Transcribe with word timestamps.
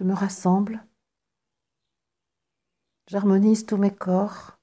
Je 0.00 0.04
me 0.06 0.14
rassemble. 0.14 0.82
J'harmonise 3.06 3.66
tous 3.66 3.76
mes 3.76 3.94
corps. 3.94 4.58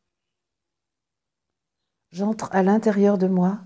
J'entre 2.09 2.49
à 2.55 2.63
l'intérieur 2.63 3.19
de 3.19 3.27
moi 3.27 3.59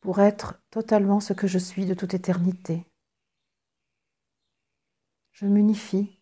pour 0.00 0.20
être 0.20 0.62
totalement 0.70 1.18
ce 1.18 1.32
que 1.32 1.48
je 1.48 1.58
suis 1.58 1.84
de 1.84 1.94
toute 1.94 2.14
éternité. 2.14 2.86
Je 5.32 5.46
m'unifie. 5.46 6.16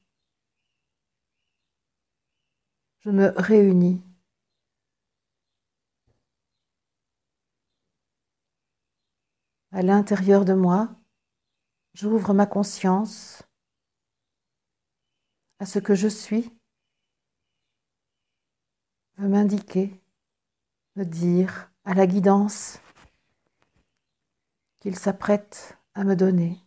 Je 3.01 3.11
me 3.11 3.35
réunis. 3.37 4.03
À 9.71 9.83
l'intérieur 9.83 10.47
de 10.47 10.55
moi, 10.55 10.89
j'ouvre 11.93 12.33
ma 12.33 12.47
conscience 12.47 13.43
à 15.61 15.67
ce 15.67 15.79
que 15.79 15.95
je 15.95 16.09
suis, 16.09 16.51
veut 19.19 19.29
m'indiquer, 19.29 19.93
me 20.97 21.05
dire 21.05 21.71
à 21.85 21.93
la 21.93 22.07
guidance 22.07 22.81
qu'il 24.81 24.97
s'apprête 24.97 25.79
à 25.95 26.03
me 26.03 26.17
donner. 26.17 26.59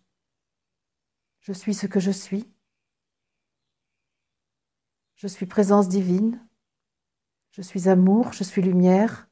Je 1.42 1.52
suis 1.54 1.74
ce 1.74 1.88
que 1.88 2.00
je 2.00 2.12
suis. 2.12 2.48
Je 5.16 5.28
suis 5.28 5.48
présence 5.48 5.90
divine. 5.90 6.40
Je 7.50 7.64
suis 7.64 7.90
amour, 7.90 8.32
je 8.34 8.44
suis 8.44 8.62
lumière, 8.62 9.28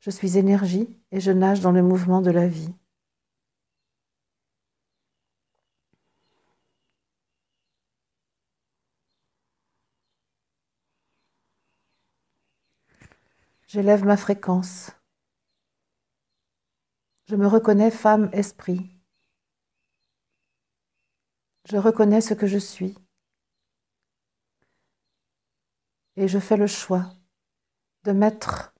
je 0.00 0.10
suis 0.10 0.38
énergie 0.38 0.88
et 1.10 1.20
je 1.20 1.30
nage 1.30 1.60
dans 1.60 1.72
le 1.72 1.82
mouvement 1.82 2.22
de 2.22 2.30
la 2.30 2.48
vie. 2.48 2.74
J'élève 13.72 14.04
ma 14.04 14.18
fréquence. 14.18 14.90
Je 17.24 17.36
me 17.36 17.46
reconnais 17.46 17.90
femme 17.90 18.28
esprit. 18.34 19.00
Je 21.64 21.78
reconnais 21.78 22.20
ce 22.20 22.34
que 22.34 22.46
je 22.46 22.58
suis. 22.58 22.94
Et 26.16 26.28
je 26.28 26.38
fais 26.38 26.58
le 26.58 26.66
choix 26.66 27.14
de 28.04 28.12
mettre 28.12 28.74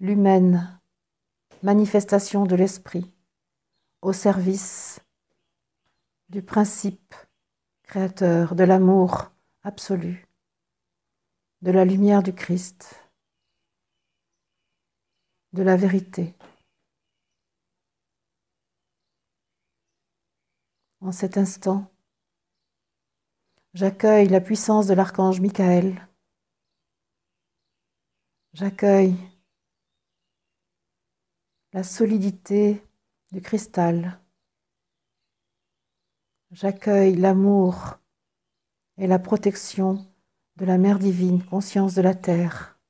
l'humaine 0.00 0.78
manifestation 1.62 2.44
de 2.44 2.56
l'esprit 2.56 3.10
au 4.02 4.12
service 4.12 5.00
du 6.28 6.42
principe 6.42 7.14
créateur, 7.84 8.54
de 8.54 8.64
l'amour 8.64 9.32
absolu, 9.62 10.28
de 11.62 11.70
la 11.70 11.86
lumière 11.86 12.22
du 12.22 12.34
Christ, 12.34 13.07
de 15.52 15.62
la 15.62 15.76
vérité. 15.76 16.34
En 21.00 21.12
cet 21.12 21.38
instant, 21.38 21.90
j'accueille 23.72 24.28
la 24.28 24.40
puissance 24.40 24.86
de 24.86 24.94
l'archange 24.94 25.40
Michael. 25.40 26.06
J'accueille 28.52 29.16
la 31.72 31.84
solidité 31.84 32.82
du 33.30 33.40
cristal. 33.40 34.20
J'accueille 36.50 37.14
l'amour 37.14 37.98
et 38.96 39.06
la 39.06 39.18
protection 39.18 40.04
de 40.56 40.64
la 40.64 40.78
Mère 40.78 40.98
divine, 40.98 41.44
conscience 41.44 41.94
de 41.94 42.02
la 42.02 42.14
terre. 42.14 42.80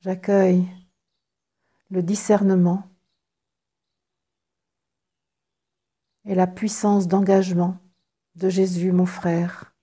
J'accueille 0.00 0.66
le 1.90 2.02
discernement 2.02 2.88
et 6.24 6.34
la 6.34 6.46
puissance 6.46 7.08
d'engagement 7.08 7.78
de 8.34 8.48
Jésus, 8.48 8.92
mon 8.92 9.06
frère. 9.06 9.74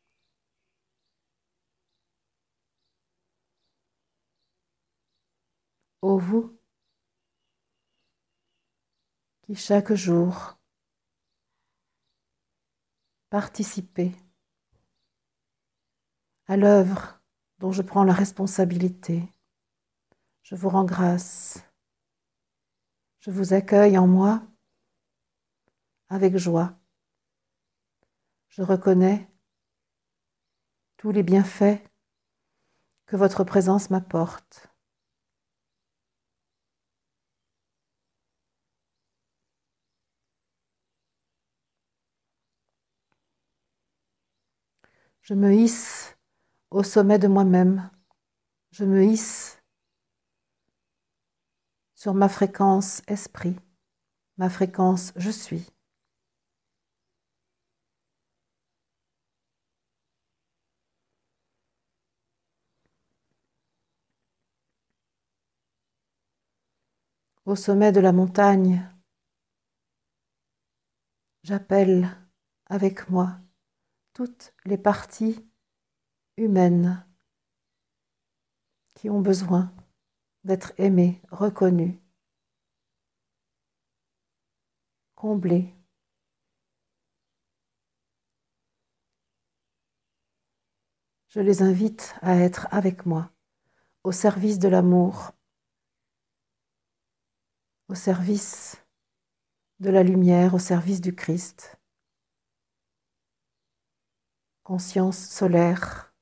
Ô 6.02 6.20
vous 6.20 6.56
qui 9.42 9.56
chaque 9.56 9.94
jour 9.94 10.58
participez 13.30 14.12
à 16.48 16.58
l'œuvre 16.58 17.20
dont 17.58 17.72
je 17.72 17.82
prends 17.82 18.04
la 18.04 18.14
responsabilité, 18.14 19.24
je 20.44 20.56
vous 20.56 20.70
rends 20.70 20.86
grâce. 20.86 21.65
Je 23.26 23.32
vous 23.32 23.56
accueille 23.56 23.98
en 23.98 24.06
moi 24.06 24.44
avec 26.10 26.38
joie. 26.38 26.78
Je 28.50 28.62
reconnais 28.62 29.28
tous 30.98 31.10
les 31.10 31.24
bienfaits 31.24 31.82
que 33.08 33.16
votre 33.16 33.44
présence 33.44 33.90
m'apporte. 33.90 34.68
Je 45.22 45.34
me 45.34 45.52
hisse 45.52 46.16
au 46.70 46.84
sommet 46.84 47.18
de 47.18 47.28
moi-même. 47.28 47.90
Je 48.70 48.86
me 48.86 49.04
hisse 49.04 49.65
sur 52.06 52.14
ma 52.14 52.30
fréquence 52.30 53.02
esprit, 53.08 53.56
ma 54.38 54.48
fréquence 54.48 55.12
je 55.16 55.32
suis. 55.32 55.66
au 67.48 67.56
sommet 67.56 67.92
de 67.92 68.00
la 68.00 68.12
montagne, 68.12 68.88
j'appelle 71.42 72.08
avec 72.68 73.10
moi 73.10 73.40
toutes 74.14 74.54
les 74.66 74.78
parties 74.78 75.44
humaines 76.38 77.04
qui 78.94 79.10
ont 79.10 79.22
besoin 79.22 79.74
d'être 80.46 80.74
aimées, 80.78 81.22
reconnues, 81.32 82.00
comblées. 85.16 85.74
Je 91.28 91.42
les 91.42 91.62
invite 91.62 92.16
à 92.22 92.38
être 92.38 92.68
avec 92.72 93.06
moi 93.06 93.30
au 94.06 94.14
service 94.14 94.60
de 94.60 94.70
l'amour 94.70 95.36
au 97.88 97.96
service 97.96 98.78
de 99.80 99.90
la 99.90 100.04
lumière, 100.04 100.56
au 100.56 100.60
service 100.60 101.02
du 101.02 101.14
Christ. 101.14 101.78
Conscience 104.64 105.18
solaire. 105.18 106.15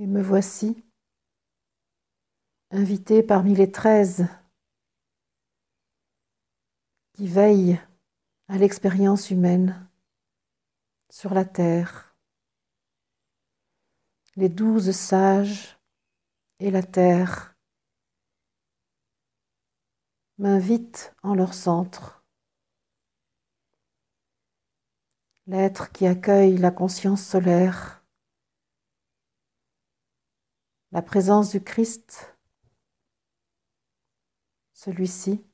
Et 0.00 0.06
me 0.06 0.22
voici 0.22 0.82
invité 2.70 3.22
parmi 3.22 3.54
les 3.54 3.70
treize 3.70 4.26
qui 7.12 7.28
veillent 7.28 7.78
à 8.48 8.56
l'expérience 8.56 9.30
humaine 9.30 9.86
sur 11.10 11.34
la 11.34 11.44
terre 11.44 12.16
les 14.36 14.48
douze 14.48 14.90
sages 14.92 15.78
et 16.60 16.70
la 16.70 16.82
terre 16.82 17.54
m'invitent 20.38 21.14
en 21.22 21.34
leur 21.34 21.52
centre. 21.52 22.24
L'être 25.46 25.92
qui 25.92 26.06
accueille 26.06 26.56
la 26.56 26.70
conscience 26.70 27.22
solaire, 27.22 27.99
la 30.92 31.02
présence 31.02 31.50
du 31.50 31.62
Christ, 31.62 32.36
celui-ci, 34.72 35.44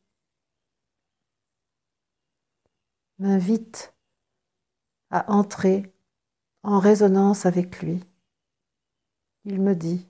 m'invite 3.19 3.95
à 5.11 5.31
entrer 5.33 5.95
en 6.63 6.79
résonance 6.79 7.47
avec 7.47 7.81
lui. 7.81 8.05
Il 9.45 9.61
me 9.61 9.75
dit, 9.75 10.09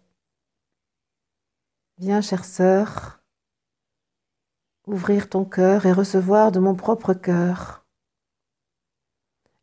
Viens, 1.98 2.20
chère 2.20 2.44
sœur, 2.44 3.22
ouvrir 4.86 5.30
ton 5.30 5.44
cœur 5.44 5.86
et 5.86 5.92
recevoir 5.92 6.52
de 6.52 6.60
mon 6.60 6.74
propre 6.74 7.14
cœur 7.14 7.86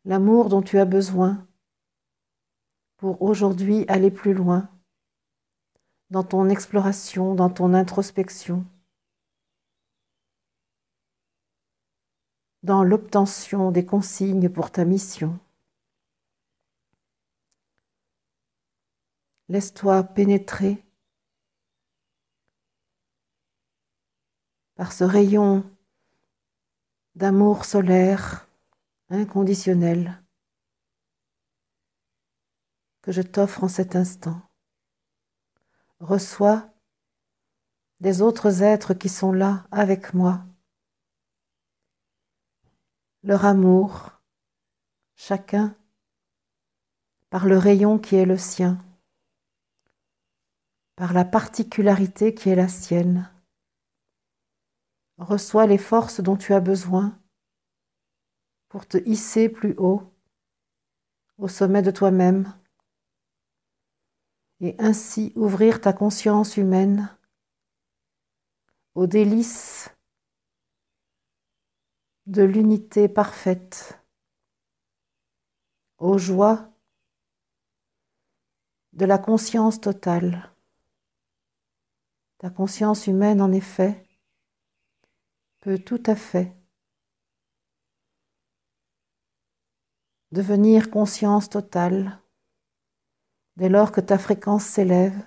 l'amour 0.04 0.48
dont 0.48 0.62
tu 0.62 0.78
as 0.78 0.84
besoin 0.84 1.46
pour 2.96 3.22
aujourd'hui 3.22 3.84
aller 3.88 4.10
plus 4.10 4.34
loin 4.34 4.68
dans 6.10 6.22
ton 6.22 6.48
exploration, 6.48 7.34
dans 7.34 7.50
ton 7.50 7.74
introspection, 7.74 8.64
dans 12.62 12.82
l'obtention 12.82 13.70
des 13.70 13.84
consignes 13.84 14.48
pour 14.48 14.70
ta 14.70 14.84
mission. 14.84 15.38
Laisse-toi 19.48 20.02
pénétrer 20.02 20.82
par 24.74 24.92
ce 24.92 25.04
rayon 25.04 25.70
d'amour 27.14 27.64
solaire 27.64 28.48
inconditionnel 29.10 30.22
que 33.02 33.12
je 33.12 33.20
t'offre 33.20 33.64
en 33.64 33.68
cet 33.68 33.94
instant. 33.96 34.40
Reçois 36.04 36.70
des 38.00 38.20
autres 38.20 38.62
êtres 38.62 38.92
qui 38.92 39.08
sont 39.08 39.32
là 39.32 39.66
avec 39.70 40.12
moi, 40.12 40.44
leur 43.22 43.46
amour, 43.46 44.12
chacun 45.14 45.74
par 47.30 47.46
le 47.46 47.56
rayon 47.56 47.98
qui 47.98 48.16
est 48.16 48.26
le 48.26 48.36
sien, 48.36 48.84
par 50.94 51.14
la 51.14 51.24
particularité 51.24 52.34
qui 52.34 52.50
est 52.50 52.54
la 52.54 52.68
sienne. 52.68 53.32
Reçois 55.16 55.66
les 55.66 55.78
forces 55.78 56.20
dont 56.20 56.36
tu 56.36 56.52
as 56.52 56.60
besoin 56.60 57.18
pour 58.68 58.86
te 58.86 58.98
hisser 59.08 59.48
plus 59.48 59.74
haut, 59.78 60.02
au 61.38 61.48
sommet 61.48 61.80
de 61.80 61.90
toi-même, 61.90 62.54
et 64.60 64.76
ainsi 64.78 65.32
ouvrir 65.36 65.80
ta 65.80 65.92
conscience 65.92 66.56
humaine 66.56 67.16
aux 68.94 69.06
délices 69.06 69.90
de 72.26 72.42
l'unité 72.42 73.08
parfaite, 73.08 74.00
aux 75.98 76.18
joies 76.18 76.70
de 78.92 79.04
la 79.04 79.18
conscience 79.18 79.80
totale. 79.80 80.54
Ta 82.38 82.50
conscience 82.50 83.06
humaine, 83.06 83.40
en 83.40 83.52
effet, 83.52 84.08
peut 85.60 85.78
tout 85.78 86.02
à 86.06 86.14
fait 86.14 86.54
devenir 90.30 90.90
conscience 90.90 91.48
totale 91.48 92.20
dès 93.56 93.68
lors 93.68 93.92
que 93.92 94.00
ta 94.00 94.18
fréquence 94.18 94.64
s'élève, 94.64 95.18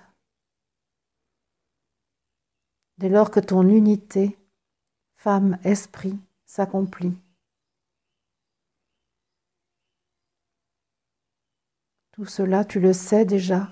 dès 2.98 3.08
lors 3.08 3.30
que 3.30 3.40
ton 3.40 3.68
unité 3.68 4.38
femme-esprit 5.16 6.18
s'accomplit. 6.44 7.16
Tout 12.12 12.26
cela, 12.26 12.64
tu 12.64 12.80
le 12.80 12.92
sais 12.92 13.24
déjà, 13.24 13.70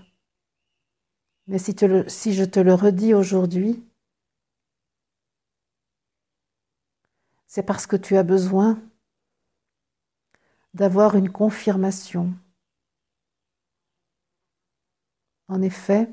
mais 1.47 1.58
si, 1.58 1.75
si 2.08 2.35
je 2.35 2.44
te 2.44 2.61
le 2.61 2.75
redis 2.75 3.14
aujourd'hui, 3.14 3.85
c'est 7.47 7.62
parce 7.62 7.87
que 7.87 7.97
tu 7.97 8.17
as 8.17 8.23
besoin 8.23 8.81
d'avoir 10.75 11.17
une 11.17 11.31
confirmation. 11.31 12.35
En 15.48 15.62
effet, 15.62 16.08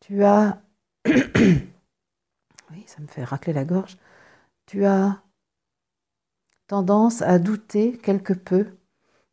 tu 0.00 0.24
as... 0.24 0.62
oui, 1.06 2.84
ça 2.86 3.00
me 3.00 3.06
fait 3.06 3.24
racler 3.24 3.52
la 3.52 3.64
gorge. 3.64 3.98
Tu 4.66 4.84
as 4.84 5.22
tendance 6.66 7.22
à 7.22 7.38
douter 7.38 7.96
quelque 7.98 8.32
peu 8.32 8.78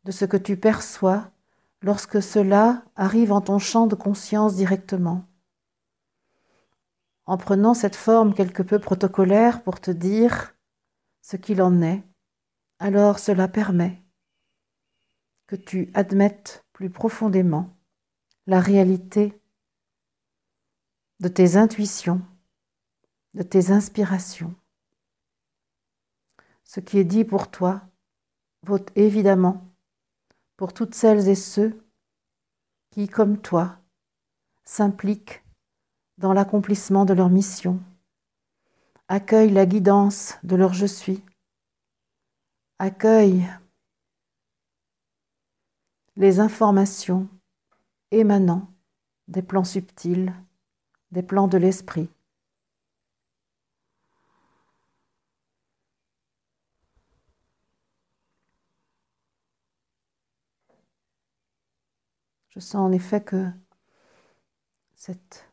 de 0.04 0.10
ce 0.10 0.24
que 0.24 0.36
tu 0.36 0.56
perçois 0.56 1.30
lorsque 1.82 2.22
cela 2.22 2.82
arrive 2.96 3.32
en 3.32 3.40
ton 3.40 3.58
champ 3.58 3.86
de 3.86 3.94
conscience 3.94 4.56
directement. 4.56 5.24
En 7.26 7.36
prenant 7.36 7.74
cette 7.74 7.96
forme 7.96 8.34
quelque 8.34 8.62
peu 8.62 8.78
protocolaire 8.78 9.62
pour 9.62 9.80
te 9.80 9.90
dire 9.90 10.54
ce 11.22 11.36
qu'il 11.36 11.60
en 11.60 11.82
est, 11.82 12.02
alors 12.78 13.18
cela 13.18 13.48
permet 13.48 14.02
que 15.46 15.56
tu 15.56 15.90
admettes 15.94 16.64
plus 16.72 16.90
profondément 16.90 17.75
la 18.46 18.60
réalité 18.60 19.40
de 21.20 21.28
tes 21.28 21.56
intuitions, 21.56 22.22
de 23.34 23.42
tes 23.42 23.70
inspirations. 23.70 24.54
Ce 26.64 26.80
qui 26.80 26.98
est 26.98 27.04
dit 27.04 27.24
pour 27.24 27.50
toi 27.50 27.82
vaut 28.62 28.84
évidemment 28.94 29.62
pour 30.56 30.72
toutes 30.72 30.94
celles 30.94 31.28
et 31.28 31.34
ceux 31.34 31.78
qui, 32.90 33.08
comme 33.08 33.40
toi, 33.40 33.78
s'impliquent 34.64 35.44
dans 36.18 36.32
l'accomplissement 36.32 37.04
de 37.04 37.12
leur 37.12 37.28
mission, 37.28 37.80
accueillent 39.08 39.52
la 39.52 39.66
guidance 39.66 40.34
de 40.42 40.56
leur 40.56 40.72
je 40.72 40.86
suis 40.86 41.22
accueille 42.78 43.48
les 46.16 46.40
informations 46.40 47.28
émanant 48.10 48.72
des 49.28 49.42
plans 49.42 49.64
subtils, 49.64 50.32
des 51.10 51.22
plans 51.22 51.48
de 51.48 51.58
l'esprit. 51.58 52.08
Je 62.48 62.60
sens 62.60 62.76
en 62.76 62.92
effet 62.92 63.22
que 63.22 63.50
cette 64.94 65.46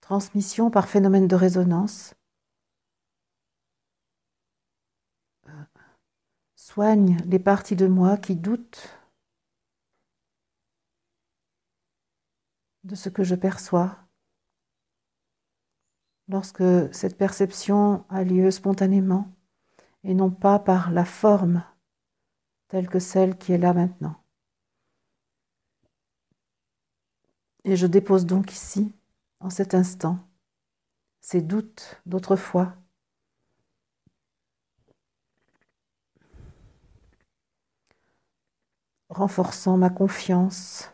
transmission 0.00 0.70
par 0.70 0.88
phénomène 0.88 1.26
de 1.26 1.34
résonance 1.34 2.14
Soigne 6.74 7.18
les 7.26 7.38
parties 7.38 7.76
de 7.76 7.86
moi 7.86 8.16
qui 8.16 8.36
doutent 8.36 8.98
de 12.84 12.94
ce 12.94 13.08
que 13.08 13.24
je 13.24 13.34
perçois. 13.34 13.98
Lorsque 16.28 16.94
cette 16.94 17.18
perception 17.18 18.04
a 18.08 18.24
lieu 18.24 18.50
spontanément 18.50 19.30
et 20.04 20.14
non 20.14 20.30
pas 20.30 20.58
par 20.58 20.90
la 20.90 21.04
forme 21.04 21.64
telle 22.68 22.88
que 22.88 22.98
celle 22.98 23.36
qui 23.36 23.52
est 23.52 23.58
là 23.58 23.74
maintenant. 23.74 24.16
Et 27.64 27.76
je 27.76 27.86
dépose 27.86 28.26
donc 28.26 28.52
ici, 28.52 28.92
en 29.40 29.50
cet 29.50 29.74
instant, 29.74 30.18
ces 31.20 31.40
doutes 31.40 32.00
d'autrefois 32.04 32.76
renforçant 39.08 39.76
ma 39.76 39.90
confiance, 39.90 40.93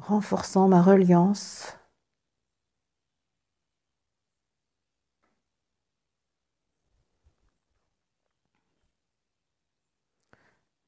renforçant 0.00 0.68
ma 0.68 0.82
reliance. 0.82 1.76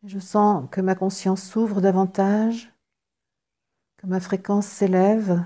Je 0.04 0.18
sens 0.18 0.68
que 0.70 0.80
ma 0.80 0.94
conscience 0.96 1.42
s'ouvre 1.42 1.80
davantage, 1.80 2.72
que 3.98 4.06
ma 4.06 4.18
fréquence 4.18 4.66
s'élève 4.66 5.44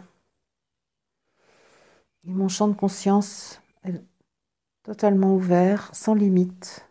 et 2.24 2.30
mon 2.30 2.48
champ 2.48 2.66
de 2.68 2.74
conscience 2.74 3.60
est 3.84 4.02
totalement 4.82 5.34
ouvert, 5.34 5.94
sans 5.94 6.14
limite. 6.14 6.88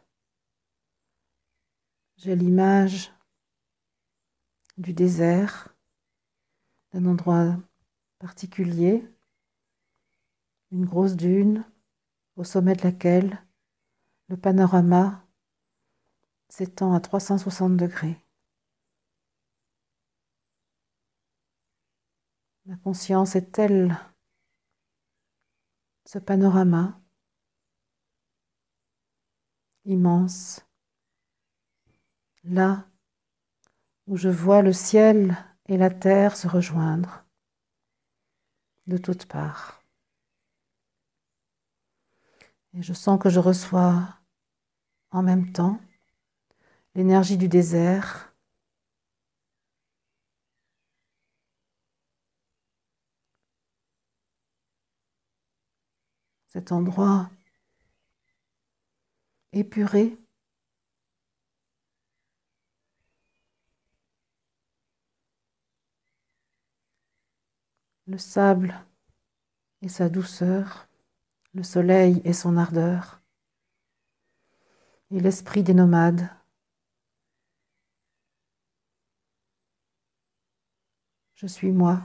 J'ai 2.18 2.36
l'image 2.36 3.12
du 4.78 4.94
désert, 4.94 5.75
d'un 6.96 7.08
endroit 7.08 7.58
particulier, 8.20 9.06
une 10.72 10.86
grosse 10.86 11.18
dune 11.18 11.66
au 12.38 12.46
sommet 12.46 12.74
de 12.74 12.84
laquelle 12.84 13.44
le 14.30 14.38
panorama 14.38 15.28
s'étend 16.48 16.94
à 16.94 17.02
360 17.02 17.76
degrés. 17.76 18.18
La 22.66 22.78
conscience 22.78 23.36
est 23.36 23.52
telle, 23.52 24.00
ce 26.06 26.18
panorama 26.18 26.98
immense, 29.84 30.66
là 32.46 32.88
où 34.08 34.16
je 34.16 34.30
vois 34.30 34.62
le 34.62 34.72
ciel 34.72 35.36
et 35.68 35.78
la 35.78 35.90
terre 35.90 36.38
se 36.38 36.48
rejoindre 36.48 37.26
de 38.88 38.98
toutes 38.98 39.26
parts. 39.26 39.84
Et 42.74 42.82
je 42.82 42.94
sens 42.94 43.20
que 43.20 43.30
je 43.30 43.40
reçois 43.40 44.20
en 45.12 45.24
même 45.24 45.52
temps 45.52 45.80
l'énergie 46.94 47.38
du 47.38 47.48
désert, 47.48 48.34
cet 56.48 56.72
endroit 56.72 57.30
épuré 59.52 60.18
le 68.08 68.18
sable 68.20 68.86
et 69.82 69.90
sa 69.90 70.10
douceur, 70.10 70.88
le 71.54 71.64
soleil 71.64 72.22
et 72.24 72.34
son 72.34 72.58
ardeur, 72.58 73.22
et 75.12 75.20
l'esprit 75.20 75.64
des 75.64 75.74
nomades. 75.74 76.30
Je 81.34 81.48
suis 81.48 81.72
moi. 81.72 82.04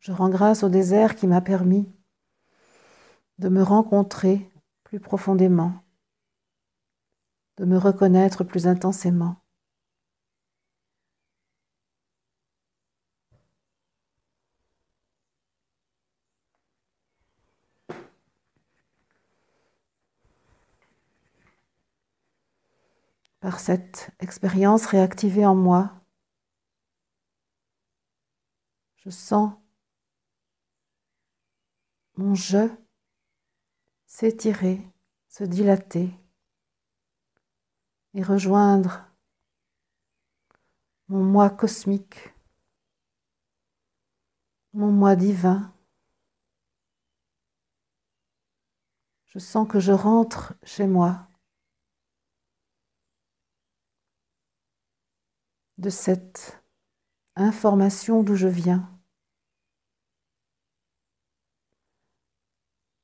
Je 0.00 0.12
rends 0.12 0.30
grâce 0.30 0.62
au 0.62 0.68
désert 0.68 1.16
qui 1.16 1.26
m'a 1.26 1.40
permis 1.40 1.90
de 3.38 3.48
me 3.48 3.62
rencontrer 3.62 4.50
plus 4.84 5.00
profondément, 5.00 5.82
de 7.56 7.64
me 7.64 7.78
reconnaître 7.78 8.44
plus 8.44 8.66
intensément. 8.66 9.41
Par 23.42 23.58
cette 23.58 24.12
expérience 24.20 24.86
réactivée 24.86 25.44
en 25.44 25.56
moi, 25.56 26.00
je 28.98 29.10
sens 29.10 29.52
mon 32.14 32.36
je 32.36 32.70
s'étirer, 34.06 34.80
se 35.26 35.42
dilater 35.42 36.08
et 38.14 38.22
rejoindre 38.22 39.04
mon 41.08 41.24
moi 41.24 41.50
cosmique, 41.50 42.32
mon 44.72 44.92
moi 44.92 45.16
divin. 45.16 45.74
Je 49.26 49.40
sens 49.40 49.66
que 49.66 49.80
je 49.80 49.90
rentre 49.90 50.54
chez 50.62 50.86
moi. 50.86 51.26
De 55.82 55.90
cette 55.90 56.62
information 57.34 58.22
d'où 58.22 58.36
je 58.36 58.46
viens. 58.46 58.88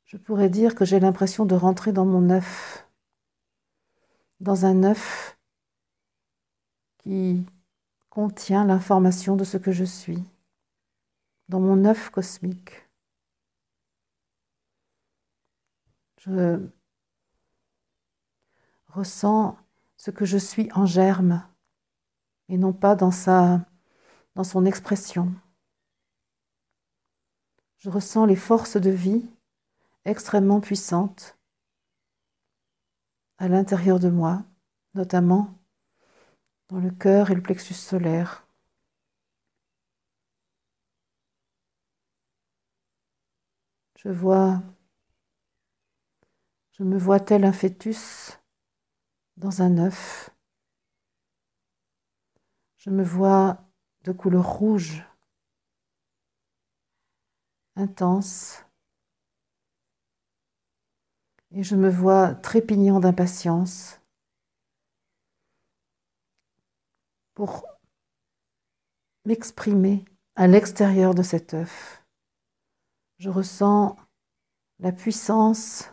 Je 0.04 0.16
pourrais 0.16 0.48
dire 0.48 0.76
que 0.76 0.84
j'ai 0.84 1.00
l'impression 1.00 1.44
de 1.44 1.56
rentrer 1.56 1.92
dans 1.92 2.06
mon 2.06 2.30
œuf, 2.30 2.88
dans 4.38 4.64
un 4.64 4.84
œuf 4.84 5.36
qui 6.98 7.44
contient 8.10 8.64
l'information 8.64 9.34
de 9.34 9.42
ce 9.42 9.56
que 9.56 9.72
je 9.72 9.84
suis, 9.84 10.22
dans 11.48 11.60
mon 11.60 11.84
œuf 11.84 12.10
cosmique. 12.10 12.88
Je 16.18 16.64
ressens 18.86 19.58
ce 19.96 20.12
que 20.12 20.24
je 20.24 20.38
suis 20.38 20.70
en 20.74 20.86
germe 20.86 21.44
et 22.48 22.58
non 22.58 22.72
pas 22.72 22.94
dans, 22.94 23.10
sa, 23.10 23.60
dans 24.34 24.44
son 24.44 24.64
expression. 24.64 25.32
Je 27.78 27.90
ressens 27.90 28.26
les 28.26 28.36
forces 28.36 28.76
de 28.76 28.90
vie 28.90 29.24
extrêmement 30.04 30.60
puissantes 30.60 31.36
à 33.38 33.48
l'intérieur 33.48 34.00
de 34.00 34.08
moi, 34.08 34.42
notamment 34.94 35.54
dans 36.68 36.80
le 36.80 36.90
cœur 36.90 37.30
et 37.30 37.34
le 37.34 37.42
plexus 37.42 37.74
solaire. 37.74 38.46
Je 43.96 44.08
vois, 44.08 44.62
je 46.72 46.84
me 46.84 46.98
vois 46.98 47.20
tel 47.20 47.44
un 47.44 47.52
fœtus 47.52 48.38
dans 49.36 49.62
un 49.62 49.78
œuf 49.78 50.30
je 52.78 52.90
me 52.90 53.02
vois 53.02 53.64
de 54.04 54.12
couleur 54.12 54.46
rouge, 54.46 55.04
intense, 57.76 58.64
et 61.50 61.62
je 61.62 61.76
me 61.76 61.90
vois 61.90 62.34
trépignant 62.34 63.00
d'impatience 63.00 64.00
pour 67.34 67.66
m'exprimer 69.24 70.04
à 70.36 70.46
l'extérieur 70.46 71.14
de 71.14 71.22
cet 71.22 71.54
œuf. 71.54 72.04
Je 73.18 73.30
ressens 73.30 73.96
la 74.78 74.92
puissance 74.92 75.90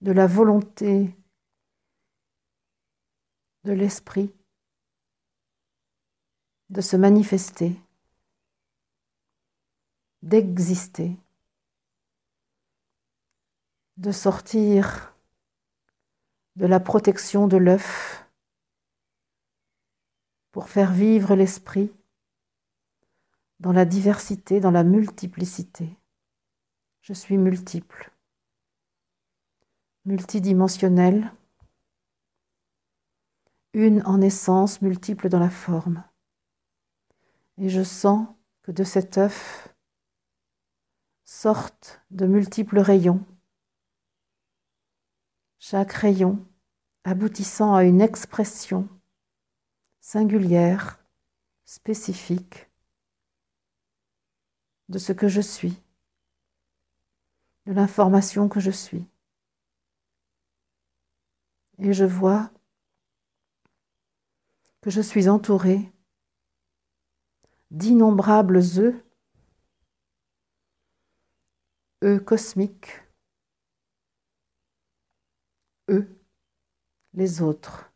de 0.00 0.12
la 0.12 0.26
volonté 0.26 1.14
de 3.64 3.72
l'esprit 3.72 4.34
de 6.70 6.80
se 6.80 6.96
manifester, 6.96 7.80
d'exister, 10.22 11.16
de 13.96 14.12
sortir 14.12 15.14
de 16.56 16.66
la 16.66 16.80
protection 16.80 17.48
de 17.48 17.56
l'œuf 17.56 18.26
pour 20.52 20.68
faire 20.68 20.92
vivre 20.92 21.34
l'esprit 21.34 21.92
dans 23.60 23.72
la 23.72 23.84
diversité, 23.84 24.60
dans 24.60 24.70
la 24.70 24.84
multiplicité. 24.84 25.96
Je 27.00 27.12
suis 27.12 27.38
multiple, 27.38 28.12
multidimensionnelle, 30.04 31.32
une 33.72 34.02
en 34.04 34.20
essence, 34.20 34.82
multiple 34.82 35.28
dans 35.28 35.38
la 35.38 35.50
forme. 35.50 36.02
Et 37.60 37.68
je 37.68 37.82
sens 37.82 38.28
que 38.62 38.70
de 38.70 38.84
cet 38.84 39.18
œuf 39.18 39.68
sortent 41.24 42.00
de 42.10 42.26
multiples 42.26 42.78
rayons, 42.78 43.24
chaque 45.58 45.92
rayon 45.92 46.46
aboutissant 47.04 47.74
à 47.74 47.84
une 47.84 48.00
expression 48.00 48.88
singulière, 50.00 51.04
spécifique 51.64 52.68
de 54.88 54.98
ce 54.98 55.12
que 55.12 55.28
je 55.28 55.40
suis, 55.40 55.82
de 57.66 57.72
l'information 57.72 58.48
que 58.48 58.60
je 58.60 58.70
suis. 58.70 59.04
Et 61.78 61.92
je 61.92 62.04
vois 62.04 62.50
que 64.80 64.90
je 64.90 65.00
suis 65.00 65.28
entourée 65.28 65.92
d'innombrables 67.70 68.58
œufs, 68.78 69.04
œufs 72.04 72.24
cosmiques, 72.24 73.02
eux, 75.90 76.20
les 77.12 77.42
autres, 77.42 77.92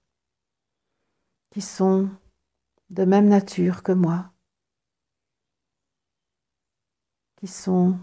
qui 1.50 1.60
sont 1.60 2.10
de 2.90 3.04
même 3.04 3.28
nature 3.28 3.82
que 3.82 3.92
moi, 3.92 4.32
qui 7.36 7.46
sont 7.46 7.98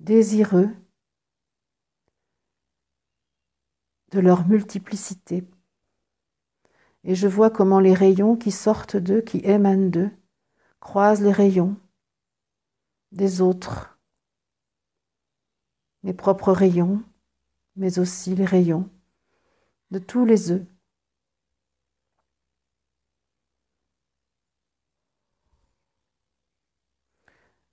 désireux 0.00 0.81
de 4.12 4.20
leur 4.20 4.46
multiplicité. 4.46 5.44
Et 7.04 7.14
je 7.14 7.26
vois 7.26 7.50
comment 7.50 7.80
les 7.80 7.94
rayons 7.94 8.36
qui 8.36 8.52
sortent 8.52 8.96
d'eux, 8.96 9.22
qui 9.22 9.38
émanent 9.38 9.90
d'eux, 9.90 10.10
croisent 10.80 11.22
les 11.22 11.32
rayons 11.32 11.76
des 13.10 13.40
autres, 13.40 13.98
mes 16.02 16.14
propres 16.14 16.52
rayons, 16.52 17.02
mais 17.76 17.98
aussi 17.98 18.34
les 18.34 18.44
rayons 18.44 18.88
de 19.90 19.98
tous 19.98 20.24
les 20.24 20.50
œufs. 20.50 20.66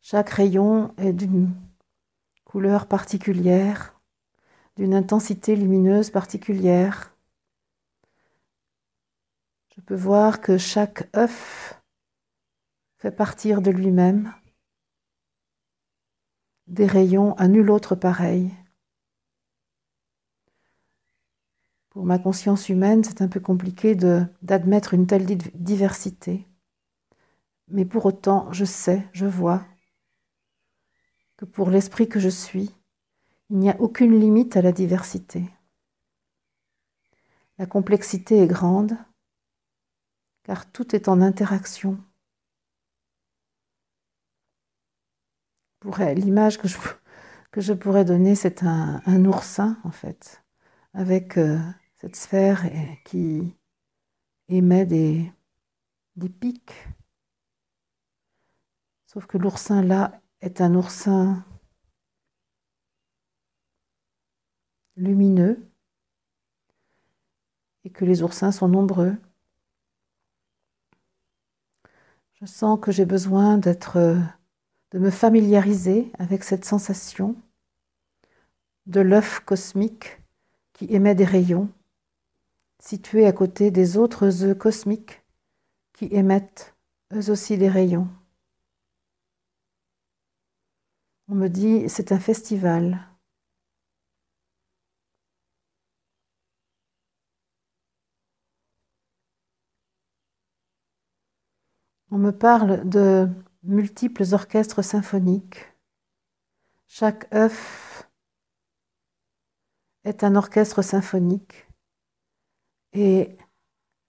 Chaque 0.02 0.30
rayon 0.30 0.94
est 0.98 1.14
d'une 1.14 1.54
couleur 2.44 2.88
particulière, 2.88 3.99
d'une 4.80 4.94
intensité 4.94 5.58
lumineuse 5.58 6.10
particulière. 6.10 7.14
Je 9.76 9.82
peux 9.82 9.96
voir 9.96 10.40
que 10.40 10.58
chaque 10.58 11.14
œuf 11.18 11.78
fait 12.96 13.12
partir 13.12 13.62
de 13.62 13.72
lui-même 13.72 14.34
des 16.68 16.86
rayons 16.86 17.34
à 17.34 17.50
nul 17.50 17.70
autre 17.70 17.96
pareil. 17.96 18.54
Pour 21.90 22.06
ma 22.06 22.18
conscience 22.18 22.70
humaine, 22.70 23.04
c'est 23.04 23.22
un 23.22 23.28
peu 23.28 23.42
compliqué 23.42 23.96
d'admettre 23.96 24.94
une 24.94 25.08
telle 25.08 25.26
diversité. 25.26 26.48
Mais 27.68 27.84
pour 27.84 28.06
autant, 28.06 28.50
je 28.54 28.64
sais, 28.64 29.06
je 29.12 29.26
vois 29.26 29.66
que 31.36 31.44
pour 31.44 31.70
l'esprit 31.70 32.08
que 32.08 32.22
je 32.22 32.30
suis, 32.30 32.79
il 33.50 33.58
n'y 33.58 33.70
a 33.70 33.80
aucune 33.80 34.20
limite 34.20 34.58
à 34.58 34.62
la 34.62 34.72
diversité. 34.72 35.50
La 37.58 37.66
complexité 37.66 38.40
est 38.40 38.48
grande, 38.48 38.98
car 40.44 40.72
tout 40.72 40.96
est 40.96 41.08
en 41.08 41.22
interaction. 41.22 41.98
L'image 46.16 46.58
que 46.58 46.68
je, 47.62 47.74
pourrais 47.74 48.06
donner, 48.06 48.36
c'est 48.36 48.64
un, 48.64 49.26
oursin, 49.26 49.78
en 49.84 49.92
fait, 49.92 50.44
avec 50.94 51.38
euh, 51.38 51.58
cette 51.96 52.16
sphère 52.16 52.64
qui 53.06 53.56
émet 54.50 54.86
des 54.86 55.32
pics. 56.40 56.74
Sauf 59.08 59.26
que 59.26 59.38
l'oursin 59.38 59.82
là 59.82 60.22
est 60.42 60.62
un 60.62 60.76
oursin 60.76 61.44
lumineux 65.00 65.66
et 67.86 67.90
que 67.90 68.06
les 68.06 68.22
oursins 68.22 68.52
sont 68.52 68.68
nombreux. 68.68 69.16
Je 72.36 72.46
sens 72.46 72.80
que 72.80 72.92
j'ai 72.92 73.06
besoin 73.06 73.58
d'être 73.58 74.18
de 74.92 75.00
me 75.00 75.10
familiariser 75.10 76.12
avec 76.20 76.44
cette 76.44 76.66
sensation 76.66 77.36
de 78.88 79.02
l'œuf 79.02 79.40
cosmique 79.40 80.20
qui 80.74 80.94
émet 80.94 81.16
des 81.16 81.26
rayons 81.26 81.70
situés 82.80 83.26
à 83.26 83.34
côté 83.34 83.72
des 83.72 83.98
autres 83.98 84.44
œufs 84.44 84.58
cosmiques 84.58 85.22
qui 85.94 86.08
émettent 86.12 86.76
eux 87.14 87.30
aussi 87.30 87.58
des 87.58 87.70
rayons. 87.70 88.08
On 91.28 91.36
me 91.36 91.48
dit 91.48 91.88
c'est 91.90 92.12
un 92.12 92.20
festival. 92.20 93.09
On 102.12 102.18
me 102.18 102.32
parle 102.32 102.90
de 102.90 103.30
multiples 103.62 104.34
orchestres 104.34 104.84
symphoniques. 104.84 105.68
Chaque 106.88 107.32
œuf 107.34 108.10
est 110.04 110.24
un 110.24 110.36
orchestre 110.36 110.82
symphonique 110.82 111.68
et 112.94 113.38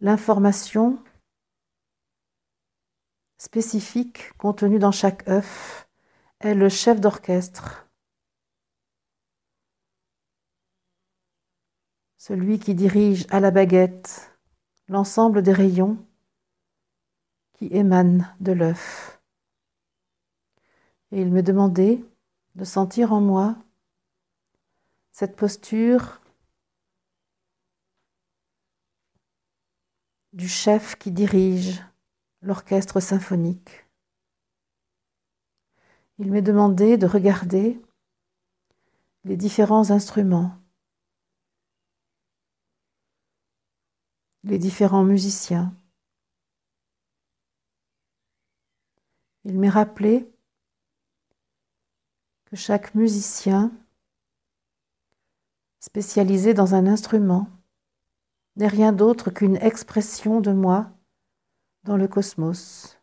l'information 0.01 1.03
spécifique 3.37 4.33
contenue 4.39 4.79
dans 4.79 4.93
chaque 4.93 5.29
œuf 5.29 5.87
est 6.41 6.55
le 6.55 6.71
chef 6.71 7.03
d'orchestre, 7.03 7.87
celui 12.17 12.59
qui 12.59 12.75
dirige 12.75 13.27
à 13.29 13.41
la 13.41 13.51
baguette 13.51 14.39
l'ensemble 14.89 15.43
des 15.43 15.53
rayons 15.53 15.99
qui 17.61 17.67
émanent 17.77 18.25
de 18.41 18.53
l'œuf. 18.53 19.21
Et 21.13 21.21
il 21.21 21.31
me 21.31 21.43
demandait 21.43 22.03
de 22.55 22.65
sentir 22.65 23.13
en 23.13 23.21
moi 23.21 23.55
cette 25.13 25.37
posture 25.37 26.23
du 30.33 30.49
chef 30.49 30.97
qui 30.97 31.11
dirige 31.11 31.83
l'orchestre 32.41 32.99
symphonique. 32.99 33.85
Il 36.19 36.31
m'est 36.33 36.41
demandé 36.41 36.97
de 36.97 37.07
regarder 37.07 37.79
les 39.25 39.37
différents 39.37 39.91
instruments, 39.91 40.57
les 44.45 44.59
différents 44.59 45.05
musiciens. 45.05 45.75
Il 49.45 49.59
m'est 49.59 49.69
rappelé 49.69 50.29
que 52.47 52.57
chaque 52.57 52.95
musicien 52.95 53.73
spécialisé 55.79 56.53
dans 56.53 56.75
un 56.75 56.87
instrument 56.87 57.49
n'est 58.57 58.69
rien 58.69 58.93
d'autre 58.93 59.31
qu'une 59.31 59.57
expression 59.57 60.41
de 60.41 60.53
moi 60.53 60.91
dans 61.85 61.97
le 61.97 62.09
cosmos. 62.09 62.99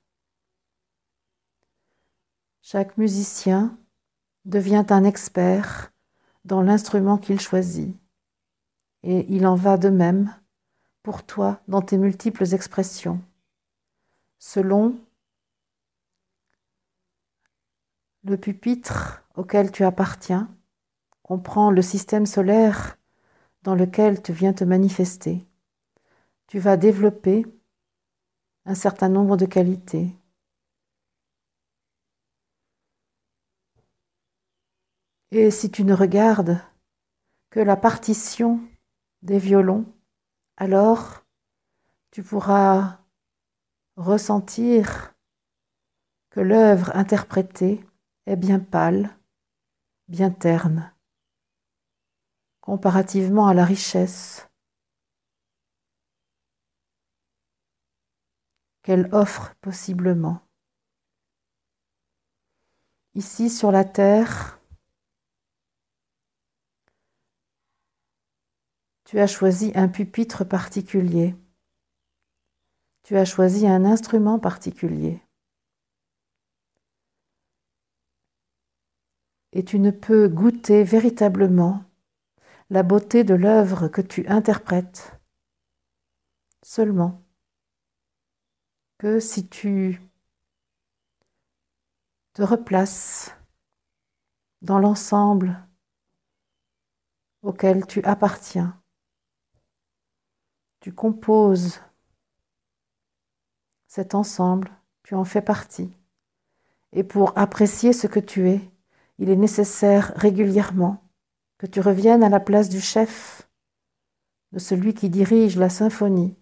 Chaque 2.62 2.97
musicien 2.97 3.78
devient 4.45 4.86
un 4.89 5.04
expert 5.04 5.91
dans 6.45 6.62
l'instrument 6.62 7.17
qu'il 7.17 7.39
choisit. 7.39 7.95
Et 9.04 9.26
il 9.34 9.47
en 9.47 9.56
va 9.56 9.78
de 9.78 9.89
même 9.89 10.34
pour 11.02 11.23
toi 11.23 11.62
dans 11.67 11.82
tes 11.82 11.97
multiples 11.97 12.54
expressions, 12.54 13.21
selon 14.39 15.00
le 18.28 18.38
pupitre 18.38 19.24
auquel 19.36 19.72
tu 19.72 19.84
appartiens, 19.84 20.54
comprend 21.24 21.72
le 21.72 21.82
système 21.82 22.26
solaire 22.26 22.98
dans 23.63 23.76
lequel 23.76 24.22
tu 24.22 24.34
viens 24.34 24.54
te 24.54 24.63
manifester. 24.63 25.46
Tu 26.48 26.60
vas 26.60 26.78
développer 26.78 27.46
un 28.66 28.76
certain 28.76 29.10
nombre 29.10 29.38
de 29.38 29.46
qualités. 29.46 30.16
Et 35.32 35.52
si 35.52 35.70
tu 35.70 35.84
ne 35.84 35.94
regardes 35.94 36.60
que 37.50 37.60
la 37.60 37.76
partition 37.76 38.62
des 39.22 39.40
violons, 39.40 39.86
alors 40.58 41.26
tu 42.12 42.24
pourras 42.24 43.00
ressentir 43.96 45.13
que 46.30 46.40
l'œuvre 46.40 46.96
interprétée 46.96 47.87
est 48.28 48.36
bien 48.36 48.60
pâle, 48.60 49.18
bien 50.08 50.30
terne 50.30 50.94
comparativement 52.68 53.48
à 53.48 53.54
la 53.54 53.63
richesse 53.63 54.50
qu'elle 58.84 59.08
offre 59.13 59.56
possiblement. 59.62 60.42
Ici 63.16 63.50
sur 63.50 63.72
la 63.72 63.86
terre, 63.86 64.60
tu 69.06 69.18
as 69.22 69.28
choisi 69.28 69.72
un 69.76 69.88
pupitre 69.88 70.44
particulier, 70.44 71.34
tu 73.04 73.16
as 73.16 73.24
choisi 73.24 73.66
un 73.66 73.86
instrument 73.86 74.40
particulier. 74.40 75.22
Et 79.58 79.65
tu 79.65 79.80
ne 79.80 79.89
peux 79.89 80.28
goûter 80.28 80.84
véritablement 80.84 81.84
la 82.70 82.84
beauté 82.84 83.24
de 83.24 83.34
l'œuvre 83.34 83.88
que 83.88 84.02
tu 84.02 84.28
interprètes 84.28 85.20
seulement 86.62 87.24
que 89.00 89.20
si 89.20 89.50
tu 89.50 90.00
te 92.34 92.43
replaces 92.43 93.36
dans 94.62 94.78
l'ensemble 94.78 95.67
auquel 97.41 97.88
tu 97.88 98.04
appartiens 98.04 98.80
Tu 100.82 100.93
composes 100.93 101.82
cet 103.88 104.13
ensemble, 104.13 104.70
tu 105.02 105.15
en 105.15 105.26
fais 105.26 105.41
partie. 105.41 105.98
Et 106.91 107.04
pour 107.04 107.36
apprécier 107.36 107.91
ce 107.91 108.06
que 108.06 108.20
tu 108.20 108.52
es, 108.52 108.77
il 109.18 109.30
est 109.30 109.36
nécessaire 109.36 110.14
régulièrement 110.16 111.04
que 111.58 111.66
tu 111.66 111.80
reviennes 111.80 112.24
à 112.24 112.30
la 112.30 112.40
place 112.40 112.70
du 112.70 112.80
chef, 112.80 113.50
de 114.52 114.60
celui 114.60 114.94
qui 114.94 115.10
dirige 115.10 115.58
la 115.58 115.70
symphonie, 115.70 116.36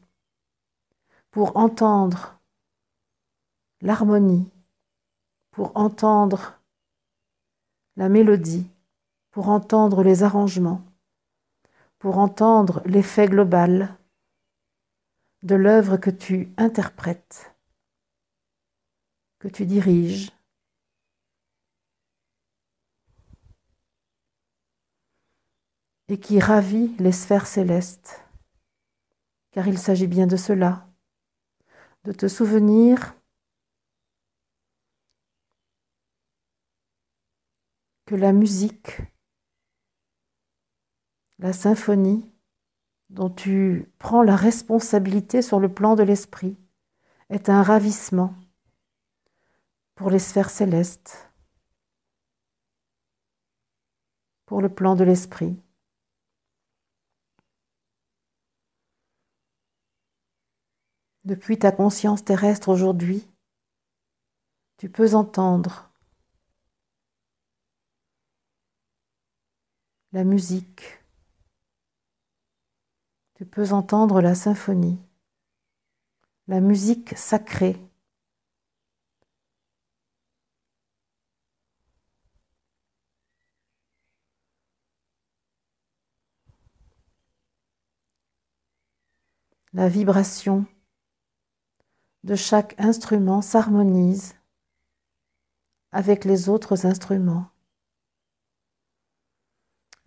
pour 1.31 1.57
entendre 1.57 2.39
l'harmonie, 3.81 4.51
pour 5.51 5.75
entendre 5.75 6.59
la 7.95 8.09
mélodie, 8.09 8.67
pour 9.31 9.49
entendre 9.49 10.03
les 10.03 10.23
arrangements, 10.23 10.81
pour 11.99 12.17
entendre 12.17 12.81
l'effet 12.85 13.27
global 13.27 13.97
de 15.43 15.55
l'œuvre 15.55 15.97
que 15.97 16.09
tu 16.09 16.53
interprètes, 16.57 17.55
que 19.39 19.47
tu 19.47 19.65
diriges, 19.65 20.34
et 26.07 26.19
qui 26.19 26.39
ravit 26.39 26.95
les 26.99 27.11
sphères 27.11 27.47
célestes, 27.47 28.23
car 29.51 29.67
il 29.67 29.77
s'agit 29.77 30.07
bien 30.07 30.27
de 30.27 30.37
cela, 30.37 30.87
de 32.03 32.11
te 32.11 32.27
souvenir 32.27 33.15
que 38.05 38.15
la 38.15 38.33
musique, 38.33 39.01
la 41.39 41.53
symphonie, 41.53 42.31
dont 43.09 43.29
tu 43.29 43.91
prends 43.97 44.21
la 44.21 44.35
responsabilité 44.35 45.41
sur 45.41 45.59
le 45.59 45.73
plan 45.73 45.95
de 45.95 46.03
l'esprit, 46.03 46.57
est 47.29 47.49
un 47.49 47.63
ravissement 47.63 48.35
pour 49.95 50.09
les 50.11 50.19
sphères 50.19 50.49
célestes, 50.49 51.31
pour 54.45 54.61
le 54.61 54.69
plan 54.69 54.95
de 54.95 55.03
l'esprit. 55.03 55.64
Depuis 61.25 61.57
ta 61.57 61.71
conscience 61.71 62.23
terrestre 62.23 62.69
aujourd'hui, 62.69 63.27
tu 64.77 64.89
peux 64.91 65.15
entendre 65.15 65.91
la 70.11 70.23
musique, 70.23 71.03
tu 73.33 73.43
peux 73.43 73.71
entendre 73.71 74.21
la 74.21 74.35
symphonie, 74.35 75.01
la 76.47 76.61
musique 76.61 77.17
sacrée. 77.17 77.75
La 89.73 89.89
vibration 89.89 90.65
de 92.25 92.35
chaque 92.35 92.73
instrument 92.79 93.43
s'harmonise 93.43 94.33
avec 95.91 96.25
les 96.25 96.49
autres 96.49 96.87
instruments. 96.87 97.47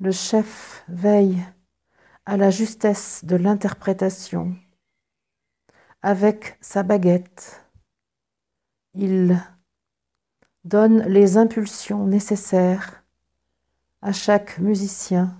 Le 0.00 0.10
chef 0.10 0.84
veille 0.88 1.40
à 2.26 2.36
la 2.36 2.50
justesse 2.50 3.24
de 3.24 3.36
l'interprétation. 3.36 4.56
Avec 6.02 6.58
sa 6.60 6.82
baguette, 6.82 7.64
il 8.94 9.40
donne 10.64 11.02
les 11.04 11.36
impulsions 11.36 12.04
nécessaires 12.04 13.04
à 14.02 14.12
chaque 14.12 14.58
musicien. 14.58 15.36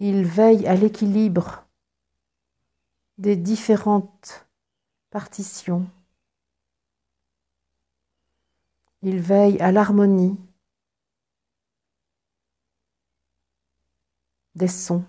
Il 0.00 0.24
veille 0.24 0.66
à 0.66 0.74
l'équilibre 0.74 1.65
des 3.18 3.36
différentes 3.36 4.46
partitions. 5.10 5.88
Il 9.02 9.20
veille 9.20 9.58
à 9.60 9.72
l'harmonie 9.72 10.38
des 14.54 14.68
sons. 14.68 15.04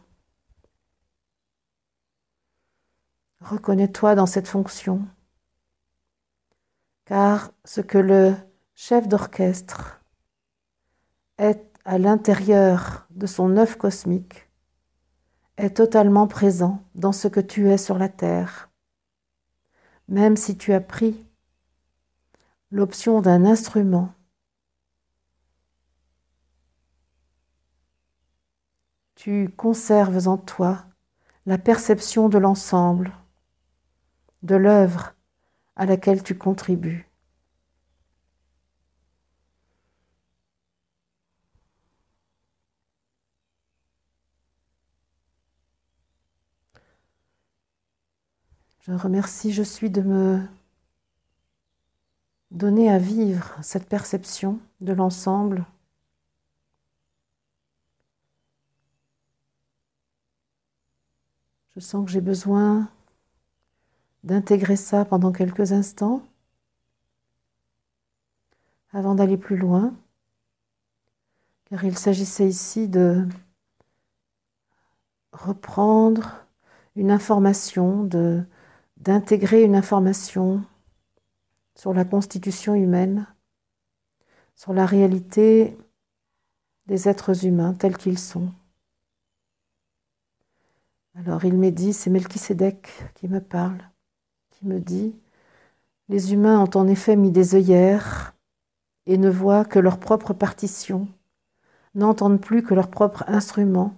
Reconnais-toi 3.42 4.16
dans 4.16 4.26
cette 4.26 4.48
fonction, 4.48 5.08
car 7.06 7.52
ce 7.64 7.82
que 7.82 7.98
le 7.98 8.36
chef 8.76 9.08
d'orchestre 9.08 10.02
est 11.38 11.64
à 11.86 11.98
l'intérieur 11.98 13.08
de 13.12 13.26
son 13.26 13.56
œuf 13.58 13.78
cosmique 13.78 14.47
est 15.58 15.76
totalement 15.76 16.28
présent 16.28 16.84
dans 16.96 17.12
ce 17.12 17.28
que 17.28 17.40
tu 17.40 17.70
es 17.70 17.78
sur 17.78 17.98
la 17.98 18.10
terre. 18.10 18.70
Même 20.08 20.38
si 20.38 20.58
tu 20.58 20.72
as 20.74 20.82
pris 20.82 21.26
l'option 22.72 23.22
d'un 23.22 23.46
instrument, 23.46 24.14
tu 29.16 29.50
conserves 29.50 30.28
en 30.28 30.38
toi 30.38 30.86
la 31.46 31.58
perception 31.58 32.30
de 32.30 32.38
l'ensemble, 32.38 33.12
de 34.44 34.56
l'œuvre 34.56 35.16
à 35.76 35.86
laquelle 35.86 36.22
tu 36.22 36.38
contribues. 36.38 37.07
Je 48.88 48.94
remercie, 48.94 49.52
je 49.52 49.64
suis 49.64 49.90
de 49.90 50.02
me 50.02 50.42
donner 52.52 52.90
à 52.90 52.98
vivre 52.98 53.54
cette 53.62 53.90
perception 53.90 54.60
de 54.80 54.94
l'ensemble. 54.94 55.66
Je 61.76 61.82
sens 61.82 62.06
que 62.06 62.12
j'ai 62.12 62.22
besoin 62.22 62.90
d'intégrer 64.24 64.78
ça 64.78 65.04
pendant 65.04 65.34
quelques 65.34 65.74
instants 65.74 66.24
avant 68.94 69.16
d'aller 69.16 69.38
plus 69.38 69.58
loin, 69.58 69.94
car 71.66 71.84
il 71.84 71.98
s'agissait 71.98 72.48
ici 72.48 72.88
de 72.88 73.28
reprendre 75.34 76.38
une 76.96 77.12
information, 77.12 78.06
de 78.06 78.46
d'intégrer 79.00 79.64
une 79.64 79.76
information 79.76 80.64
sur 81.76 81.94
la 81.94 82.06
constitution 82.06 82.76
humaine, 82.76 83.28
sur 84.56 84.74
la 84.74 84.86
réalité 84.86 85.78
des 86.88 87.08
êtres 87.08 87.46
humains 87.46 87.74
tels 87.74 87.98
qu'ils 87.98 88.20
sont. 88.20 88.52
Alors 91.16 91.46
il 91.46 91.58
m'est 91.58 91.72
dit, 91.72 91.94
c'est 91.94 92.10
Melchisédek 92.10 92.90
qui 93.16 93.28
me 93.28 93.40
parle, 93.40 93.82
qui 94.52 94.66
me 94.66 94.80
dit, 94.80 95.16
les 96.10 96.34
humains 96.34 96.60
ont 96.60 96.76
en 96.76 96.88
effet 96.88 97.16
mis 97.16 97.32
des 97.32 97.56
œillères 97.56 98.34
et 99.06 99.18
ne 99.18 99.30
voient 99.30 99.66
que 99.66 99.80
leur 99.80 100.00
propre 100.00 100.34
partition, 100.34 101.08
n'entendent 101.96 102.42
plus 102.42 102.64
que 102.64 102.74
leur 102.74 102.90
propre 102.90 103.24
instrument 103.28 103.96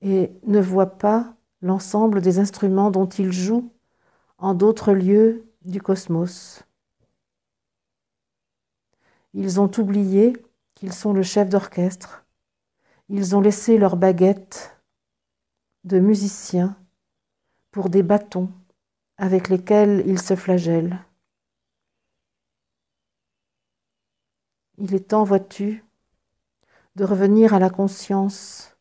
et 0.00 0.32
ne 0.46 0.60
voient 0.60 0.98
pas 0.98 1.34
l'ensemble 1.62 2.20
des 2.20 2.38
instruments 2.38 2.90
dont 2.90 3.06
ils 3.06 3.32
jouent 3.32 3.70
en 4.38 4.54
d'autres 4.54 4.92
lieux 4.92 5.44
du 5.62 5.80
cosmos. 5.80 6.62
Ils 9.34 9.60
ont 9.60 9.70
oublié 9.78 10.36
qu'ils 10.74 10.92
sont 10.92 11.12
le 11.12 11.22
chef 11.22 11.48
d'orchestre. 11.48 12.24
Ils 13.08 13.36
ont 13.36 13.40
laissé 13.40 13.78
leurs 13.78 13.96
baguettes 13.96 14.76
de 15.84 15.98
musiciens 15.98 16.76
pour 17.70 17.90
des 17.90 18.02
bâtons 18.02 18.50
avec 19.18 19.48
lesquels 19.48 20.02
ils 20.06 20.20
se 20.20 20.36
flagellent. 20.36 20.98
Il 24.78 24.94
est 24.94 25.08
temps, 25.08 25.24
vois-tu, 25.24 25.84
de 26.96 27.04
revenir 27.04 27.54
à 27.54 27.58
la 27.58 27.70
conscience 27.70 28.76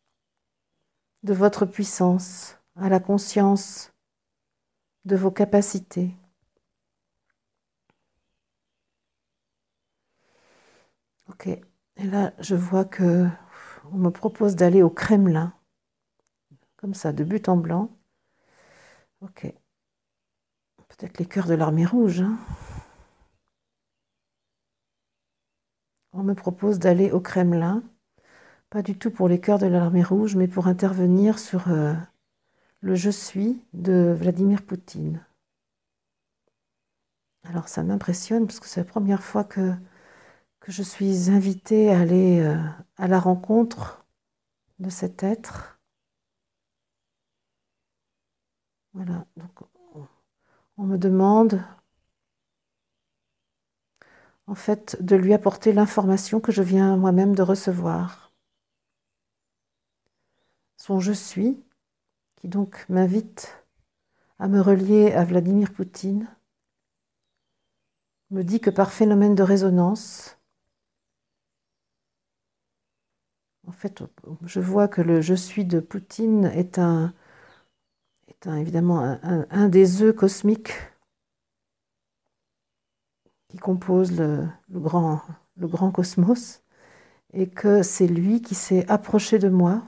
de 1.24 1.34
votre 1.34 1.66
puissance, 1.66 2.58
à 2.76 2.90
la 2.90 3.00
conscience 3.00 3.95
de 5.06 5.16
vos 5.16 5.32
capacités. 5.32 6.12
Ok, 11.28 11.48
et 11.48 12.04
là 12.04 12.34
je 12.40 12.56
vois 12.56 12.86
que 12.86 13.28
on 13.92 13.98
me 13.98 14.10
propose 14.10 14.56
d'aller 14.56 14.82
au 14.82 14.90
Kremlin, 14.90 15.54
comme 16.78 16.94
ça, 16.94 17.14
de 17.14 17.24
but 17.24 17.50
en 17.50 17.58
blanc. 17.58 17.90
Ok. 19.22 19.54
Peut-être 20.88 21.18
les 21.18 21.26
cœurs 21.26 21.48
de 21.48 21.56
l'armée 21.56 21.86
rouge. 21.86 22.22
Hein. 22.22 22.38
On 26.14 26.24
me 26.24 26.34
propose 26.34 26.80
d'aller 26.80 27.12
au 27.12 27.20
Kremlin, 27.20 27.84
pas 28.70 28.82
du 28.82 28.98
tout 28.98 29.12
pour 29.12 29.28
les 29.28 29.40
cœurs 29.42 29.60
de 29.60 29.68
l'armée 29.68 30.04
rouge, 30.04 30.36
mais 30.36 30.48
pour 30.48 30.68
intervenir 30.68 31.40
sur 31.40 31.70
euh, 31.70 31.94
le 32.86 32.94
je 32.94 33.10
suis 33.10 33.60
de 33.74 34.16
Vladimir 34.16 34.62
Poutine. 34.64 35.26
Alors 37.44 37.68
ça 37.68 37.82
m'impressionne 37.82 38.46
parce 38.46 38.60
que 38.60 38.68
c'est 38.68 38.82
la 38.82 38.86
première 38.86 39.24
fois 39.24 39.44
que, 39.44 39.74
je 40.68 40.84
suis 40.84 41.30
invitée 41.32 41.92
à 41.92 42.00
aller 42.00 42.42
euh, 42.42 42.58
à 42.98 43.08
la 43.08 43.20
rencontre 43.20 44.06
de 44.80 44.90
cet 44.90 45.24
être. 45.24 45.80
Voilà, 48.94 49.26
donc 49.36 49.52
on 50.78 50.84
me 50.84 50.98
demande 50.98 51.64
en 54.46 54.56
fait 54.56 54.98
de 55.02 55.16
lui 55.16 55.34
apporter 55.34 55.74
l'information 55.74 56.40
que 56.40 56.52
je 56.52 56.62
viens 56.62 56.98
moi-même 56.98 57.36
de 57.36 57.42
recevoir. 57.42 58.32
Son 60.78 61.00
je 61.00 61.14
suis, 61.14 61.65
qui 62.46 62.50
donc 62.50 62.86
m'invite 62.90 63.66
à 64.38 64.48
me 64.48 64.62
relier 64.62 65.14
à 65.14 65.26
Vladimir 65.26 65.74
Poutine, 65.74 66.28
me 68.30 68.44
dit 68.44 68.60
que 68.60 68.70
par 68.70 68.92
phénomène 68.92 69.34
de 69.34 69.42
résonance, 69.42 70.38
en 73.66 73.72
fait, 73.72 74.04
je 74.44 74.60
vois 74.60 74.88
que 74.88 75.02
le 75.02 75.22
je 75.22 75.34
suis 75.34 75.66
de 75.66 75.80
Poutine 75.80 76.46
est 76.46 76.78
un, 76.78 77.16
est 78.28 78.46
évidemment 78.46 79.18
un, 79.24 79.68
des 79.68 80.04
œufs 80.04 80.16
cosmiques 80.16 80.74
qui 83.48 83.58
composent 83.58 84.20
le, 84.20 84.48
grand, 84.70 85.20
le 85.58 85.68
grand 85.68 85.90
cosmos, 85.90 86.62
et 87.34 87.50
que 87.50 87.82
c'est 87.82 88.08
lui 88.08 88.44
qui 88.44 88.54
s'est 88.54 88.88
approché 88.88 89.40
de 89.40 89.50
moi, 89.50 89.82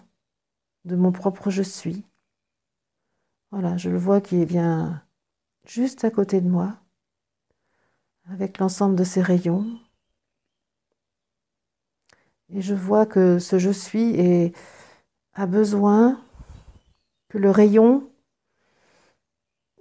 de 0.85 0.95
mon 0.95 1.11
propre 1.11 1.51
je 1.51 1.61
suis. 1.61 2.03
Voilà, 3.51 3.77
je 3.77 3.89
le 3.89 3.97
vois 3.97 4.19
qui 4.19 4.43
vient 4.45 5.01
juste 5.65 6.03
à 6.03 6.11
côté 6.11 6.41
de 6.41 6.49
moi 6.49 6.77
avec 8.29 8.57
l'ensemble 8.59 8.95
de 8.95 9.03
ses 9.03 9.21
rayons. 9.21 9.65
Et 12.49 12.61
je 12.61 12.73
vois 12.73 13.05
que 13.05 13.39
ce 13.39 13.57
je 13.57 13.69
suis 13.69 14.53
a 15.33 15.45
besoin 15.45 16.21
que 17.29 17.37
le 17.37 17.51
rayon 17.51 18.09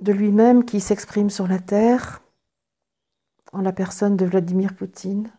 de 0.00 0.12
lui-même 0.12 0.64
qui 0.64 0.80
s'exprime 0.80 1.30
sur 1.30 1.48
la 1.48 1.58
terre 1.58 2.22
en 3.52 3.62
la 3.62 3.72
personne 3.72 4.16
de 4.16 4.26
Vladimir 4.26 4.74
Poutine, 4.74 5.30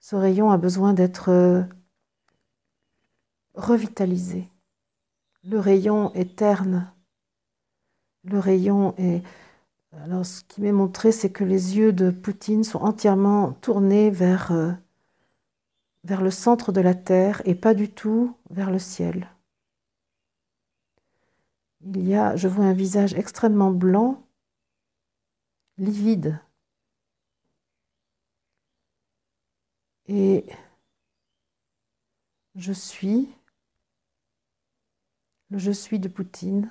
ce 0.00 0.16
rayon 0.16 0.50
a 0.50 0.58
besoin 0.58 0.92
d'être 0.92 1.66
revitalisé. 3.54 4.50
Le 5.44 5.58
rayon 5.58 6.12
est 6.14 6.36
le 8.28 8.38
rayon 8.38 8.94
est 8.98 9.22
alors, 9.92 10.24
ce 10.26 10.44
qui 10.44 10.60
m'est 10.60 10.72
montré, 10.72 11.12
c'est 11.12 11.30
que 11.32 11.44
les 11.44 11.76
yeux 11.78 11.92
de 11.92 12.10
Poutine 12.10 12.62
sont 12.62 12.80
entièrement 12.80 13.52
tournés 13.54 14.10
vers, 14.10 14.52
euh, 14.52 14.72
vers 16.04 16.20
le 16.22 16.30
centre 16.30 16.72
de 16.72 16.80
la 16.80 16.94
Terre 16.94 17.42
et 17.46 17.54
pas 17.54 17.74
du 17.74 17.90
tout 17.90 18.36
vers 18.50 18.70
le 18.70 18.78
ciel. 18.78 19.28
Il 21.82 22.06
y 22.06 22.14
a, 22.14 22.36
je 22.36 22.48
vois 22.48 22.64
un 22.66 22.72
visage 22.74 23.14
extrêmement 23.14 23.70
blanc, 23.70 24.22
livide. 25.78 26.38
Et 30.06 30.44
je 32.56 32.72
suis, 32.72 33.28
le 35.50 35.58
je 35.58 35.70
suis 35.70 35.98
de 35.98 36.08
Poutine, 36.08 36.70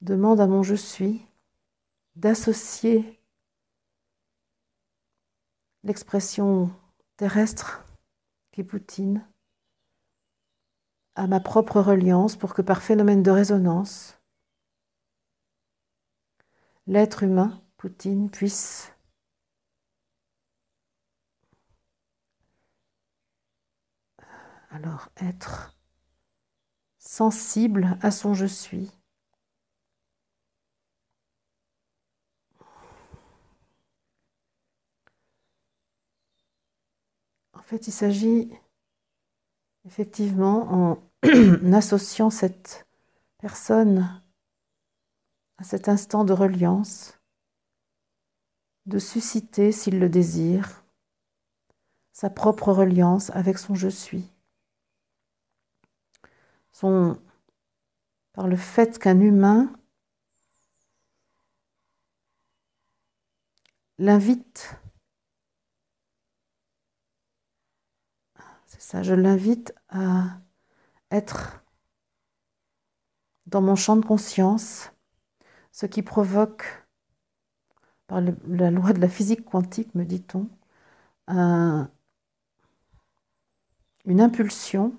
demande 0.00 0.40
à 0.40 0.46
mon 0.46 0.62
je 0.62 0.74
suis 0.74 1.26
d'associer 2.16 3.20
l'expression 5.82 6.70
terrestre 7.16 7.84
qui 8.52 8.64
Poutine 8.64 9.26
à 11.14 11.26
ma 11.26 11.40
propre 11.40 11.80
reliance 11.80 12.36
pour 12.36 12.54
que 12.54 12.62
par 12.62 12.82
phénomène 12.82 13.22
de 13.22 13.30
résonance, 13.30 14.18
l'être 16.86 17.22
humain, 17.22 17.62
Poutine, 17.76 18.30
puisse 18.30 18.92
alors 24.70 25.08
être 25.16 25.76
sensible 26.98 27.98
à 28.02 28.10
son 28.10 28.34
je 28.34 28.46
suis 28.46 28.90
fait, 37.70 37.86
il 37.86 37.92
s'agit 37.92 38.50
effectivement, 39.86 40.72
en 40.72 40.98
associant 41.72 42.30
cette 42.30 42.86
personne 43.38 44.22
à 45.58 45.64
cet 45.64 45.88
instant 45.88 46.24
de 46.24 46.32
reliance, 46.32 47.18
de 48.86 48.98
susciter, 48.98 49.72
s'il 49.72 49.98
le 49.98 50.08
désire, 50.08 50.84
sa 52.12 52.28
propre 52.28 52.72
reliance 52.72 53.30
avec 53.30 53.58
son 53.58 53.74
je 53.74 53.88
suis. 53.88 54.28
Par 58.32 58.48
le 58.48 58.56
fait 58.56 58.98
qu'un 58.98 59.20
humain 59.20 59.70
l'invite 63.98 64.79
ça, 68.80 69.02
je 69.02 69.12
l'invite 69.12 69.74
à 69.90 70.40
être 71.10 71.62
dans 73.44 73.60
mon 73.60 73.76
champ 73.76 73.96
de 73.96 74.04
conscience, 74.04 74.90
ce 75.70 75.84
qui 75.84 76.02
provoque, 76.02 76.64
par 78.06 78.22
la 78.22 78.70
loi 78.70 78.94
de 78.94 79.00
la 79.00 79.08
physique 79.08 79.44
quantique, 79.44 79.94
me 79.94 80.04
dit-on, 80.04 80.48
une 81.28 81.90
impulsion 84.06 84.98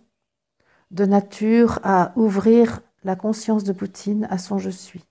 de 0.91 1.06
nature 1.06 1.80
à 1.84 2.13
ouvrir 2.15 2.82
la 3.04 3.15
conscience 3.15 3.63
de 3.63 3.74
Poutine 3.74 4.28
à 4.30 4.38
son 4.38 4.60
je 4.60 4.70
suis. 4.70 5.04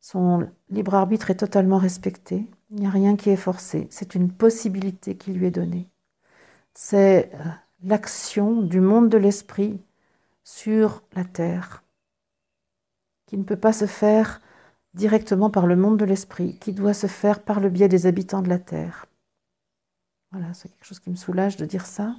Son 0.00 0.48
libre 0.68 0.94
arbitre 0.94 1.30
est 1.30 1.36
totalement 1.36 1.78
respecté, 1.78 2.46
il 2.70 2.80
n'y 2.80 2.86
a 2.86 2.90
rien 2.90 3.16
qui 3.16 3.30
est 3.30 3.36
forcé, 3.36 3.86
c'est 3.90 4.14
une 4.14 4.30
possibilité 4.30 5.16
qui 5.16 5.32
lui 5.32 5.46
est 5.46 5.50
donnée 5.50 5.88
c'est 6.80 7.34
euh, 7.34 7.38
l'action 7.82 8.62
du 8.62 8.80
monde 8.80 9.08
de 9.08 9.18
l'esprit 9.18 9.82
sur 10.44 11.02
la 11.12 11.24
terre, 11.24 11.82
qui 13.26 13.36
ne 13.36 13.42
peut 13.42 13.58
pas 13.58 13.72
se 13.72 13.86
faire 13.86 14.40
directement 14.94 15.50
par 15.50 15.66
le 15.66 15.74
monde 15.74 15.98
de 15.98 16.04
l'esprit, 16.04 16.56
qui 16.60 16.72
doit 16.72 16.94
se 16.94 17.08
faire 17.08 17.42
par 17.42 17.58
le 17.58 17.68
biais 17.68 17.88
des 17.88 18.06
habitants 18.06 18.42
de 18.42 18.48
la 18.48 18.60
terre. 18.60 19.06
Voilà, 20.30 20.54
c'est 20.54 20.68
quelque 20.68 20.84
chose 20.84 21.00
qui 21.00 21.10
me 21.10 21.16
soulage 21.16 21.56
de 21.56 21.66
dire 21.66 21.84
ça. 21.84 22.14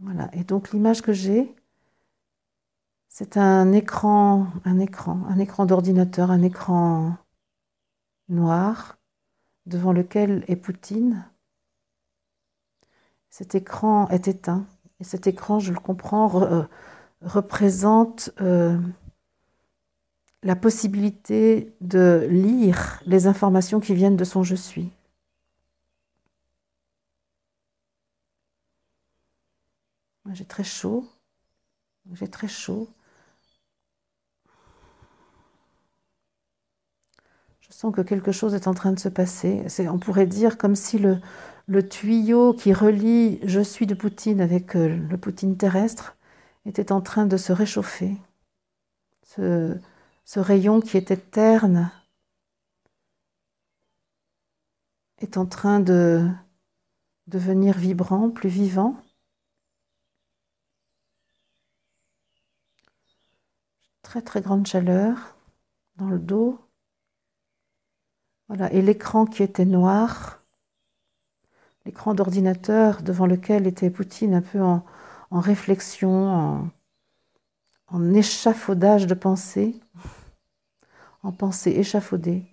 Voilà, 0.00 0.28
et 0.34 0.44
donc 0.44 0.72
l'image 0.72 1.00
que 1.00 1.14
j'ai, 1.14 1.56
c'est 3.08 3.38
un 3.38 3.72
écran, 3.72 4.48
un 4.66 4.80
écran, 4.80 5.24
un 5.28 5.38
écran 5.38 5.64
d'ordinateur, 5.64 6.30
un 6.30 6.42
écran 6.42 7.16
noir 8.28 8.98
devant 9.64 9.94
lequel 9.94 10.44
est 10.46 10.56
Poutine 10.56 11.31
cet 13.32 13.54
écran 13.54 14.08
est 14.10 14.28
éteint. 14.28 14.66
Et 15.00 15.04
cet 15.04 15.26
écran, 15.26 15.58
je 15.58 15.72
le 15.72 15.80
comprends, 15.80 16.42
euh, 16.42 16.64
représente 17.22 18.30
euh, 18.42 18.78
la 20.42 20.54
possibilité 20.54 21.74
de 21.80 22.26
lire 22.30 23.00
les 23.06 23.26
informations 23.26 23.80
qui 23.80 23.94
viennent 23.94 24.18
de 24.18 24.24
son 24.24 24.42
je 24.42 24.54
suis. 24.54 24.90
J'ai 30.32 30.44
très 30.44 30.64
chaud. 30.64 31.08
J'ai 32.12 32.28
très 32.28 32.48
chaud. 32.48 32.90
Je 37.60 37.72
sens 37.72 37.94
que 37.94 38.02
quelque 38.02 38.30
chose 38.30 38.52
est 38.54 38.66
en 38.68 38.74
train 38.74 38.92
de 38.92 39.00
se 39.00 39.08
passer. 39.08 39.64
On 39.90 39.98
pourrait 39.98 40.26
dire 40.26 40.58
comme 40.58 40.76
si 40.76 40.98
le, 40.98 41.18
le 41.66 41.88
tuyau 41.88 42.54
qui 42.54 42.72
relie 42.72 43.40
Je 43.44 43.60
suis 43.60 43.86
de 43.86 43.94
Poutine 43.94 44.40
avec 44.40 44.76
euh, 44.76 44.88
le 44.88 45.18
Poutine 45.18 45.56
terrestre 45.56 46.16
était 46.66 46.92
en 46.92 47.00
train 47.00 47.26
de 47.26 47.36
se 47.36 47.52
réchauffer. 47.52 48.16
Ce, 49.24 49.78
ce 50.24 50.40
rayon 50.40 50.80
qui 50.80 50.96
était 50.96 51.16
terne 51.16 51.90
est 55.18 55.36
en 55.36 55.46
train 55.46 55.80
de 55.80 56.28
devenir 57.26 57.78
vibrant, 57.78 58.30
plus 58.30 58.48
vivant. 58.48 58.96
Très 64.02 64.22
très 64.22 64.40
grande 64.42 64.66
chaleur 64.66 65.36
dans 65.96 66.08
le 66.08 66.18
dos. 66.18 66.58
Voilà, 68.48 68.70
et 68.72 68.82
l'écran 68.82 69.24
qui 69.24 69.42
était 69.42 69.64
noir, 69.64 70.41
l'écran 71.84 72.14
d'ordinateur 72.14 73.02
devant 73.02 73.26
lequel 73.26 73.66
était 73.66 73.90
Poutine 73.90 74.34
un 74.34 74.42
peu 74.42 74.60
en, 74.60 74.84
réflexion, 75.30 76.70
en 77.88 78.14
échafaudage 78.14 79.06
de 79.06 79.14
pensée, 79.14 79.80
en 81.22 81.32
pensée 81.32 81.70
échafaudée. 81.70 82.44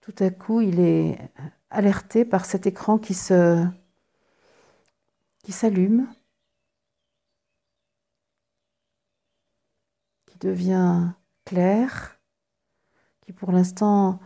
Tout 0.00 0.14
à 0.24 0.30
coup, 0.30 0.60
il 0.60 0.80
est 0.80 1.18
alerté 1.70 2.24
par 2.24 2.44
cet 2.44 2.66
écran 2.66 2.98
qui 2.98 3.14
se 3.14 3.64
qui 5.42 5.52
s'allume, 5.52 6.06
qui 10.26 10.38
devient 10.38 11.12
clair, 11.46 12.20
qui 13.22 13.32
pour 13.32 13.52
l'instant 13.52 14.20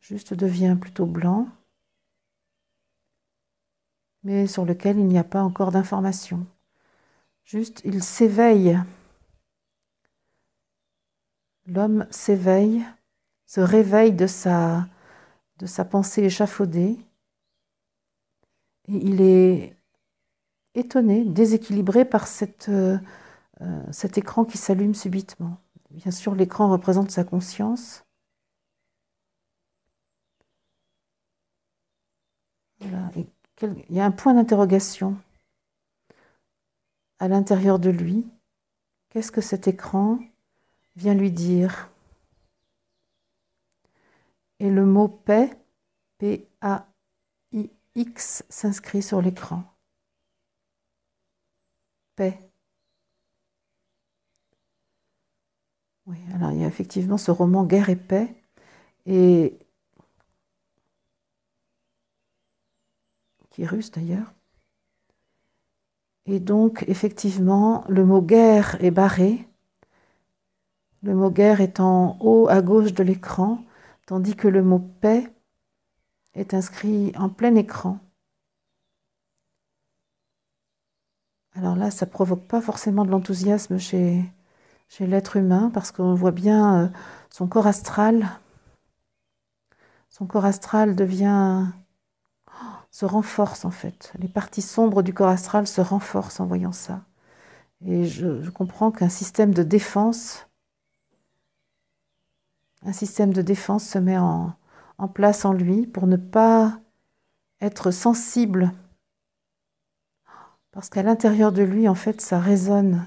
juste 0.00 0.34
devient 0.34 0.76
plutôt 0.78 1.06
blanc, 1.06 1.48
mais 4.26 4.48
sur 4.48 4.64
lequel 4.64 4.98
il 4.98 5.06
n'y 5.06 5.18
a 5.18 5.24
pas 5.24 5.44
encore 5.44 5.70
d'information. 5.70 6.44
Juste, 7.44 7.80
il 7.84 8.02
s'éveille 8.02 8.76
L'homme 11.68 12.06
s'éveille, 12.10 12.84
se 13.44 13.60
réveille 13.60 14.12
de 14.12 14.26
sa, 14.26 14.86
de 15.58 15.66
sa 15.66 15.84
pensée 15.84 16.22
échafaudée 16.22 16.96
et 18.88 18.96
il 18.96 19.20
est 19.20 19.76
étonné, 20.74 21.24
déséquilibré 21.24 22.04
par 22.04 22.26
cette, 22.28 22.68
euh, 22.68 22.98
cet 23.90 24.18
écran 24.18 24.44
qui 24.44 24.58
s'allume 24.58 24.94
subitement. 24.94 25.56
Bien 25.90 26.12
sûr, 26.12 26.34
l'écran 26.34 26.70
représente 26.70 27.10
sa 27.10 27.24
conscience. 27.24 28.04
Il 33.62 33.84
y 33.96 34.00
a 34.00 34.04
un 34.04 34.10
point 34.10 34.34
d'interrogation 34.34 35.16
à 37.18 37.28
l'intérieur 37.28 37.78
de 37.78 37.90
lui. 37.90 38.26
Qu'est-ce 39.10 39.32
que 39.32 39.40
cet 39.40 39.66
écran 39.68 40.18
vient 40.96 41.14
lui 41.14 41.30
dire? 41.30 41.90
Et 44.58 44.70
le 44.70 44.84
mot 44.84 45.08
paix, 45.08 45.50
P-A-I-X, 46.18 46.44
s'inscrit 48.48 49.02
sur 49.02 49.22
l'écran. 49.22 49.64
Paix. 52.14 52.38
Oui, 56.06 56.18
alors 56.34 56.52
il 56.52 56.60
y 56.60 56.64
a 56.64 56.68
effectivement 56.68 57.18
ce 57.18 57.30
roman 57.30 57.64
Guerre 57.64 57.88
et 57.90 57.96
paix. 57.96 58.34
Et 59.06 59.58
russe 63.64 63.90
d'ailleurs. 63.90 64.34
Et 66.26 66.40
donc, 66.40 66.84
effectivement, 66.88 67.84
le 67.88 68.04
mot 68.04 68.20
guerre 68.20 68.76
est 68.82 68.90
barré 68.90 69.46
le 71.06 71.14
mot 71.14 71.30
guerre 71.30 71.60
est 71.60 71.78
en 71.78 72.16
haut 72.20 72.48
à 72.48 72.62
gauche 72.62 72.92
de 72.92 73.04
l'écran, 73.04 73.60
tandis 74.06 74.34
que 74.34 74.48
le 74.48 74.62
mot 74.62 74.80
paix 74.80 75.30
est 76.34 76.52
inscrit 76.52 77.12
en 77.16 77.28
plein 77.28 77.54
écran. 77.54 78.00
Alors 81.54 81.76
là, 81.76 81.92
ça 81.92 82.06
provoque 82.06 82.46
pas 82.48 82.60
forcément 82.60 83.04
de 83.04 83.10
l'enthousiasme 83.10 83.78
chez, 83.78 84.24
chez 84.88 85.06
l'être 85.06 85.36
humain, 85.36 85.70
parce 85.72 85.92
qu'on 85.92 86.14
voit 86.14 86.32
bien 86.32 86.86
euh, 86.86 86.88
son 87.30 87.46
corps 87.46 87.68
astral. 87.68 88.28
Son 90.10 90.26
corps 90.26 90.44
astral 90.44 90.96
devient 90.96 91.66
se 92.96 93.04
renforce 93.04 93.64
en 93.64 93.70
fait. 93.70 94.12
Les 94.18 94.28
parties 94.28 94.62
sombres 94.62 95.02
du 95.02 95.12
corps 95.12 95.28
astral 95.28 95.66
se 95.66 95.80
renforcent 95.80 96.40
en 96.40 96.46
voyant 96.46 96.72
ça. 96.72 97.02
Et 97.84 98.06
je 98.06 98.48
comprends 98.50 98.90
qu'un 98.90 99.10
système 99.10 99.52
de 99.52 99.62
défense 99.62 100.46
un 102.86 102.92
système 102.92 103.32
de 103.32 103.42
défense 103.42 103.84
se 103.84 103.98
met 103.98 104.16
en, 104.16 104.54
place 105.12 105.44
en 105.44 105.52
lui 105.52 105.86
pour 105.86 106.06
ne 106.06 106.16
pas 106.16 106.78
être 107.60 107.90
sensible. 107.90 108.72
Parce 110.70 110.88
qu'à 110.88 111.02
l'intérieur 111.02 111.52
de 111.52 111.62
lui, 111.62 111.88
en 111.88 111.94
fait, 111.94 112.20
ça 112.20 112.38
résonne. 112.38 113.04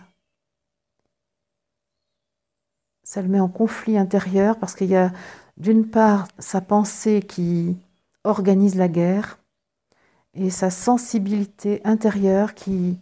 Ça 3.04 3.22
le 3.22 3.30
met 3.30 3.40
en 3.40 3.48
conflit 3.48 3.98
intérieur 3.98 4.60
parce 4.60 4.76
qu'il 4.76 4.90
y 4.90 4.96
a 4.96 5.12
d'une 5.58 5.90
part 5.90 6.28
sa 6.40 6.62
pensée 6.62 7.22
qui 7.22 7.78
organise 8.24 8.76
la 8.76 8.88
guerre 8.88 9.39
et 10.40 10.50
sa 10.50 10.70
sensibilité 10.70 11.82
intérieure 11.86 12.54
qui, 12.56 13.00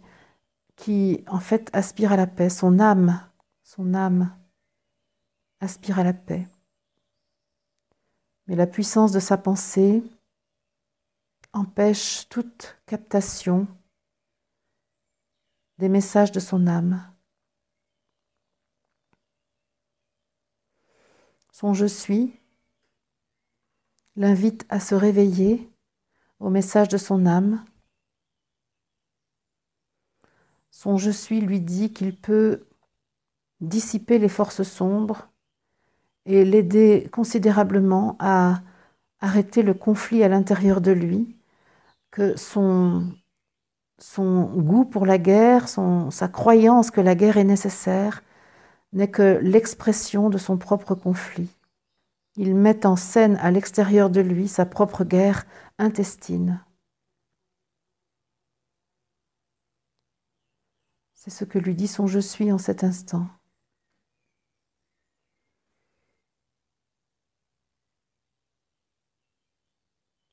qui 0.76 1.24
en 1.26 1.40
fait 1.40 1.70
aspire 1.72 2.12
à 2.12 2.16
la 2.16 2.26
paix. 2.26 2.50
Son 2.50 2.78
âme, 2.78 3.20
son 3.62 3.94
âme 3.94 4.36
aspire 5.60 5.98
à 5.98 6.04
la 6.04 6.12
paix 6.12 6.46
mais 8.48 8.56
la 8.56 8.66
puissance 8.66 9.12
de 9.12 9.20
sa 9.20 9.36
pensée 9.36 10.02
empêche 11.52 12.28
toute 12.30 12.78
captation 12.86 13.68
des 15.76 15.90
messages 15.90 16.32
de 16.32 16.40
son 16.40 16.66
âme. 16.66 17.14
Son 21.52 21.74
je 21.74 21.86
suis 21.86 22.40
l'invite 24.16 24.64
à 24.70 24.80
se 24.80 24.94
réveiller 24.94 25.70
au 26.40 26.50
message 26.50 26.88
de 26.88 26.96
son 26.96 27.26
âme. 27.26 27.64
Son 30.70 30.96
je 30.96 31.10
suis 31.10 31.40
lui 31.40 31.60
dit 31.60 31.92
qu'il 31.92 32.16
peut 32.16 32.66
dissiper 33.60 34.18
les 34.18 34.28
forces 34.28 34.62
sombres 34.62 35.28
et 36.26 36.44
l'aider 36.44 37.08
considérablement 37.12 38.16
à 38.20 38.60
arrêter 39.20 39.62
le 39.62 39.74
conflit 39.74 40.22
à 40.22 40.28
l'intérieur 40.28 40.80
de 40.80 40.92
lui, 40.92 41.36
que 42.10 42.36
son, 42.36 43.12
goût 44.06 44.84
pour 44.84 45.06
la 45.06 45.18
guerre, 45.18 45.68
sa 45.68 46.28
croyance 46.28 46.90
que 46.90 47.00
la 47.00 47.14
guerre 47.14 47.38
est 47.38 47.44
nécessaire, 47.44 48.22
n'est 48.92 49.10
que 49.10 49.38
l'expression 49.42 50.30
de 50.30 50.38
son 50.38 50.56
propre 50.58 50.94
conflit. 50.94 51.50
Il 52.38 52.54
met 52.54 52.86
en 52.86 52.96
scène 52.96 53.36
à 53.36 53.50
l'extérieur 53.50 54.10
de 54.10 54.20
lui 54.20 54.48
sa 54.48 54.64
propre 54.64 55.04
guerre 55.04 55.44
intestine. 55.78 56.64
C'est 61.14 61.30
ce 61.30 61.44
que 61.44 61.58
lui 61.58 61.74
dit 61.74 61.88
son 61.88 62.06
je 62.06 62.20
suis 62.20 62.50
en 62.52 62.58
cet 62.58 62.84
instant. 62.84 63.26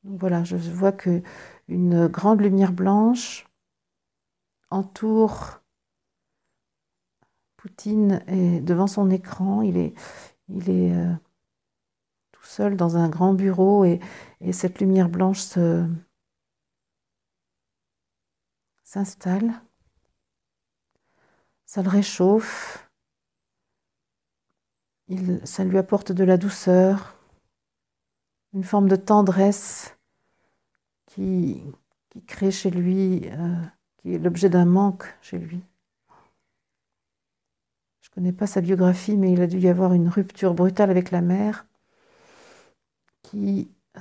voilà, 0.03 0.43
je 0.43 0.55
vois 0.55 0.91
que 0.91 1.21
une 1.67 2.07
grande 2.07 2.41
lumière 2.41 2.71
blanche 2.71 3.47
entoure 4.69 5.61
Poutine 7.57 8.23
et 8.27 8.61
devant 8.61 8.87
son 8.87 9.09
écran. 9.09 9.63
Il 9.63 9.77
est, 9.77 9.93
il 10.49 10.69
est 10.69 10.93
euh, 10.93 11.13
seul 12.45 12.77
dans 12.77 12.97
un 12.97 13.09
grand 13.09 13.33
bureau 13.33 13.85
et, 13.85 13.99
et 14.41 14.53
cette 14.53 14.79
lumière 14.79 15.09
blanche 15.09 15.39
s'installe. 18.83 19.51
Ça 21.65 21.81
le 21.81 21.89
réchauffe. 21.89 22.89
Ça 25.43 25.63
lui 25.63 25.77
apporte 25.77 26.11
de 26.11 26.23
la 26.23 26.37
douceur, 26.37 27.15
une 28.53 28.63
forme 28.63 28.87
de 28.87 28.95
tendresse 28.95 29.95
qui, 31.05 31.61
crée 32.25 32.49
chez 32.49 32.71
lui, 32.71 33.29
euh, 33.31 33.55
qui 33.97 34.13
est 34.13 34.19
l'objet 34.19 34.49
d'un 34.49 34.65
manque 34.65 35.05
chez 35.21 35.37
lui. 35.37 35.61
Je 38.01 38.09
ne 38.09 38.15
connais 38.15 38.31
pas 38.31 38.47
sa 38.47 38.61
biographie, 38.61 39.17
mais 39.17 39.33
il 39.33 39.41
a 39.41 39.47
dû 39.47 39.59
y 39.59 39.67
avoir 39.67 39.93
une 39.93 40.07
rupture 40.07 40.55
brutale 40.55 40.89
avec 40.89 41.11
la 41.11 41.21
mère 41.21 41.67
qui 43.29 43.71
euh, 43.97 43.99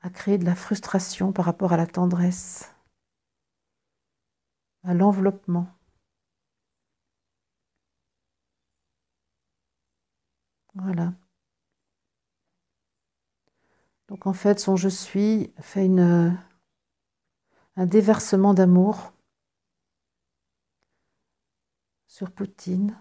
à 0.00 0.10
créer 0.10 0.38
de 0.38 0.44
la 0.44 0.54
frustration 0.54 1.32
par 1.32 1.44
rapport 1.44 1.72
à 1.72 1.76
la 1.76 1.86
tendresse, 1.86 2.72
à 4.84 4.94
l'enveloppement. 4.94 5.66
Voilà. 10.74 11.14
Donc 14.08 14.26
en 14.26 14.32
fait, 14.32 14.60
son 14.60 14.76
je 14.76 14.88
suis 14.88 15.52
fait 15.58 15.86
une, 15.86 16.38
un 17.76 17.86
déversement 17.86 18.54
d'amour 18.54 19.12
sur 22.06 22.30
Poutine. 22.30 22.96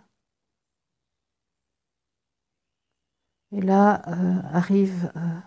Et 3.55 3.61
là 3.61 4.01
euh, 4.09 4.41
arrive 4.51 5.11
euh, 5.15 5.39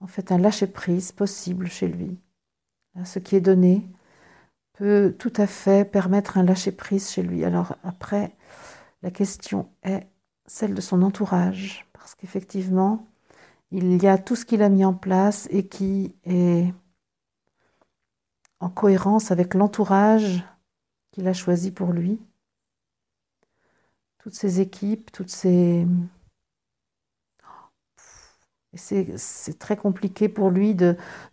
en 0.00 0.06
fait 0.06 0.30
un 0.30 0.38
lâcher-prise 0.38 1.10
possible 1.10 1.66
chez 1.66 1.88
lui. 1.88 2.20
ce 3.04 3.18
qui 3.18 3.34
est 3.34 3.40
donné 3.40 3.84
peut 4.74 5.16
tout 5.18 5.32
à 5.36 5.48
fait 5.48 5.90
permettre 5.90 6.38
un 6.38 6.44
lâcher-prise 6.44 7.10
chez 7.10 7.22
lui. 7.22 7.44
Alors 7.44 7.76
après, 7.82 8.36
la 9.02 9.10
question 9.10 9.68
est 9.82 10.06
celle 10.46 10.72
de 10.74 10.80
son 10.80 11.02
entourage, 11.02 11.86
parce 11.92 12.14
qu'effectivement, 12.14 13.06
il 13.72 14.00
y 14.00 14.06
a 14.06 14.16
tout 14.16 14.36
ce 14.36 14.44
qu'il 14.44 14.62
a 14.62 14.68
mis 14.68 14.84
en 14.84 14.94
place 14.94 15.48
et 15.50 15.66
qui 15.66 16.14
est 16.24 16.72
en 18.60 18.70
cohérence 18.70 19.32
avec 19.32 19.54
l'entourage 19.54 20.44
qu'il 21.10 21.26
a 21.26 21.32
choisi 21.32 21.72
pour 21.72 21.92
lui. 21.92 22.20
Toutes 24.18 24.34
ses 24.34 24.60
équipes, 24.60 25.10
toutes 25.10 25.30
ses... 25.30 25.86
C'est 28.76 29.58
très 29.58 29.76
compliqué 29.76 30.28
pour 30.28 30.50
lui 30.50 30.76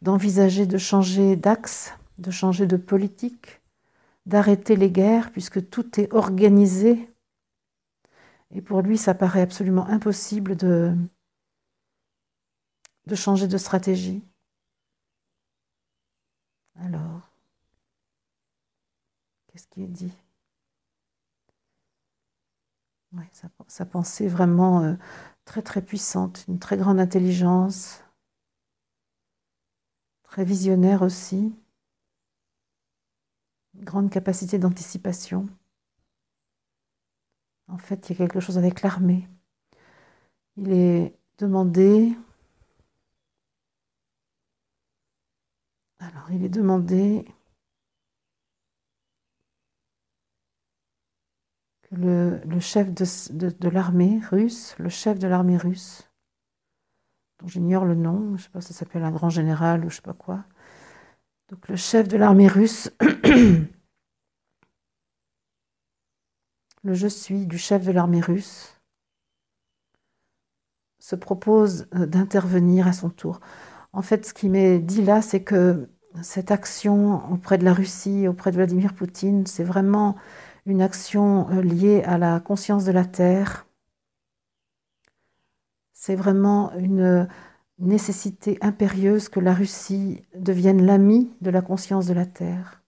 d'envisager 0.02 0.66
de, 0.66 0.78
changer 0.78 1.36
d'axe, 1.36 1.94
de 2.18 2.32
changer 2.32 2.68
de 2.68 2.78
politique, 2.78 3.62
d'arrêter 4.26 4.76
les 4.76 4.92
guerres, 4.92 5.32
puisque 5.32 5.70
tout 5.70 6.00
est 6.00 6.14
organisé. 6.14 7.10
Et 8.52 8.62
pour 8.62 8.82
lui, 8.82 8.98
ça 8.98 9.14
paraît 9.14 9.42
absolument 9.42 9.88
impossible 9.88 10.56
de, 10.56 10.96
de 13.08 13.16
changer 13.16 13.48
de 13.48 13.58
stratégie. 13.58 14.24
Alors, 16.76 17.32
qu'est-ce 19.48 19.68
qui 19.68 19.84
est 19.84 19.88
dit? 19.88 20.14
Sa, 23.68 23.86
pensée 23.86 24.30
vraiment 24.30 24.84
euh, 24.84 24.94
très 25.46 25.62
très 25.62 25.82
puissante, 25.82 26.46
une 26.48 26.60
très 26.60 26.78
grande 26.78 27.00
intelligence, 27.00 28.04
très 30.24 30.46
visionnaire 30.46 31.02
aussi, 31.02 31.54
une 33.76 33.84
grande 33.84 34.10
capacité 34.10 34.60
d'anticipation. 34.60 35.48
En 37.68 37.78
fait, 37.78 38.10
il 38.10 38.14
y 38.14 38.16
a 38.16 38.18
quelque 38.18 38.40
chose 38.40 38.58
avec 38.58 38.82
l'armée. 38.82 39.28
Il 40.58 40.72
est 40.72 41.16
demandé 41.38 42.14
Alors, 46.00 46.32
il 46.32 46.44
est 46.44 46.50
demandé 46.50 47.26
le, 51.92 52.60
chef 52.60 52.92
de, 52.94 53.70
l'armée 53.70 54.22
russe, 54.30 54.76
le 54.80 54.90
chef 54.90 55.20
de 55.20 55.28
l'armée 55.28 55.58
russe, 55.58 56.10
dont 57.40 57.48
j'ignore 57.48 57.86
le 57.86 57.96
nom, 57.96 58.30
je 58.30 58.34
ne 58.34 58.38
sais 58.38 58.50
pas 58.50 58.62
si 58.62 58.74
ça 58.74 58.80
s'appelle 58.80 59.04
un 59.04 59.12
grand 59.12 59.30
général 59.30 59.80
ou 59.80 59.90
je 59.90 59.96
ne 59.96 59.98
sais 59.98 60.02
pas 60.02 60.14
quoi, 60.14 60.44
donc 61.50 61.68
le 61.68 61.76
chef 61.76 62.08
de 62.08 62.18
l'armée 62.18 62.48
russe, 62.48 62.92
le 66.84 66.94
je 66.94 67.08
suis 67.08 67.46
du 67.46 67.58
chef 67.58 67.86
de 67.86 67.92
l'armée 67.92 68.22
russe, 68.22 68.82
se 71.00 71.16
propose 71.16 71.88
euh, 71.96 72.06
d'intervenir 72.06 72.88
à 72.88 72.94
son 72.94 73.10
tour. 73.10 73.42
En 73.92 74.02
fait, 74.02 74.26
ce 74.26 74.34
qui 74.34 74.48
m'est 74.48 74.80
dit 74.80 75.04
là, 75.04 75.22
c'est 75.22 75.44
que 75.44 75.90
cette 76.22 76.52
action 76.52 77.32
auprès 77.34 77.58
de 77.58 77.66
la 77.66 77.74
Russie, 77.74 78.28
auprès 78.28 78.52
de 78.52 78.58
Vladimir 78.58 78.94
Poutine, 78.94 79.46
c'est 79.46 79.64
vraiment 79.64 80.16
une 80.66 80.82
action 80.82 81.50
euh, 81.50 81.62
liée 81.62 82.04
à 82.04 82.18
la 82.18 82.40
conscience 82.40 82.86
de 82.86 82.92
la 82.92 83.06
Terre. 83.06 83.66
C'est 85.94 86.16
vraiment 86.16 86.72
une 86.74 87.28
nécessité 87.82 88.58
impérieuse 88.62 89.30
que 89.30 89.40
la 89.40 89.54
Russie 89.54 90.24
devienne 90.36 90.86
l'ami 90.86 91.32
de 91.42 91.50
la 91.50 91.62
conscience 91.62 92.06
de 92.06 92.14
la 92.14 92.26
Terre. 92.26 92.82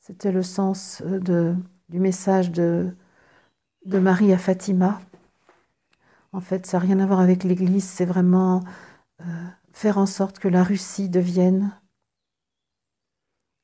C'était 0.00 0.32
le 0.32 0.42
sens 0.42 1.02
euh, 1.06 1.54
du 1.88 2.00
message 2.00 2.50
de, 2.50 2.94
Marie 3.86 4.32
à 4.32 4.38
Fatima. 4.38 5.00
En 6.32 6.40
fait, 6.40 6.66
ça 6.66 6.78
n'a 6.78 6.84
rien 6.84 7.00
à 7.00 7.06
voir 7.06 7.20
avec 7.20 7.44
l'Église, 7.44 7.84
c'est 7.84 8.04
vraiment 8.04 8.62
euh, 9.20 9.24
faire 9.72 9.98
en 9.98 10.06
sorte 10.06 10.38
que 10.38 10.48
la 10.48 10.64
Russie 10.64 11.08
devienne 11.08 11.72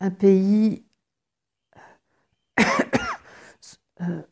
un 0.00 0.10
pays... 0.10 0.85
Euh, 4.02 4.22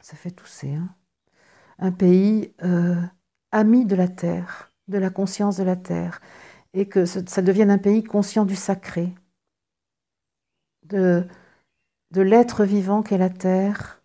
ça 0.00 0.16
fait 0.16 0.30
tousser. 0.30 0.74
Hein. 0.74 0.88
un 1.78 1.92
pays 1.92 2.54
euh, 2.62 3.00
ami 3.50 3.84
de 3.84 3.96
la 3.96 4.08
terre, 4.08 4.72
de 4.88 4.98
la 4.98 5.10
conscience 5.10 5.56
de 5.56 5.64
la 5.64 5.76
terre, 5.76 6.20
et 6.74 6.88
que 6.88 7.04
ça 7.04 7.42
devienne 7.42 7.70
un 7.70 7.78
pays 7.78 8.02
conscient 8.02 8.44
du 8.44 8.56
sacré, 8.56 9.14
de, 10.84 11.26
de 12.10 12.22
l'être 12.22 12.64
vivant 12.64 13.02
qu'est 13.02 13.18
la 13.18 13.30
terre, 13.30 14.02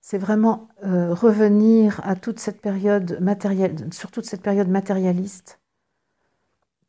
c'est 0.00 0.18
vraiment 0.18 0.68
euh, 0.84 1.12
revenir 1.12 2.00
à 2.04 2.14
toute 2.14 2.38
cette 2.38 2.60
période 2.60 3.18
matérielle, 3.20 3.92
sur 3.92 4.12
toute 4.12 4.24
cette 4.26 4.42
période 4.42 4.68
matérialiste 4.68 5.58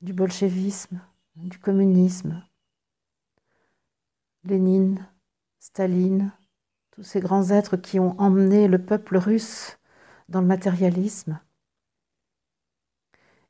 du 0.02 0.14
bolchevisme, 0.14 1.02
du 1.36 1.58
communisme, 1.58 2.44
Lénine, 4.44 5.04
Staline, 5.68 6.32
tous 6.92 7.04
ces 7.04 7.20
grands 7.20 7.52
êtres 7.52 7.76
qui 7.76 8.00
ont 8.00 8.18
emmené 8.22 8.70
le 8.70 8.84
peuple 8.84 9.18
russe 9.18 9.78
dans 10.30 10.40
le 10.40 10.48
matérialisme 10.48 11.42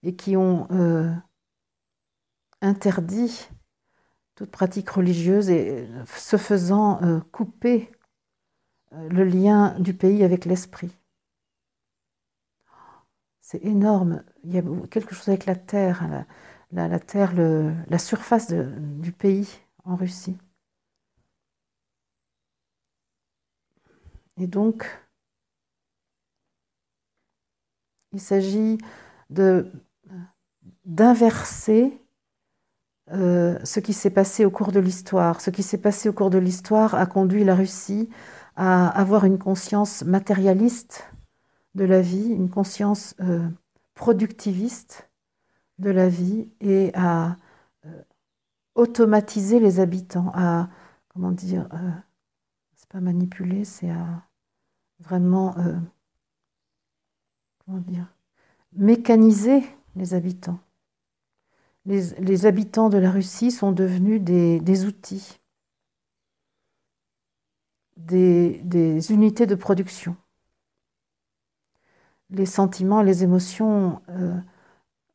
et 0.01 0.15
qui 0.15 0.36
ont 0.36 0.68
euh, 0.72 1.13
interdit 2.61 3.47
toute 4.34 4.49
pratique 4.49 4.89
religieuse 4.89 5.51
et 5.51 5.88
se 6.07 6.38
faisant 6.38 7.01
euh, 7.03 7.20
couper 7.32 7.91
euh, 8.93 9.09
le 9.09 9.24
lien 9.24 9.80
du 9.80 9.93
pays 9.93 10.24
avec 10.24 10.45
l'esprit. 10.45 10.97
C'est 13.41 13.63
énorme. 13.63 14.24
Il 14.43 14.55
y 14.55 14.57
a 14.57 14.63
quelque 14.89 15.13
chose 15.13 15.30
avec 15.30 15.45
la 15.45 15.55
terre, 15.55 16.26
la, 16.72 16.99
terre, 16.99 17.34
la 17.36 17.99
surface 17.99 18.51
du 18.51 19.11
pays 19.11 19.47
en 19.86 19.95
Russie. 19.95 20.38
Et 24.40 24.48
donc, 24.48 24.86
il 28.14 28.22
s'agit 28.22 28.78
d'inverser 30.86 32.02
euh, 33.12 33.58
ce 33.64 33.80
qui 33.80 33.94
s'est 33.94 34.10
passé 34.10 34.46
au 34.46 34.52
cours 34.52 34.72
de 34.72 34.80
l'histoire. 34.80 35.42
Ce 35.42 35.50
qui 35.50 35.64
s'est 35.64 35.78
passé 35.78 36.10
au 36.10 36.14
cours 36.14 36.30
de 36.30 36.38
l'histoire 36.38 36.96
a 36.96 37.06
conduit 37.06 37.44
la 37.44 37.56
Russie 37.56 38.10
à 38.56 38.88
avoir 38.90 39.26
une 39.26 39.40
conscience 39.40 40.04
matérialiste 40.04 41.10
de 41.76 41.86
la 41.86 42.02
vie, 42.02 42.30
une 42.30 42.50
conscience 42.50 43.16
euh, 43.22 43.48
productiviste 43.94 45.10
de 45.80 45.90
la 45.90 46.10
vie 46.10 46.50
et 46.60 46.92
à 46.96 47.38
euh, 47.86 48.02
automatiser 48.76 49.60
les 49.60 49.80
habitants, 49.80 50.32
à, 50.34 50.70
comment 51.10 51.32
dire, 51.32 51.68
c'est 52.76 52.90
pas 52.90 53.00
manipuler, 53.00 53.64
c'est 53.64 53.90
à 53.90 54.27
vraiment, 55.00 55.56
comment 57.66 57.80
dire, 57.80 58.06
mécaniser 58.74 59.64
les 59.95 60.14
habitants. 60.14 60.60
Les, 61.86 62.45
habitants 62.45 62.89
de 62.89 62.98
la 62.98 63.12
Russie 63.12 63.52
sont 63.52 63.72
devenus 63.72 64.22
des 64.22 64.86
outils 64.86 65.39
des, 67.98 69.12
unités 69.12 69.45
de 69.45 69.56
production. 69.56 70.16
Les 72.30 72.45
sentiments, 72.45 73.02
les 73.02 73.24
émotions 73.24 74.02
euh, 74.10 74.36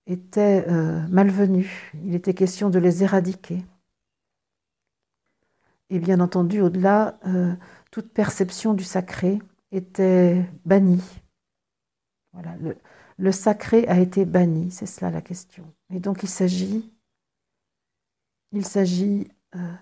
étaient 0.07 0.65
euh, 0.69 1.07
malvenus. 1.09 1.71
Il 2.05 2.15
était 2.15 2.35
question 2.35 2.71
de 2.71 2.79
les 2.79 3.03
éradiquer. 3.03 3.65
Et 5.91 5.99
bien 5.99 6.21
entendu, 6.21 6.61
au-delà, 6.63 7.19
euh, 7.27 7.55
toute 7.91 8.13
perception 8.13 8.73
du 8.73 8.85
sacré 8.85 9.41
était 9.73 10.45
bannie. 10.65 11.03
Voilà, 12.33 12.57
le 13.19 13.33
sacré 13.33 13.87
a 13.89 13.99
été 13.99 14.25
banni, 14.25 14.71
c'est 14.71 14.87
cela 14.87 15.11
la 15.11 15.21
question. 15.21 15.65
Et 15.91 16.01
donc 16.01 16.23
il 16.23 16.29
s'agit, 16.29 16.91
il 18.53 18.65
s'agit 18.65 19.29
euh, 19.55 19.75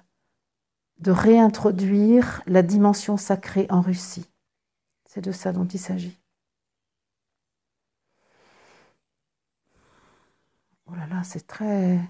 de 0.99 1.11
réintroduire 1.11 2.43
la 2.47 2.63
dimension 2.63 3.17
sacrée 3.17 3.67
en 3.71 3.81
Russie. 3.81 4.27
C'est 5.07 5.21
de 5.21 5.33
ça 5.33 5.53
dont 5.53 5.67
il 5.67 5.79
s'agit. 5.79 6.19
Oh 10.87 10.95
là 10.95 11.07
là, 11.07 11.23
c'est 11.23 11.47
très, 11.47 12.01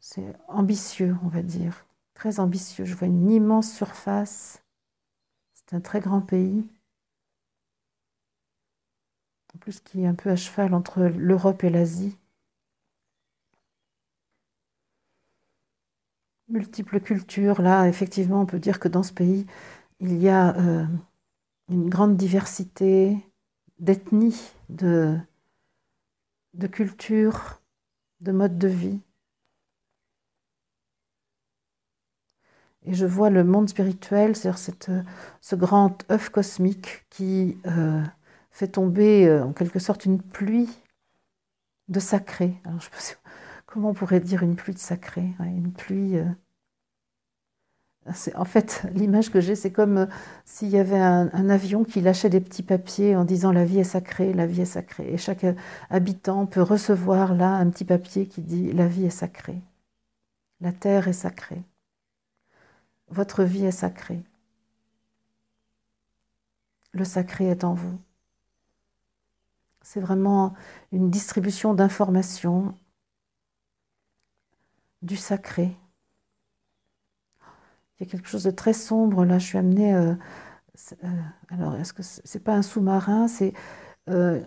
c'est 0.00 0.34
ambitieux, 0.48 1.14
on 1.22 1.28
va 1.28 1.42
dire, 1.42 1.86
très 2.14 2.40
ambitieux. 2.40 2.84
Je 2.84 2.94
vois 2.94 3.08
une 3.08 3.30
immense 3.30 3.72
surface. 3.72 4.62
C'est 5.54 5.74
un 5.74 5.80
très 5.80 6.00
grand 6.00 6.22
pays. 6.22 6.66
En 9.54 9.58
plus, 9.58 9.80
qui 9.80 10.02
est 10.02 10.06
un 10.06 10.14
peu 10.14 10.30
à 10.30 10.36
cheval 10.36 10.74
entre 10.74 11.02
l'Europe 11.02 11.64
et 11.64 11.70
l'Asie. 11.70 12.16
Multiples 16.48 17.00
cultures. 17.00 17.62
Là, 17.62 17.88
effectivement, 17.88 18.42
on 18.42 18.46
peut 18.46 18.58
dire 18.58 18.80
que 18.80 18.88
dans 18.88 19.02
ce 19.02 19.12
pays, 19.12 19.46
il 20.00 20.16
y 20.20 20.28
a 20.28 20.56
euh, 20.56 20.84
une 21.68 21.88
grande 21.88 22.16
diversité 22.16 23.16
d'ethnies, 23.78 24.52
de, 24.68 25.18
cultures, 26.70 27.60
de 28.20 28.32
modes 28.32 28.58
de 28.58 28.68
vie. 28.68 29.00
Et 32.84 32.94
je 32.94 33.06
vois 33.06 33.30
le 33.30 33.44
monde 33.44 33.68
spirituel, 33.68 34.34
c'est-à-dire 34.34 35.04
ce 35.40 35.56
grand 35.56 36.10
œuf 36.10 36.30
cosmique 36.30 37.06
qui 37.10 37.56
euh, 37.66 38.02
fait 38.52 38.68
tomber 38.68 39.26
euh, 39.26 39.44
en 39.44 39.52
quelque 39.52 39.78
sorte 39.78 40.04
une 40.04 40.20
pluie 40.20 40.68
de 41.88 41.98
sacré. 41.98 42.54
Alors, 42.64 42.80
je 42.80 42.88
comment 43.66 43.90
on 43.90 43.94
pourrait 43.94 44.20
dire 44.20 44.42
une 44.42 44.54
pluie 44.54 44.74
de 44.74 44.78
sacré 44.78 45.24
Une 45.40 45.72
pluie. 45.72 46.18
Euh, 46.18 46.24
en 48.34 48.44
fait, 48.44 48.86
l'image 48.94 49.30
que 49.30 49.40
j'ai, 49.40 49.56
c'est 49.56 49.72
comme 49.72 49.98
euh, 49.98 50.06
s'il 50.44 50.68
y 50.68 50.78
avait 50.78 50.98
un, 50.98 51.48
avion 51.48 51.82
qui 51.84 52.00
lâchait 52.00 52.30
des 52.30 52.40
petits 52.40 52.62
papiers 52.62 53.16
en 53.16 53.24
disant 53.24 53.52
la 53.52 53.64
vie 53.64 53.80
est 53.80 53.84
sacrée, 53.84 54.32
la 54.32 54.46
vie 54.46 54.62
est 54.62 54.66
sacrée. 54.66 55.12
Et 55.12 55.16
chaque 55.16 55.46
habitant 55.90 56.46
peut 56.46 56.62
recevoir 56.62 57.34
là 57.34 57.54
un 57.54 57.70
petit 57.70 57.84
papier 57.84 58.26
qui 58.26 58.42
dit 58.42 58.72
la 58.72 58.86
vie 58.86 59.06
est 59.06 59.10
sacrée, 59.10 59.60
la 60.60 60.72
terre 60.72 61.08
est 61.08 61.12
sacrée, 61.12 61.62
votre 63.08 63.44
vie 63.44 63.64
est 63.66 63.70
sacrée, 63.70 64.22
le 66.92 67.04
sacré 67.04 67.46
est 67.46 67.64
en 67.64 67.74
vous. 67.74 67.98
C'est 69.82 70.00
vraiment 70.00 70.54
une 70.92 71.10
distribution 71.10 71.74
d'informations 71.74 72.74
du 75.02 75.16
sacré. 75.16 75.76
Il 77.98 78.06
y 78.06 78.08
a 78.08 78.10
quelque 78.10 78.28
chose 78.28 78.44
de 78.44 78.50
très 78.50 78.72
sombre 78.72 79.24
là. 79.24 79.38
Je 79.38 79.46
suis 79.46 79.58
amenée. 79.58 79.94
Euh, 79.94 80.14
euh, 81.04 81.08
alors, 81.50 81.76
est-ce 81.76 81.92
que 81.92 82.02
c'est 82.02 82.42
pas 82.42 82.54
un 82.54 82.62
sous-marin 82.62 83.28
C'est 83.28 83.52
euh, 84.08 84.40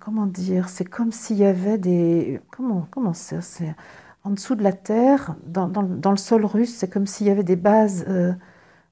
comment 0.00 0.26
dire 0.26 0.68
C'est 0.68 0.84
comme 0.84 1.12
s'il 1.12 1.36
y 1.36 1.44
avait 1.44 1.78
des 1.78 2.40
comment 2.50 2.86
comment 2.90 3.12
c'est 3.14 3.74
en 4.22 4.30
dessous 4.30 4.54
de 4.54 4.62
la 4.62 4.72
terre, 4.72 5.34
dans, 5.46 5.68
dans 5.68 6.10
le 6.10 6.16
sol 6.18 6.44
russe, 6.44 6.74
c'est 6.76 6.90
comme 6.90 7.06
s'il 7.06 7.26
y 7.26 7.30
avait 7.30 7.42
des 7.42 7.56
bases 7.56 8.04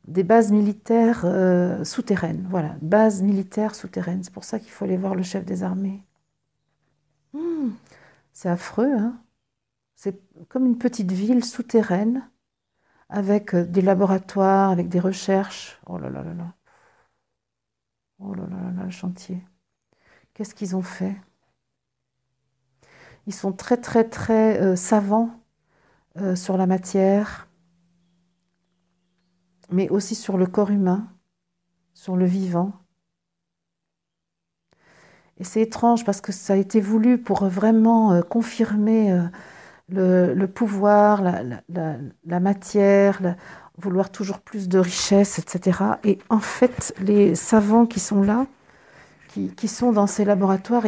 des 0.08 0.24
bases 0.24 0.50
militaires 0.52 1.22
euh, 1.24 1.84
souterraines. 1.84 2.46
Voilà, 2.50 2.76
bases 2.80 3.22
militaires 3.22 3.74
souterraines. 3.74 4.22
C'est 4.24 4.32
pour 4.32 4.44
ça 4.44 4.58
qu'il 4.58 4.70
faut 4.70 4.84
aller 4.84 4.96
voir 4.96 5.14
le 5.14 5.22
chef 5.22 5.44
des 5.44 5.62
armées. 5.62 6.02
Hmm, 7.32 7.70
c'est 8.32 8.48
affreux, 8.48 8.92
hein 8.96 9.20
C'est 9.96 10.20
comme 10.48 10.66
une 10.66 10.78
petite 10.78 11.12
ville 11.12 11.44
souterraine 11.44 12.28
avec 13.10 13.54
euh, 13.54 13.64
des 13.64 13.82
laboratoires, 13.82 14.70
avec 14.70 14.88
des 14.88 15.00
recherches. 15.00 15.78
Oh 15.86 15.98
là 15.98 16.08
là 16.10 16.22
là 16.22 16.34
là. 16.34 16.54
Oh 18.18 18.34
là 18.34 18.44
là 18.50 18.72
là, 18.76 18.84
le 18.84 18.90
chantier. 18.90 19.42
Qu'est-ce 20.34 20.54
qu'ils 20.54 20.74
ont 20.74 20.82
fait? 20.82 21.16
Ils 23.26 23.34
sont 23.34 23.52
très 23.52 23.76
très 23.76 24.04
très 24.04 24.60
euh, 24.60 24.76
savants 24.76 25.30
sur 26.34 26.56
la 26.56 26.66
matière 26.66 27.47
mais 29.70 29.88
aussi 29.88 30.14
sur 30.14 30.38
le 30.38 30.46
corps 30.46 30.70
humain, 30.70 31.08
sur 31.94 32.16
le 32.16 32.24
vivant. 32.24 32.72
Et 35.38 35.44
c'est 35.44 35.60
étrange 35.60 36.04
parce 36.04 36.20
que 36.20 36.32
ça 36.32 36.54
a 36.54 36.56
été 36.56 36.80
voulu 36.80 37.18
pour 37.18 37.44
vraiment 37.46 38.12
euh, 38.12 38.22
confirmer 38.22 39.12
euh, 39.12 40.34
le, 40.34 40.46
pouvoir, 40.46 41.22
la, 41.22 42.40
matière, 42.40 43.36
vouloir 43.78 44.10
toujours 44.10 44.40
plus 44.40 44.68
de 44.68 44.78
richesse, 44.78 45.38
etc. 45.38 45.80
Et 46.04 46.18
en 46.28 46.40
fait, 46.40 46.94
les 47.00 47.34
savants 47.34 47.86
qui 47.86 48.00
sont 48.00 48.22
là, 48.22 48.46
qui, 49.28 49.68
sont 49.68 49.92
dans 49.92 50.08
ces 50.08 50.24
laboratoires, 50.24 50.84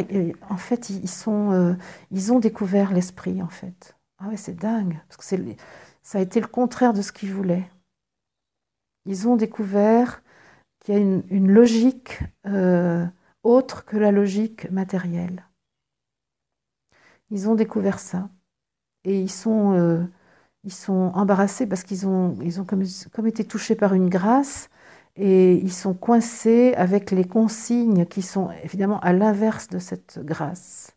en 0.49 0.57
fait, 0.57 0.89
ils, 0.89 1.05
euh, 1.27 1.73
ils 2.11 2.33
ont 2.33 2.39
découvert 2.39 2.91
l'esprit, 2.91 3.41
en 3.41 3.47
fait. 3.47 3.95
Ah 4.19 4.27
ouais, 4.27 4.37
c'est 4.37 4.55
dingue, 4.55 4.99
parce 5.07 5.17
que 5.17 5.37
ça 6.03 6.17
a 6.17 6.21
été 6.21 6.41
le 6.41 6.47
contraire 6.47 6.91
de 6.91 7.01
ce 7.01 7.13
qu'ils 7.13 7.33
voulaient. 7.33 7.69
Ils 9.05 9.27
ont 9.27 9.35
découvert 9.35 10.21
qu'il 10.79 10.95
y 10.95 10.97
a 10.97 10.99
une, 10.99 11.51
logique 11.51 12.19
euh, 12.45 13.05
autre 13.43 13.85
que 13.85 13.97
la 13.97 14.11
logique 14.11 14.69
matérielle. 14.71 15.45
Ils 17.29 17.49
ont 17.49 17.55
découvert 17.55 17.99
ça. 17.99 18.29
Et 19.03 19.19
ils 19.19 19.31
sont, 19.31 19.73
euh, 19.73 20.03
ils 20.63 20.73
sont 20.73 21.11
embarrassés 21.15 21.67
parce 21.67 21.83
qu'ils 21.83 22.07
ont, 22.07 22.37
ils 22.41 22.61
ont 22.61 22.65
comme, 22.65 22.83
comme, 23.13 23.27
été 23.27 23.45
touchés 23.45 23.75
par 23.75 23.93
une 23.93 24.09
grâce 24.09 24.69
et 25.15 25.55
ils 25.55 25.73
sont 25.73 25.93
coincés 25.93 26.73
avec 26.75 27.11
les 27.11 27.25
consignes 27.25 28.05
qui 28.05 28.21
sont 28.21 28.51
évidemment 28.63 28.99
à 29.01 29.13
l'inverse 29.13 29.67
de 29.67 29.79
cette 29.79 30.19
grâce. 30.23 30.95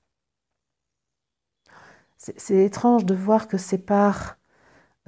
C'est 2.18 2.64
étrange 2.64 3.04
de 3.04 3.14
voir 3.14 3.48
que 3.48 3.58
c'est 3.58 3.78
par 3.78 4.38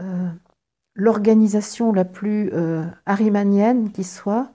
euh, 0.01 0.31
l'organisation 0.97 1.93
la 1.93 2.05
plus 2.05 2.51
euh, 2.53 2.85
arimanienne 3.05 3.93
qui 3.93 4.03
soit 4.03 4.53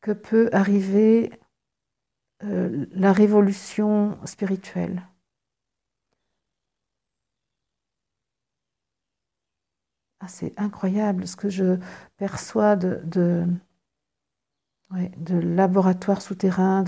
que 0.00 0.10
peut 0.10 0.50
arriver 0.52 1.32
euh, 2.42 2.86
la 2.92 3.12
révolution 3.12 4.18
spirituelle. 4.26 5.02
Ah, 10.20 10.28
c'est 10.28 10.58
incroyable 10.58 11.26
ce 11.26 11.36
que 11.36 11.48
je 11.48 11.78
perçois 12.18 12.76
de, 12.76 13.00
de, 13.04 13.46
de 15.16 15.38
laboratoires 15.38 16.20
souterrains, 16.20 16.84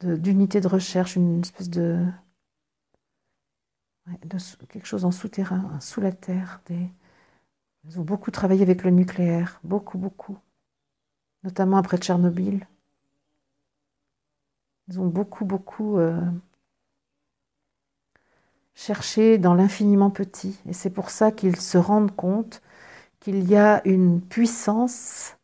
d'unités 0.00 0.60
de, 0.60 0.68
de, 0.68 0.72
recherche, 0.72 1.16
une 1.16 1.40
espèce 1.40 1.70
de, 1.70 2.04
de 4.06 4.66
quelque 4.68 4.86
chose 4.86 5.04
en 5.04 5.12
souterrain, 5.12 5.78
sous 5.80 6.00
la 6.00 6.12
terre, 6.12 6.60
des, 6.66 6.90
ils 7.88 8.00
ont 8.00 8.04
beaucoup 8.04 8.30
travaillé 8.30 8.62
avec 8.62 8.82
le 8.82 8.90
nucléaire, 8.90 9.60
beaucoup, 9.62 9.98
beaucoup, 9.98 10.38
notamment 11.44 11.76
après 11.76 11.98
Tchernobyl. 11.98 12.66
Ils 14.88 15.00
ont 15.00 15.06
beaucoup, 15.06 15.44
beaucoup 15.44 15.98
euh, 15.98 16.20
cherché 18.74 19.38
dans 19.38 19.54
l'infiniment 19.54 20.10
petit. 20.10 20.58
Et 20.68 20.72
c'est 20.72 20.90
pour 20.90 21.10
ça 21.10 21.32
qu'ils 21.32 21.60
se 21.60 21.78
rendent 21.78 22.14
compte 22.14 22.62
qu'il 23.20 23.48
y 23.48 23.56
a 23.56 23.86
une 23.86 24.20
puissance 24.20 25.36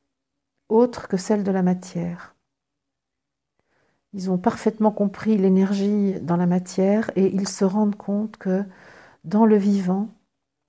autre 0.68 1.08
que 1.08 1.16
celle 1.16 1.44
de 1.44 1.50
la 1.50 1.62
matière. 1.62 2.34
Ils 4.14 4.30
ont 4.30 4.38
parfaitement 4.38 4.90
compris 4.90 5.38
l'énergie 5.38 6.20
dans 6.20 6.36
la 6.36 6.46
matière 6.46 7.10
et 7.16 7.26
ils 7.34 7.48
se 7.48 7.64
rendent 7.64 7.96
compte 7.96 8.36
que 8.36 8.64
dans 9.24 9.46
le 9.46 9.56
vivant, 9.56 10.08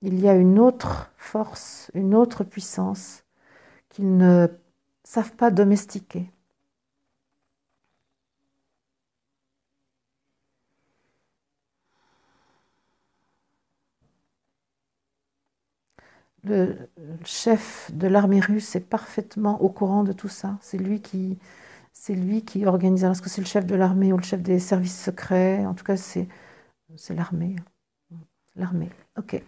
il 0.04 0.20
y 0.20 0.28
a 0.28 0.34
une 0.34 0.58
autre 0.58 1.10
force, 1.16 1.90
une 1.94 2.14
autre 2.14 2.44
puissance 2.44 3.24
qu'ils 3.90 4.16
ne 4.16 4.48
savent 5.04 5.34
pas 5.36 5.50
domestiquer. 5.50 6.30
Le 16.44 16.76
chef 17.24 17.90
de 17.94 18.06
l'armée 18.06 18.40
russe 18.40 18.76
est 18.76 18.80
parfaitement 18.80 19.60
au 19.62 19.68
courant 19.70 20.04
de 20.04 20.12
tout 20.12 20.28
ça. 20.28 20.58
C'est 20.60 20.76
lui 20.78 21.00
qui, 21.00 21.38
organise. 22.66 23.04
Est-ce 23.04 23.22
que 23.22 23.30
c'est 23.30 23.40
le 23.40 23.46
chef 23.46 23.64
de 23.66 23.74
l'armée 23.74 24.12
ou 24.12 24.18
le 24.18 24.22
chef 24.22 24.42
des 24.42 24.58
services 24.58 25.02
secrets? 25.02 25.64
En 25.66 25.74
tout 25.74 25.84
cas, 25.84 25.96
c'est, 25.96 26.28
c'est 26.96 27.14
l'armée. 27.14 27.56
L'armée. 28.56 28.90
Ok. 29.18 29.42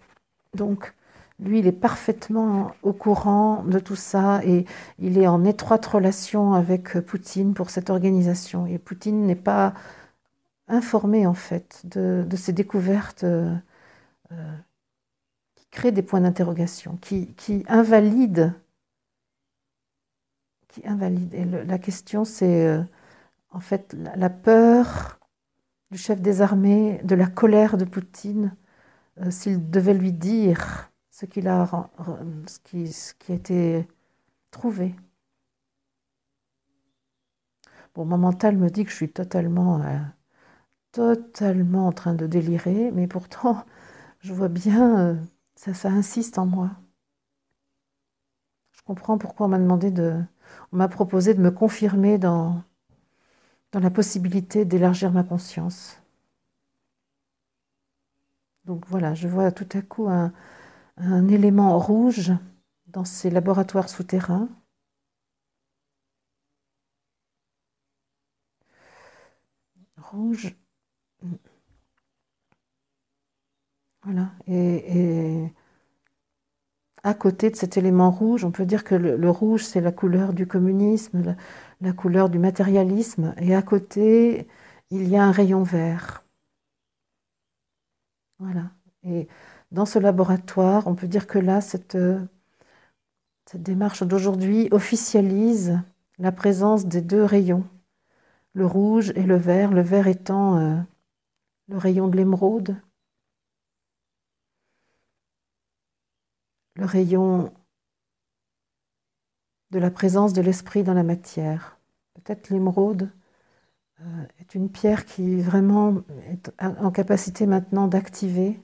Donc, 0.57 0.93
lui, 1.39 1.59
il 1.59 1.67
est 1.67 1.71
parfaitement 1.71 2.71
au 2.81 2.93
courant 2.93 3.63
de 3.63 3.79
tout 3.79 3.95
ça 3.95 4.41
et 4.43 4.65
il 4.99 5.17
est 5.17 5.27
en 5.27 5.45
étroite 5.45 5.85
relation 5.85 6.53
avec 6.53 6.99
Poutine 7.01 7.53
pour 7.53 7.69
cette 7.69 7.89
organisation. 7.91 8.65
Et 8.65 8.79
Poutine 8.79 9.25
n'est 9.25 9.35
pas 9.35 9.73
informé 10.67 11.27
en 11.27 11.35
fait 11.35 11.81
de, 11.85 12.25
ces 12.35 12.53
découvertes 12.53 13.23
euh, 13.23 13.55
euh, 14.31 14.57
qui 15.55 15.67
créent 15.67 15.91
des 15.91 16.01
points 16.01 16.21
d'interrogation, 16.21 16.97
qui, 16.97 17.63
invalident. 17.67 18.51
Et 20.83 21.45
la 21.45 21.77
question, 21.79 22.25
c'est 22.25 22.67
euh, 22.67 22.81
en 23.51 23.59
fait 23.59 23.95
la, 24.15 24.29
peur 24.29 25.19
du 25.91 25.97
chef 25.97 26.19
des 26.19 26.41
armées, 26.41 26.99
de 27.03 27.15
la 27.15 27.27
colère 27.27 27.77
de 27.77 27.85
Poutine, 27.85 28.55
s'il 29.29 29.69
devait 29.69 29.93
lui 29.93 30.13
dire 30.13 30.91
ce, 31.11 31.25
qu'il 31.25 31.47
a, 31.47 31.67
ce, 32.47 32.59
qui, 32.59 32.91
ce 32.91 33.13
qui 33.15 33.31
a 33.31 33.35
été 33.35 33.87
trouvé. 34.51 34.95
Bon, 37.95 38.05
mon 38.05 38.17
mental 38.17 38.55
me 38.57 38.69
dit 38.69 38.85
que 38.85 38.91
je 38.91 38.95
suis 38.95 39.11
totalement 39.11 39.81
totalement 40.91 41.87
en 41.87 41.91
train 41.93 42.13
de 42.15 42.27
délirer, 42.27 42.91
mais 42.91 43.07
pourtant, 43.07 43.65
je 44.21 44.33
vois 44.33 44.49
bien, 44.49 44.99
euh, 44.99 45.15
ça, 45.55 45.73
ça 45.73 45.89
insiste 45.89 46.37
en 46.39 46.45
moi. 46.45 46.71
Je 48.71 48.81
comprends 48.83 49.17
pourquoi 49.17 49.47
on 49.47 49.49
m'a 49.49 49.59
demandé 49.59 49.91
de, 49.91 50.21
on 50.71 50.77
m'a 50.77 50.87
proposé 50.87 51.33
de 51.33 51.41
me 51.41 51.51
confirmer 51.51 52.17
dans, 52.17 52.63
dans 53.71 53.79
la 53.79 53.89
possibilité 53.89 54.65
d'élargir 54.65 55.11
ma 55.11 55.23
conscience. 55.23 56.01
Donc 58.67 58.85
voilà, 58.87 59.13
je 59.13 59.27
vois 59.29 59.51
tout 59.51 59.67
à 59.77 59.81
coup 59.81 60.07
un, 60.09 60.31
élément 61.29 61.79
rouge 61.79 62.33
dans 62.87 63.05
ces 63.05 63.29
laboratoires 63.29 63.89
souterrains. 63.89 64.49
Rouge 69.97 70.55
Voilà. 74.03 74.31
Et, 74.47 75.51
à 77.03 77.13
côté 77.13 77.49
de 77.49 77.55
cet 77.55 77.77
élément 77.77 78.11
rouge, 78.11 78.43
on 78.43 78.51
peut 78.51 78.65
dire 78.65 78.83
que 78.83 78.95
le, 78.95 79.29
rouge, 79.29 79.63
c'est 79.63 79.81
la 79.81 79.91
couleur 79.91 80.33
du 80.33 80.47
communisme, 80.47 81.35
la, 81.81 81.93
couleur 81.93 82.29
du 82.29 82.39
matérialisme. 82.39 83.33
Et 83.37 83.55
à 83.55 83.61
côté, 83.61 84.47
il 84.91 85.07
y 85.07 85.15
a 85.17 85.23
un 85.23 85.31
rayon 85.31 85.63
vert. 85.63 86.26
Voilà. 88.39 88.71
Et 89.03 89.27
dans 89.71 89.85
ce 89.85 89.99
laboratoire, 89.99 90.87
on 90.87 90.95
peut 90.95 91.07
dire 91.07 91.27
que 91.27 91.39
là, 91.39 91.61
cette, 91.61 91.97
cette 93.45 93.63
démarche 93.63 94.03
d'aujourd'hui 94.03 94.67
officialise 94.71 95.79
la 96.19 96.31
présence 96.31 96.85
des 96.85 97.01
deux 97.01 97.23
rayons, 97.23 97.65
le 98.53 98.65
rouge 98.65 99.11
et 99.15 99.23
le 99.23 99.37
vert, 99.37 99.71
le 99.71 99.81
vert 99.81 100.07
étant 100.07 100.57
euh, 100.57 100.77
le 101.67 101.77
rayon 101.77 102.07
de 102.07 102.17
l'émeraude, 102.17 102.75
le 106.75 106.85
rayon 106.85 107.53
de 109.71 109.79
la 109.79 109.91
présence 109.91 110.33
de 110.33 110.41
l'esprit 110.41 110.83
dans 110.83 110.93
la 110.93 111.03
matière. 111.03 111.79
Peut-être 112.15 112.49
l'émeraude 112.49 113.03
euh, 113.03 113.16
est 114.39 114.55
une 114.55 114.69
pierre 114.69 115.05
qui 115.05 115.41
vraiment 115.41 116.03
est 116.29 116.51
en 116.59 116.91
capacité 116.91 117.45
maintenant 117.45 117.87
d'activer 117.87 118.61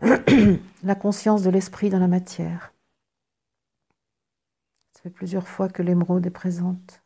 la 0.82 0.94
conscience 0.94 1.42
de 1.42 1.50
l'esprit 1.50 1.90
dans 1.90 1.98
la 1.98 2.08
matière. 2.08 2.72
Ça 4.94 5.02
fait 5.02 5.10
plusieurs 5.10 5.46
fois 5.48 5.68
que 5.68 5.82
l'émeraude 5.82 6.26
est 6.26 6.30
présente. 6.30 7.02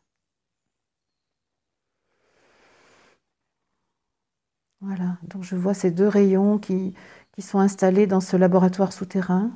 Voilà, 4.81 5.17
donc 5.23 5.43
je 5.43 5.55
vois 5.55 5.73
ces 5.73 5.91
deux 5.91 6.07
rayons 6.07 6.57
qui, 6.59 6.93
qui 7.33 7.41
sont 7.41 7.59
installés 7.59 8.07
dans 8.07 8.19
ce 8.19 8.35
laboratoire 8.37 8.91
souterrain. 8.93 9.51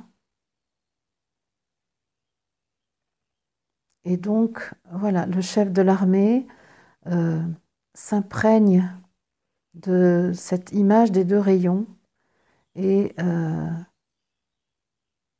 Et 4.04 4.16
donc, 4.16 4.72
voilà, 4.90 5.26
le 5.26 5.40
chef 5.42 5.70
de 5.72 5.82
l'armée 5.82 6.46
euh, 7.06 7.42
s'imprègne 7.98 8.88
de 9.74 10.30
cette 10.32 10.70
image 10.70 11.10
des 11.10 11.24
deux 11.24 11.38
rayons 11.38 11.84
et 12.76 13.12
euh, 13.18 13.70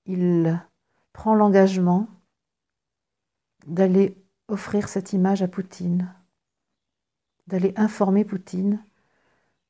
il 0.06 0.60
prend 1.12 1.36
l'engagement 1.36 2.08
d'aller 3.68 4.16
offrir 4.48 4.88
cette 4.88 5.12
image 5.12 5.40
à 5.40 5.46
Poutine, 5.46 6.12
d'aller 7.46 7.72
informer 7.76 8.24
Poutine 8.24 8.84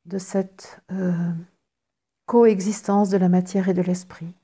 de 0.07 0.17
cette 0.17 0.81
euh, 0.91 1.33
coexistence 2.25 3.11
de 3.11 3.19
la 3.19 3.29
matière 3.29 3.69
et 3.69 3.75
de 3.75 3.83
l'esprit. 3.83 4.35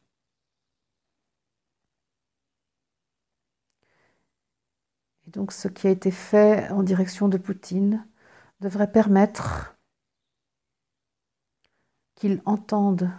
Et 5.26 5.30
donc 5.30 5.50
ce 5.50 5.66
qui 5.66 5.86
a 5.86 5.90
été 5.90 6.10
fait 6.10 6.70
en 6.70 6.82
direction 6.82 7.28
de 7.28 7.38
Poutine 7.38 8.06
devrait 8.64 8.90
permettre 8.90 9.76
qu'il 12.14 12.42
entende 12.44 13.10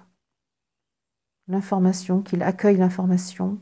l'information, 1.48 2.22
qu'il 2.22 2.44
accueille 2.44 2.78
l'information 2.78 3.62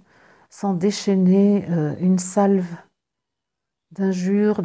sans 0.50 0.74
déchaîner 0.74 1.70
euh, 1.70 1.96
une 2.00 2.20
salve 2.20 2.76
d'injures 3.92 4.62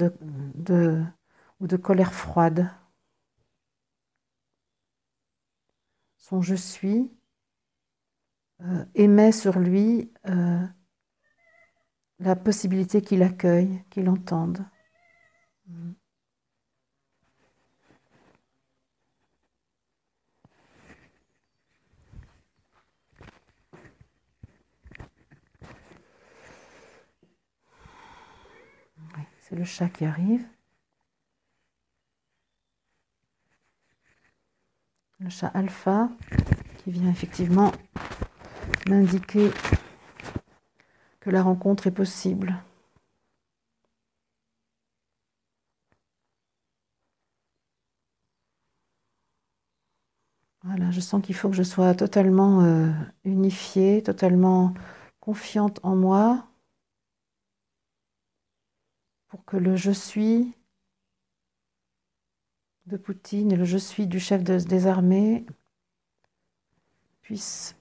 ou 1.61 1.67
de 1.67 1.77
colère 1.77 2.13
froide. 2.15 2.71
son 6.29 6.43
je 6.43 6.55
suis 6.55 7.11
euh, 8.61 8.85
émet 8.95 9.33
sur 9.33 9.59
lui 9.59 10.13
euh, 10.29 10.67
la 12.19 12.37
possibilité 12.37 13.01
qu'il 13.01 13.23
accueille, 13.23 13.83
qu'il 13.89 14.11
entende. 14.11 14.63
C'est 29.49 29.57
le 29.57 29.65
chat 29.65 29.89
qui 29.89 30.05
arrive. 30.05 30.47
le 35.21 35.31
chat 35.31 35.49
alpha 35.49 36.09
qui 36.79 36.93
vient 36.93 37.11
effectivement 37.11 37.73
m'indiquer 38.89 39.51
que 41.21 41.31
la 41.31 41.43
rencontre 41.43 41.87
est 41.89 41.93
possible. 41.93 42.55
Voilà, 50.63 50.91
je 50.91 51.01
sens 51.01 51.23
qu'il 51.23 51.35
faut 51.35 51.49
que 51.49 51.57
je 51.57 51.63
sois 51.63 51.95
totalement 51.95 52.63
euh, 52.63 52.91
unifiée, 53.25 54.03
totalement 54.03 54.75
confiante 55.21 55.81
en 55.83 55.97
moi 55.97 56.49
pour 59.29 59.45
que 59.45 59.57
le 59.57 59.77
je 59.77 59.91
suis 59.91 60.55
de 62.87 62.97
Poutine 62.97 63.53
et 63.53 63.57
le 63.57 63.65
je 63.65 63.79
suis 63.79 64.07
du 64.07 64.21
chef 64.21 64.43
des 64.43 64.87
armées 64.87 65.45
puisse 67.23 67.77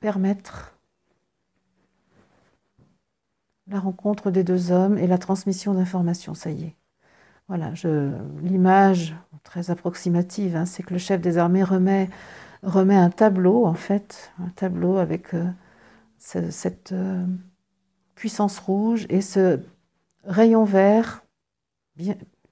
permettre 0.00 0.76
la 3.68 3.80
rencontre 3.80 4.30
des 4.30 4.44
deux 4.44 4.70
hommes 4.70 4.98
et 4.98 5.06
la 5.06 5.18
transmission 5.18 5.74
d'informations. 5.74 6.34
Ça 6.34 6.50
y 6.50 6.64
est. 6.64 6.76
Voilà, 7.48 7.72
l'image 8.42 9.14
très 9.44 9.70
approximative, 9.70 10.56
hein, 10.56 10.66
c'est 10.66 10.82
que 10.82 10.92
le 10.92 10.98
chef 10.98 11.20
des 11.20 11.38
armées 11.38 11.62
remet, 11.62 12.08
un 12.62 13.10
tableau, 13.10 13.66
en 13.66 13.74
fait, 13.74 14.32
un 14.40 14.48
tableau 14.48 14.96
avec 14.96 15.32
euh, 15.34 15.48
cette 16.18 16.90
euh, 16.90 17.24
puissance 18.16 18.58
rouge 18.58 19.06
et 19.08 19.20
ce 19.20 19.60
rayon 20.24 20.64
vert 20.64 21.22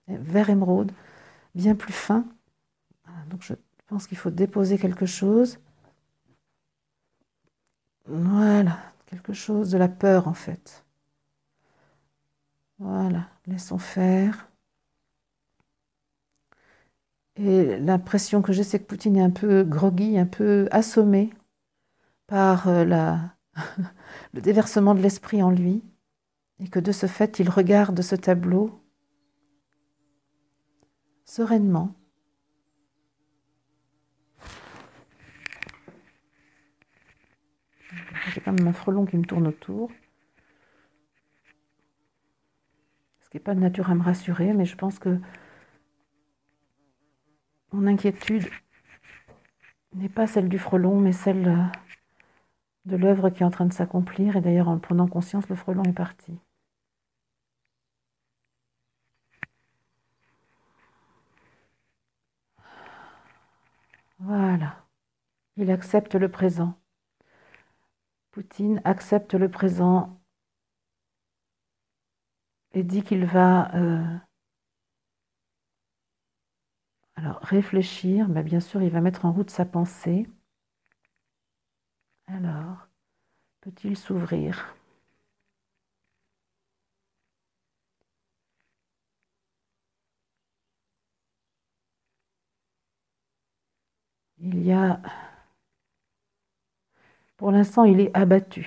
vert 0.08 0.50
émeraude, 0.50 0.92
bien 1.54 1.74
plus 1.74 1.92
fin. 1.92 2.24
Donc 3.28 3.42
je 3.42 3.54
pense 3.86 4.06
qu'il 4.06 4.18
faut 4.18 4.30
déposer 4.30 4.78
quelque 4.78 5.06
chose. 5.06 5.58
Voilà, 8.06 8.78
quelque 9.06 9.32
chose 9.32 9.70
de 9.70 9.78
la 9.78 9.88
peur 9.88 10.28
en 10.28 10.34
fait. 10.34 10.84
Voilà, 12.78 13.28
laissons 13.46 13.78
faire. 13.78 14.48
Et 17.36 17.78
l'impression 17.78 18.42
que 18.42 18.52
j'ai, 18.52 18.62
c'est 18.62 18.78
que 18.78 18.84
Poutine 18.84 19.16
est 19.16 19.22
un 19.22 19.30
peu 19.30 19.64
groggy, 19.64 20.18
un 20.18 20.26
peu 20.26 20.68
assommé 20.70 21.30
par 22.26 22.68
euh, 22.68 22.84
la, 22.84 23.34
le 24.34 24.40
déversement 24.40 24.96
de 24.96 25.00
l'esprit 25.00 25.42
en 25.44 25.50
lui, 25.50 25.84
et 26.58 26.68
que 26.68 26.80
de 26.80 26.90
ce 26.90 27.06
fait, 27.06 27.38
il 27.38 27.48
regarde 27.48 28.00
ce 28.02 28.16
tableau 28.16 28.82
sereinement. 31.24 31.94
J'ai 38.32 38.40
quand 38.40 38.60
un 38.60 38.72
frelon 38.72 39.06
qui 39.06 39.16
me 39.16 39.24
tourne 39.24 39.46
autour. 39.46 39.92
Ce 43.20 43.30
qui 43.30 43.36
n'est 43.36 43.42
pas 43.42 43.54
de 43.54 43.60
nature 43.60 43.88
à 43.88 43.94
me 43.94 44.02
rassurer, 44.02 44.52
mais 44.52 44.64
je 44.64 44.76
pense 44.76 44.98
que 44.98 45.20
mon 47.70 47.86
inquiétude 47.86 48.48
n'est 49.92 50.08
pas 50.08 50.26
celle 50.26 50.48
du 50.48 50.58
frelon, 50.58 50.98
mais 50.98 51.12
celle 51.12 51.48
euh, 51.48 51.83
de 52.86 52.96
l'œuvre 52.96 53.30
qui 53.30 53.42
est 53.42 53.46
en 53.46 53.50
train 53.50 53.66
de 53.66 53.72
s'accomplir. 53.72 54.36
Et 54.36 54.40
d'ailleurs, 54.40 54.68
en 54.68 54.78
prenant 54.78 55.06
conscience, 55.08 55.48
le 55.48 55.56
frelon 55.56 55.82
est 55.84 55.92
parti. 55.92 56.38
Voilà. 64.18 64.84
Il 65.56 65.70
accepte 65.70 66.14
le 66.14 66.30
présent. 66.30 66.74
Poutine 68.32 68.80
accepte 68.84 69.34
le 69.34 69.50
présent 69.50 70.20
et 72.72 72.82
dit 72.82 73.02
qu'il 73.02 73.24
va 73.24 73.74
euh, 73.76 74.18
réfléchir, 77.16 78.28
mais 78.28 78.42
bien 78.42 78.60
sûr 78.60 78.82
il 78.82 78.90
va 78.90 79.00
mettre 79.00 79.24
en 79.24 79.32
route 79.32 79.50
sa 79.50 79.64
pensée. 79.64 80.26
Alors, 82.26 82.86
peut-il 83.62 83.96
s'ouvrir? 83.96 84.74
Il 94.38 94.64
y 94.64 94.72
a... 94.72 95.00
Pour 97.36 97.52
l'instant, 97.52 97.84
il 97.84 98.00
est 98.00 98.10
abattu. 98.12 98.66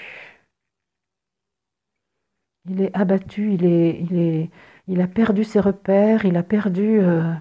Il 2.70 2.82
est 2.84 2.96
abattu, 2.96 3.52
il, 3.56 3.66
est, 3.66 4.00
il, 4.00 4.16
est, 4.16 4.52
il 4.88 5.02
a 5.02 5.08
perdu 5.08 5.44
ses 5.44 5.60
repères, 5.60 6.24
il 6.26 6.38
a 6.38 6.44
perdu... 6.44 7.00
Euh, 7.00 7.34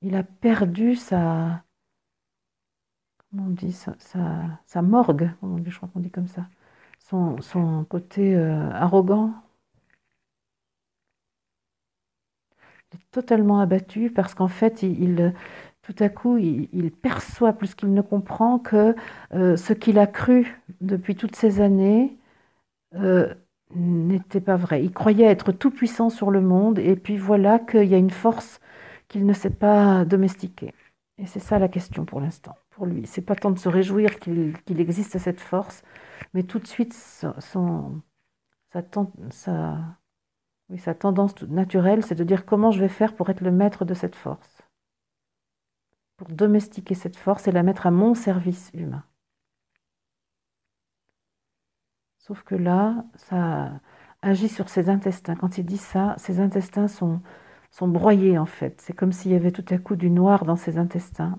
il 0.00 0.14
a 0.16 0.22
perdu 0.22 0.94
sa... 0.94 1.65
On 3.38 3.50
dit 3.50 3.72
sa, 3.72 4.82
morgue, 4.82 5.30
je 5.66 5.76
crois 5.76 5.88
qu'on 5.92 6.00
dit 6.00 6.10
comme 6.10 6.28
ça. 6.28 6.46
Son, 6.98 7.40
son 7.40 7.84
côté 7.84 8.34
euh, 8.36 8.70
arrogant. 8.72 9.32
Il 12.92 12.98
est 12.98 13.10
totalement 13.10 13.60
abattu 13.60 14.10
parce 14.10 14.34
qu'en 14.34 14.48
fait, 14.48 14.82
il 14.82 15.32
tout 15.86 15.94
à 16.00 16.08
coup, 16.08 16.36
il, 16.38 16.90
perçoit 16.90 17.52
plus 17.52 17.74
qu'il 17.76 17.94
ne 17.94 18.02
comprend 18.02 18.58
que 18.58 18.96
euh, 19.34 19.56
ce 19.56 19.72
qu'il 19.72 19.98
a 20.00 20.06
cru 20.08 20.60
depuis 20.80 21.14
toutes 21.16 21.36
ces 21.36 21.60
années 21.60 22.16
euh, 22.96 23.34
n'était 23.74 24.40
pas 24.40 24.56
vrai. 24.56 24.84
Il 24.84 24.92
croyait 24.92 25.26
être 25.26 25.52
tout 25.52 25.70
puissant 25.70 26.10
sur 26.10 26.30
le 26.32 26.40
monde, 26.40 26.78
et 26.80 26.96
puis 26.96 27.16
voilà 27.18 27.58
qu'il 27.60 27.84
y 27.84 27.94
a 27.94 27.98
une 27.98 28.10
force 28.10 28.60
qu'il 29.08 29.26
ne 29.26 29.32
sait 29.34 29.50
pas 29.50 30.04
domestiquer. 30.04 30.74
Et 31.18 31.26
c'est 31.26 31.40
ça 31.40 31.58
la 31.58 31.68
question 31.68 32.04
pour 32.04 32.20
l'instant, 32.20 32.56
pour 32.70 32.86
lui. 32.86 33.06
C'est 33.06 33.22
pas 33.22 33.34
tant 33.34 33.50
de 33.50 33.58
se 33.58 33.68
réjouir 33.68 34.18
qu'il 34.18 34.80
existe 34.80 35.18
cette 35.18 35.40
force, 35.40 35.82
mais 36.34 36.42
tout 36.42 36.58
de 36.58 36.66
suite, 36.66 36.92
sa, 36.92 37.34
sa 37.40 38.82
tendance 40.94 41.42
naturelle, 41.42 42.04
c'est 42.04 42.14
de 42.14 42.24
dire 42.24 42.44
comment 42.44 42.70
je 42.70 42.80
vais 42.80 42.88
faire 42.88 43.14
pour 43.14 43.30
être 43.30 43.40
le 43.40 43.50
maître 43.50 43.84
de 43.84 43.94
cette 43.94 44.16
force 44.16 44.56
pour 46.16 46.28
domestiquer 46.28 46.94
cette 46.94 47.16
force 47.16 47.46
et 47.46 47.52
la 47.52 47.62
mettre 47.62 47.86
à 47.86 47.90
mon 47.90 48.14
service 48.14 48.70
humain. 48.74 49.04
Sauf 52.18 52.42
que 52.42 52.54
là, 52.54 53.04
ça 53.14 53.80
agit 54.22 54.48
sur 54.48 54.68
ses 54.68 54.88
intestins. 54.88 55.36
Quand 55.36 55.58
il 55.58 55.64
dit 55.64 55.78
ça, 55.78 56.14
ses 56.18 56.40
intestins 56.40 56.88
sont, 56.88 57.20
sont 57.76 57.88
broyés 57.88 58.38
en 58.38 58.46
fait. 58.46 58.80
C'est 58.80 58.94
comme 58.94 59.12
s'il 59.12 59.32
y 59.32 59.34
avait 59.34 59.52
tout 59.52 59.64
à 59.68 59.78
coup 59.78 59.96
du 59.96 60.10
noir 60.10 60.44
dans 60.46 60.56
ses 60.56 60.78
intestins. 60.78 61.38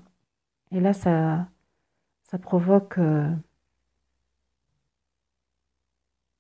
Et 0.72 0.80
là, 0.80 0.94
ça, 0.94 1.50
ça 2.24 2.40
provoque 2.40 3.00
euh, 3.00 3.32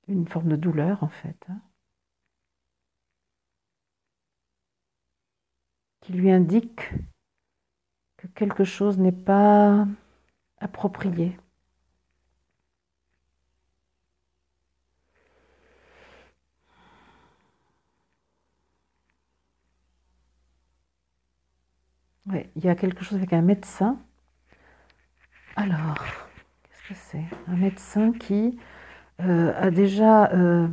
une 0.07 0.27
forme 0.27 0.49
de 0.49 0.55
douleur 0.55 1.03
en 1.03 1.09
fait. 1.09 1.37
Hein, 1.49 1.61
qui 6.01 6.13
lui 6.13 6.31
indique 6.31 6.93
que 8.17 8.27
quelque 8.27 8.63
chose 8.63 8.97
n'est 8.99 9.11
pas 9.11 9.87
approprié. 10.59 11.37
Il 22.33 22.63
y 22.63 22.69
a 22.69 22.75
quelque 22.75 23.03
chose 23.03 23.17
avec 23.17 23.31
un 23.33 23.41
médecin. 23.41 23.99
Alors, 25.55 26.03
qu'est-ce 26.63 26.89
que 26.89 26.93
c'est? 26.93 27.23
Un 27.47 27.55
médecin 27.55 28.11
qui 28.11 28.59
euh, 29.21 29.53
a 29.55 29.71
déjà 29.71 30.31
euh, 30.33 30.67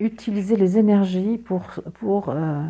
utilisé 0.00 0.56
les 0.56 0.76
énergies 0.78 1.38
pour, 1.38 1.70
euh, 2.28 2.68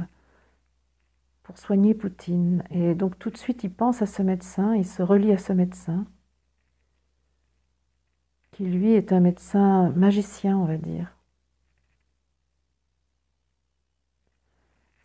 pour 1.43 1.59
soigner 1.59 1.95
Poutine. 1.95 2.63
Et 2.71 2.95
donc 2.95 3.19
tout 3.19 3.31
de 3.31 3.39
suite, 3.39 3.65
il 3.65 3.73
pense 3.73 4.03
à 4.03 4.07
ce 4.07 4.23
médecin, 4.23 4.75
il 4.77 4.87
se 4.87 5.03
relie 5.03 5.33
à 5.33 5.39
ce 5.39 5.53
médecin, 5.53 6.07
qui 8.53 8.65
lui 8.67 8.93
est 8.93 9.13
un 9.13 9.21
médecin 9.21 9.91
magicien, 9.97 10.59
on 10.59 10.67
va 10.67 10.77
dire. 10.77 11.17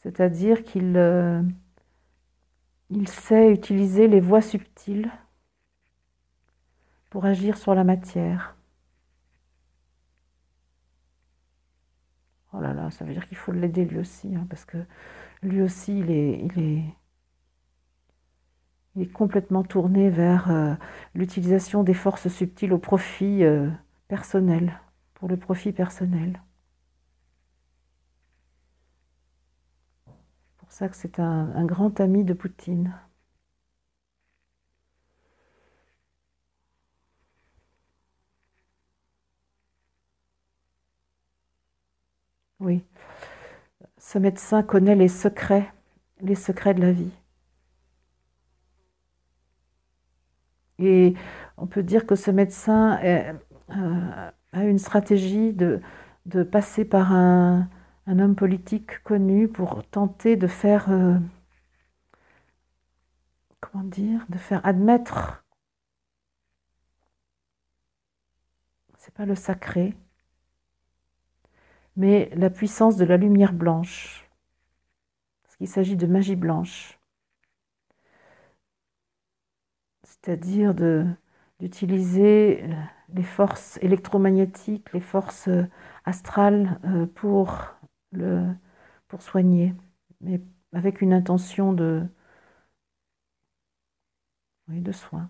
C'est-à-dire 0.02 0.64
qu'il 0.64 0.96
il 2.90 3.08
sait 3.08 3.52
utiliser 3.52 4.08
les 4.08 4.20
voies 4.20 4.42
subtiles 4.42 5.12
pour 7.10 7.26
agir 7.26 7.58
sur 7.58 7.76
la 7.76 7.84
matière. 7.84 8.56
Oh 12.54 12.60
là 12.62 12.74
là, 12.74 12.90
ça 12.92 13.06
veut 13.06 13.14
dire 13.14 13.28
qu'il 13.28 13.38
faut 13.38 13.52
l'aider 13.52 13.86
lui 13.86 14.00
aussi, 14.00 14.36
hein, 14.36 14.46
parce 14.50 14.66
que 14.66 14.78
lui 15.44 15.62
aussi, 15.62 16.00
il 16.00 16.12
est, 16.12 16.84
complètement 19.14 19.64
tourné 19.64 20.10
vers 20.10 20.50
euh, 20.50 20.74
l'utilisation 21.14 21.84
des 21.84 21.94
forces 21.94 22.30
subtiles 22.30 22.74
au 22.74 22.80
profit 22.80 23.44
euh, 23.44 23.70
personnel, 24.08 24.80
pour 25.14 25.28
le 25.30 25.38
profit 25.38 25.72
personnel. 25.72 26.42
C'est 30.06 30.58
pour 30.58 30.67
ça 30.78 30.90
que 30.90 30.96
c'est 30.96 31.20
un, 31.20 31.66
grand 31.66 32.00
ami 32.00 32.24
de 32.24 32.34
Poutine. 32.34 32.94
Oui 42.60 42.84
ce 44.00 44.18
médecin 44.20 44.64
connaît 44.64 44.96
les 44.96 45.08
secrets, 45.10 45.72
les 46.22 46.36
secrets 46.36 46.74
de 46.74 46.82
la 46.82 46.92
vie. 46.92 47.12
Et 50.80 51.16
on 51.58 51.68
peut 51.68 51.84
dire 51.84 52.06
que 52.06 52.16
ce 52.16 52.32
médecin 52.32 53.00
euh, 53.04 53.34
a 54.54 54.64
une 54.64 54.78
stratégie 54.80 55.54
de 55.54 55.82
passer 56.44 56.86
par 56.86 57.12
un, 57.12 57.68
homme 58.08 58.36
politique 58.36 59.04
connu 59.04 59.48
pour 59.48 59.86
tenter 59.88 60.36
de 60.36 60.48
faire, 60.48 60.90
euh, 60.92 61.18
comment 63.60 63.84
dire, 63.84 64.26
de 64.30 64.38
faire 64.38 64.66
admettre, 64.66 65.44
c'est 68.98 69.14
pas 69.14 69.26
le 69.26 69.36
sacré, 69.36 69.94
mais 71.96 72.30
la 72.36 72.50
puissance 72.50 72.96
de 72.98 73.06
la 73.06 73.18
lumière 73.18 73.54
blanche, 73.54 74.30
parce 75.44 75.58
qu'il 75.58 75.68
s'agit 75.68 75.98
de 75.98 76.08
magie 76.08 76.36
blanche, 76.36 77.00
c'est-à-dire 80.04 80.74
d'utiliser 81.60 82.64
les 83.14 83.24
forces 83.24 83.80
électromagnétiques, 83.82 84.92
les 84.94 85.00
forces 85.00 85.48
euh, 85.48 85.66
astrales 86.06 86.80
euh, 86.86 87.06
pour, 87.06 87.77
pour 89.08 89.22
soigner, 89.22 89.74
mais 90.22 90.42
avec 90.74 91.02
une 91.02 91.14
intention 91.14 91.74
de, 91.74 92.04
oui, 94.70 94.82
de 94.82 94.92
soin. 94.94 95.30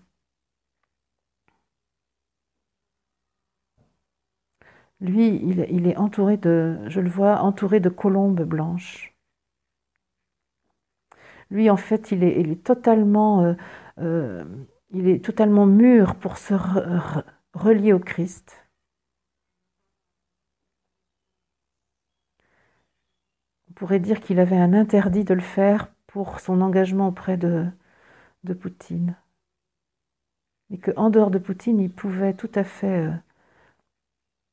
Lui, 5.00 5.28
il, 5.28 5.86
est 5.88 5.96
entouré 5.96 6.36
de, 6.36 6.78
je 6.88 7.00
le 7.00 7.08
vois, 7.10 7.40
entouré 7.42 7.80
de 7.80 7.88
colombes 7.88 8.42
blanches. 8.42 9.12
lui, 11.50 11.70
en 11.70 11.76
fait, 11.76 12.10
il 12.12 12.24
est, 12.24 12.40
il 12.40 12.58
totalement, 12.58 13.44
euh, 13.44 13.54
euh, 14.00 14.44
il 14.90 15.08
est 15.08 15.24
totalement 15.24 15.66
mûr 15.66 16.14
pour 16.16 16.38
se 16.38 16.54
relier 17.54 17.92
au 17.92 17.98
Christ. 17.98 18.67
Pourrait 23.78 24.00
dire 24.00 24.20
qu'il 24.20 24.40
avait 24.40 24.58
un 24.58 24.74
interdit 24.74 25.22
de 25.22 25.34
le 25.34 25.40
faire 25.40 25.88
pour 26.08 26.40
son 26.40 26.60
engagement 26.62 27.06
auprès 27.06 27.36
de, 27.36 27.64
de 28.42 28.52
Poutine. 28.52 29.14
Et 30.70 30.78
qu'en 30.78 31.10
dehors 31.10 31.30
de 31.30 31.38
Poutine, 31.38 31.78
il 31.78 31.90
pouvait 31.90 32.34
tout 32.34 32.50
à 32.56 32.64
fait 32.64 33.06
euh, 33.06 33.12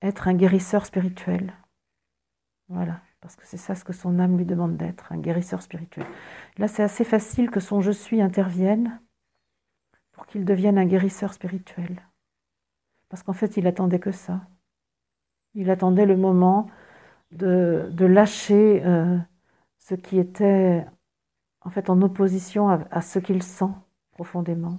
être 0.04 0.28
un 0.28 0.36
guérisseur 0.36 0.86
spirituel. 0.86 1.54
Voilà, 2.70 3.02
parce 3.20 3.36
que 3.36 3.48
c'est 3.48 3.58
ça 3.58 3.74
ce 3.74 3.84
que 3.84 3.94
son 3.94 4.20
âme 4.20 4.38
lui 4.38 4.46
demande 4.46 4.78
d'être, 4.78 5.12
un 5.12 5.18
guérisseur 5.18 5.64
spirituel. 5.64 6.06
Là, 6.60 6.68
c'est 6.68 6.84
assez 6.84 7.04
facile 7.04 7.50
que 7.50 7.60
son 7.60 7.82
je 7.82 7.92
suis 7.92 8.22
intervienne 8.22 9.02
pour 10.12 10.28
qu'il 10.28 10.46
devienne 10.46 10.78
un 10.78 10.86
guérisseur 10.86 11.34
spirituel. 11.34 12.00
Parce 13.10 13.24
qu'en 13.24 13.34
fait, 13.34 13.58
il 13.58 13.66
attendait 13.66 14.00
que 14.00 14.12
ça. 14.12 14.48
Il 15.56 15.72
attendait 15.72 16.06
le 16.06 16.16
moment 16.16 16.70
de, 17.32 18.06
lâcher 18.06 18.84
euh, 18.86 19.18
ce 19.80 19.96
qui 19.96 20.20
était 20.20 20.86
en 21.62 21.70
fait 21.70 21.90
en 21.90 22.02
opposition 22.02 22.70
à 22.70 23.02
ce 23.02 23.20
qu'il 23.20 23.44
sent 23.44 23.72
profondément. 24.12 24.78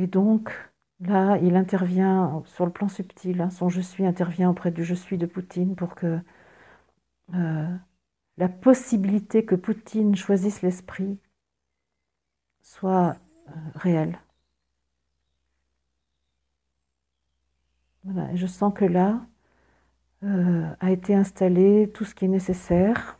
Et 0.00 0.06
donc, 0.06 0.50
là, 1.00 1.36
il 1.38 1.56
intervient 1.56 2.42
sur 2.46 2.64
le 2.66 2.72
plan 2.72 2.88
subtil. 2.88 3.40
Hein. 3.40 3.50
son 3.50 3.68
je 3.68 3.80
suis 3.80 4.06
intervient 4.06 4.50
auprès 4.50 4.70
du 4.70 4.84
je 4.84 4.94
suis 4.94 5.18
de 5.18 5.26
Poutine 5.26 5.76
pour 5.76 5.94
que 5.94 6.18
euh, 7.34 7.76
la 8.38 8.48
possibilité 8.48 9.44
que 9.44 9.54
Poutine 9.54 10.16
choisisse 10.16 10.62
l'esprit 10.62 11.18
soit 12.62 13.16
réelle. 13.74 14.18
Voilà, 18.04 18.34
je 18.34 18.46
sens 18.46 18.72
que 18.74 18.84
là 18.84 19.20
euh, 20.24 20.66
a 20.80 20.90
été 20.90 21.14
installé 21.14 21.90
tout 21.94 22.04
ce 22.04 22.14
qui 22.14 22.24
est 22.24 22.28
nécessaire 22.28 23.18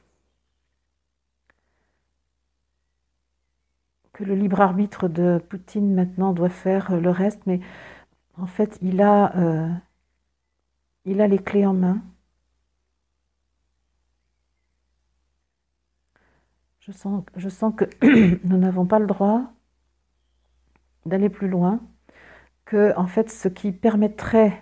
le 4.25 4.35
libre 4.35 4.61
arbitre 4.61 5.09
de 5.09 5.43
Poutine 5.49 5.95
maintenant 5.95 6.33
doit 6.33 6.49
faire 6.49 6.97
le 6.97 7.11
reste, 7.11 7.43
mais 7.47 7.61
en 8.39 8.47
fait, 8.47 8.79
il 8.83 9.03
a, 9.03 9.37
euh, 9.37 9.69
il 11.05 11.21
a 11.21 11.29
les 11.29 11.39
clés 11.39 11.67
en 11.67 11.75
main. 11.75 12.03
Je 16.81 16.93
sens, 16.93 17.25
je 17.37 17.49
sens 17.49 17.75
que 17.77 17.85
nous 18.45 18.57
n'avons 18.59 18.87
pas 18.87 18.99
le 18.99 19.07
droit 19.07 19.53
d'aller 21.11 21.29
plus 21.29 21.49
loin, 21.49 21.81
que 22.65 22.97
en 22.97 23.07
fait, 23.07 23.31
ce 23.31 23.49
qui 23.49 23.73
permettrait 23.73 24.55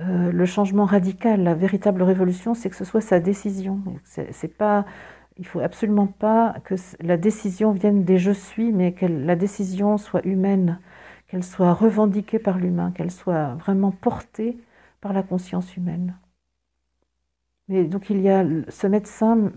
euh, 0.00 0.32
le 0.32 0.46
changement 0.46 0.86
radical, 0.86 1.42
la 1.42 1.54
véritable 1.54 2.02
révolution, 2.02 2.54
c'est 2.54 2.70
que 2.70 2.76
ce 2.76 2.84
soit 2.86 3.02
sa 3.02 3.20
décision. 3.20 3.82
C'est 4.04 4.56
pas 4.56 4.86
il 5.40 5.46
faut 5.46 5.60
absolument 5.60 6.06
pas 6.06 6.56
que 6.64 6.74
la 7.00 7.16
décision 7.16 7.72
vienne 7.72 8.04
des 8.04 8.18
je 8.18 8.30
suis, 8.30 8.72
mais 8.72 8.92
que 8.92 9.06
la 9.06 9.36
décision 9.36 9.96
soit 9.96 10.24
humaine, 10.26 10.78
qu'elle 11.28 11.44
soit 11.44 11.72
revendiquée 11.72 12.38
par 12.38 12.58
l'humain, 12.58 12.92
qu'elle 12.92 13.10
soit 13.10 13.54
vraiment 13.54 13.90
portée 13.90 14.58
par 15.00 15.14
la 15.14 15.22
conscience 15.22 15.76
humaine. 15.76 16.14
Mais 17.68 17.84
donc 17.84 18.10
il 18.10 18.20
y 18.20 18.28
a 18.28 18.44
ce 18.68 18.86
médecin 18.86 19.50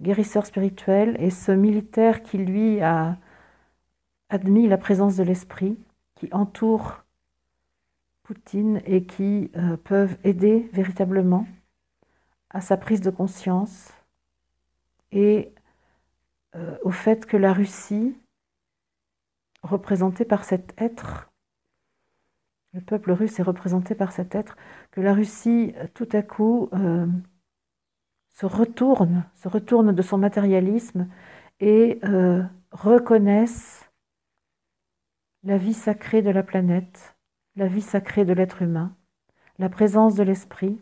guérisseur 0.00 0.46
spirituel 0.46 1.16
et 1.18 1.30
ce 1.30 1.52
militaire 1.52 2.22
qui 2.22 2.38
lui 2.38 2.80
a 2.80 3.18
admis 4.28 4.68
la 4.68 4.78
présence 4.78 5.16
de 5.16 5.22
l'esprit, 5.22 5.78
qui 6.14 6.28
entoure 6.32 7.04
Poutine 8.22 8.82
et 8.84 9.04
qui 9.04 9.50
euh, 9.56 9.76
peuvent 9.78 10.18
aider 10.22 10.68
véritablement 10.72 11.46
à 12.50 12.60
sa 12.60 12.76
prise 12.76 13.00
de 13.00 13.10
conscience 13.10 13.90
et 15.12 15.54
euh, 16.54 16.76
au 16.82 16.90
fait 16.90 17.26
que 17.26 17.36
la 17.36 17.52
Russie, 17.52 18.14
représentée 19.62 20.24
par 20.24 20.44
cet 20.44 20.74
être, 20.78 21.30
le 22.74 22.80
peuple 22.80 23.12
russe 23.12 23.38
est 23.38 23.42
représenté 23.42 23.94
par 23.94 24.12
cet 24.12 24.34
être, 24.34 24.56
que 24.90 25.00
la 25.00 25.14
Russie, 25.14 25.74
tout 25.94 26.08
à 26.12 26.22
coup, 26.22 26.68
euh, 26.74 27.06
se 28.30 28.46
retourne, 28.46 29.24
se 29.34 29.48
retourne 29.48 29.92
de 29.92 30.02
son 30.02 30.18
matérialisme 30.18 31.08
et 31.60 31.98
euh, 32.04 32.42
reconnaisse 32.70 33.87
la 35.44 35.56
vie 35.56 35.74
sacrée 35.74 36.22
de 36.22 36.30
la 36.30 36.42
planète, 36.42 37.16
la 37.56 37.68
vie 37.68 37.82
sacrée 37.82 38.24
de 38.24 38.32
l'être 38.32 38.62
humain, 38.62 38.96
la 39.58 39.68
présence 39.68 40.14
de 40.14 40.22
l'esprit 40.22 40.80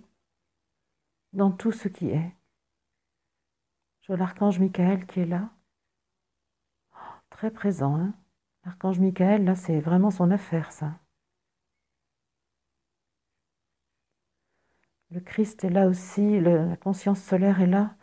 dans 1.33 1.51
tout 1.51 1.73
ce 1.73 1.89
qui 1.89 2.09
est. 2.11 2.33
Je 4.03 4.09
vois 4.09 4.17
l'archange 4.17 4.59
Michael 4.59 5.07
qui 5.07 5.21
est 5.21 5.27
là. 5.27 5.51
très 7.31 7.51
présent. 7.51 7.97
Hein 7.97 8.15
l'archange 8.65 8.99
Michael, 8.99 9.45
là, 9.45 9.55
c'est 9.55 9.81
vraiment 9.81 10.11
son 10.11 10.31
affaire, 10.31 10.73
ça. 10.73 10.99
Le 15.11 15.21
Christ 15.21 15.65
est 15.65 15.71
là 15.71 15.87
aussi, 15.87 16.41
la 16.41 16.77
conscience 16.77 17.23
solaire 17.23 17.61
est 17.61 17.67
là, 17.67 17.95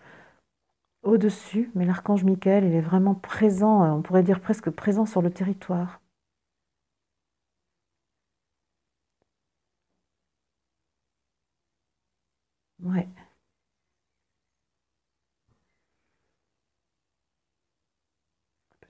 au-dessus, 1.03 1.71
mais 1.75 1.85
l'archange 1.85 2.23
Michael, 2.23 2.65
il 2.65 2.73
est 2.73 2.81
vraiment 2.81 3.15
présent, 3.15 3.97
on 3.97 4.01
pourrait 4.01 4.23
dire 4.23 4.39
presque 4.39 4.69
présent 4.69 5.05
sur 5.05 5.21
le 5.21 5.31
territoire. 5.31 6.02
Ouais. 12.83 13.07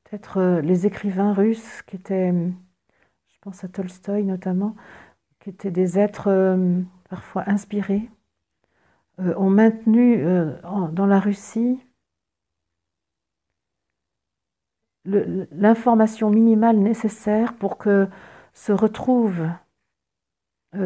peut-être 0.03 0.37
euh, 0.37 0.61
les 0.61 0.85
écrivains 0.85 1.33
russes 1.33 1.81
qui 1.83 1.95
étaient, 1.97 2.31
je 2.31 3.37
pense 3.41 3.63
à 3.63 3.67
Tolstoï 3.69 4.23
notamment, 4.25 4.75
qui 5.41 5.49
étaient 5.51 5.71
des 5.71 5.99
êtres 5.99 6.29
euh, 6.29 6.81
parfois 7.09 7.43
inspirés, 7.49 8.09
euh, 9.19 9.33
ont 9.37 9.49
maintenu 9.49 10.23
dans 10.93 11.05
la 11.05 11.19
Russie 11.19 11.79
l'information 15.05 16.29
minimale 16.29 16.77
nécessaire 16.77 17.53
pour 17.55 17.77
que 17.77 18.09
se 18.53 18.73
retrouve 18.73 19.47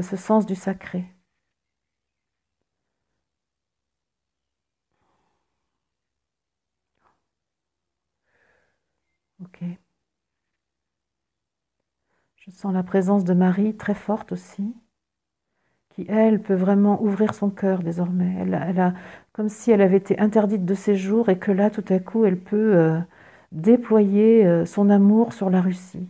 ce 0.01 0.15
sens 0.15 0.45
du 0.45 0.55
sacré. 0.55 1.03
Ok. 9.39 9.77
Je 12.47 12.51
sens 12.53 12.73
la 12.73 12.83
présence 12.83 13.25
de 13.25 13.33
Marie 13.33 13.75
très 13.75 13.93
forte 13.93 14.31
aussi, 14.31 14.73
qui 15.89 16.05
elle 16.07 16.41
peut 16.41 16.55
vraiment 16.55 17.01
ouvrir 17.01 17.33
son 17.33 17.49
cœur 17.49 17.83
désormais. 17.83 18.35
Elle, 18.39 18.53
a, 18.79 18.93
comme 19.33 19.49
si 19.49 19.71
elle 19.71 19.81
avait 19.81 19.97
été 19.97 20.17
interdite 20.19 20.63
de 20.63 20.73
séjour 20.73 21.29
et 21.29 21.37
que 21.37 21.51
là, 21.51 21.69
tout 21.69 21.83
à 21.89 21.99
coup, 21.99 22.23
elle 22.25 22.39
peut 22.39 22.75
euh, 22.77 22.99
déployer 23.51 24.45
euh, 24.45 24.65
son 24.65 24.89
amour 24.89 25.33
sur 25.33 25.49
la 25.49 25.61
Russie. 25.61 26.07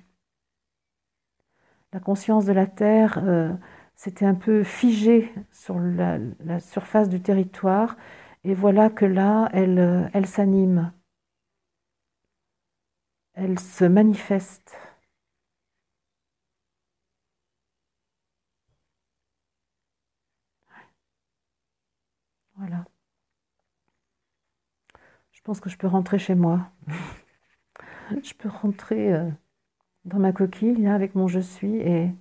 La 1.92 2.00
conscience 2.00 2.46
de 2.46 2.54
la 2.54 2.68
terre 2.68 3.20
euh, 3.24 3.52
s'était 3.96 4.26
un 4.26 4.36
peu 4.36 4.64
figée 4.64 5.34
sur 5.52 5.80
la, 5.80 6.20
surface 6.60 7.10
du 7.10 7.22
territoire, 7.22 7.98
et 8.44 8.54
voilà 8.54 8.90
que 8.90 9.06
là, 9.06 9.50
elle 9.54 10.28
s'anime 10.28 10.92
elle 13.38 13.60
se 13.60 13.86
manifeste. 13.86 14.76
Voilà. 22.58 22.86
Je 25.32 25.42
pense 25.42 25.60
que 25.60 25.70
je 25.70 25.78
peux 25.78 25.88
rentrer 25.88 26.20
chez 26.20 26.36
moi. 26.36 26.72
je 28.24 28.34
peux 28.34 28.50
rentrer 28.50 29.14
euh, 29.14 29.30
dans 30.06 30.20
ma 30.20 30.32
coquille 30.34 30.88
avec 30.88 31.16
mon 31.16 31.28
je 31.28 31.40
suis 31.40 31.76
et 31.78 32.12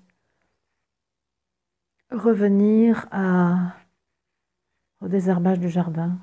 revenir 2.10 3.06
à, 3.10 3.76
au 5.00 5.08
désherbage 5.08 5.58
du 5.60 5.68
jardin. 5.68 6.18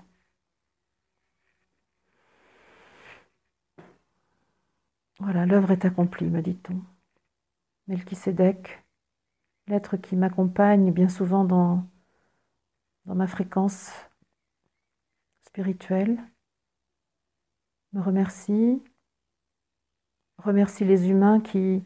Voilà, 5.19 5.45
l'œuvre 5.45 5.71
est 5.71 5.85
accomplie, 5.85 6.29
me 6.29 6.41
dit-on. 6.41 6.81
Melchisédek 7.87 8.83
l'être 9.67 9.97
qui 9.97 10.15
m'accompagne 10.15 10.91
bien 10.91 11.09
souvent 11.09 11.45
dans, 11.45 11.87
dans 13.05 13.15
ma 13.15 13.27
fréquence 13.27 13.91
spirituelle, 15.45 16.19
me 17.93 18.01
remercie, 18.01 18.81
remercie 20.37 20.85
les 20.85 21.09
humains 21.09 21.39
qui 21.39 21.83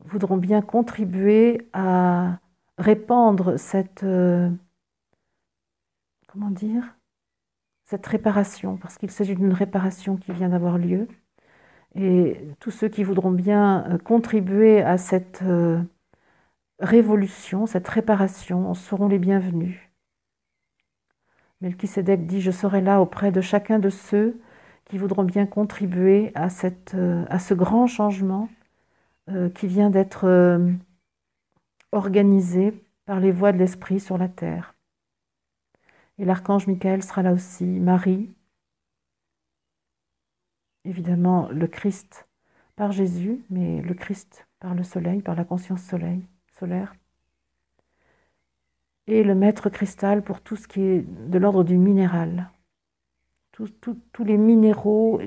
voudront 0.00 0.36
bien 0.36 0.62
contribuer 0.62 1.68
à 1.72 2.38
répandre 2.78 3.58
cette, 3.58 4.04
euh, 4.04 4.50
comment 6.28 6.50
dire, 6.50 6.96
cette 7.84 8.06
réparation, 8.06 8.76
parce 8.76 8.98
qu'il 8.98 9.10
s'agit 9.10 9.34
d'une 9.34 9.52
réparation 9.52 10.16
qui 10.16 10.32
vient 10.32 10.50
d'avoir 10.50 10.78
lieu. 10.78 11.08
Et 11.94 12.40
tous 12.60 12.70
ceux 12.70 12.88
qui 12.88 13.02
voudront 13.02 13.30
bien 13.30 13.84
euh, 13.90 13.98
contribuer 13.98 14.82
à 14.82 14.98
cette 14.98 15.42
euh, 15.42 15.82
révolution, 16.78 17.66
cette 17.66 17.88
réparation, 17.88 18.74
seront 18.74 19.08
les 19.08 19.18
bienvenus. 19.18 19.87
Melchisedec 21.60 22.26
dit 22.26 22.40
Je 22.40 22.50
serai 22.50 22.80
là 22.80 23.00
auprès 23.00 23.32
de 23.32 23.40
chacun 23.40 23.78
de 23.78 23.90
ceux 23.90 24.40
qui 24.86 24.98
voudront 24.98 25.24
bien 25.24 25.46
contribuer 25.46 26.32
à, 26.34 26.44
à 26.46 27.38
ce 27.38 27.54
grand 27.54 27.86
changement 27.86 28.48
qui 29.54 29.66
vient 29.66 29.90
d'être 29.90 30.26
organisé 31.92 32.72
par 33.04 33.20
les 33.20 33.32
voies 33.32 33.52
de 33.52 33.58
l'Esprit 33.58 34.00
sur 34.00 34.18
la 34.18 34.28
terre. 34.28 34.74
Et 36.18 36.24
l'archange 36.24 36.66
Michael 36.66 37.02
sera 37.02 37.22
là 37.22 37.32
aussi, 37.32 37.64
Marie, 37.64 38.30
évidemment 40.84 41.48
le 41.50 41.66
Christ 41.66 42.28
par 42.76 42.92
Jésus, 42.92 43.44
mais 43.50 43.82
le 43.82 43.94
Christ 43.94 44.46
par 44.60 44.74
le 44.74 44.82
soleil, 44.82 45.22
par 45.22 45.36
la 45.36 45.44
conscience 45.44 45.82
solaire. 45.82 46.94
Et 49.08 49.24
le 49.24 49.34
maître 49.34 49.70
cristal 49.70 50.22
pour 50.22 50.42
tout 50.42 50.54
ce 50.54 50.68
qui 50.68 50.82
est 50.82 51.00
de 51.00 51.38
l'ordre 51.38 51.64
du 51.64 51.78
minéral. 51.78 52.50
tous 53.52 54.24
les 54.24 54.36
minéraux 54.36 55.18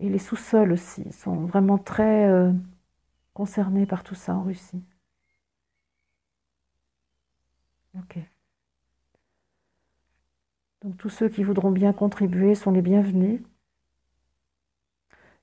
et 0.00 0.08
les 0.08 0.18
sous-sols 0.18 0.72
aussi 0.72 1.12
sont 1.12 1.44
vraiment 1.44 1.78
très 1.78 2.26
euh, 2.28 2.50
concernés 3.34 3.86
par 3.86 4.02
tout 4.04 4.14
ça 4.14 4.34
en 4.34 4.42
Russie. 4.42 4.82
Ok. 7.98 8.18
Donc 10.82 10.96
tous 10.96 11.08
ceux 11.08 11.28
qui 11.28 11.42
voudront 11.42 11.70
bien 11.70 11.92
contribuer 11.92 12.54
sont 12.54 12.70
les 12.70 12.82
bienvenus. 12.82 13.40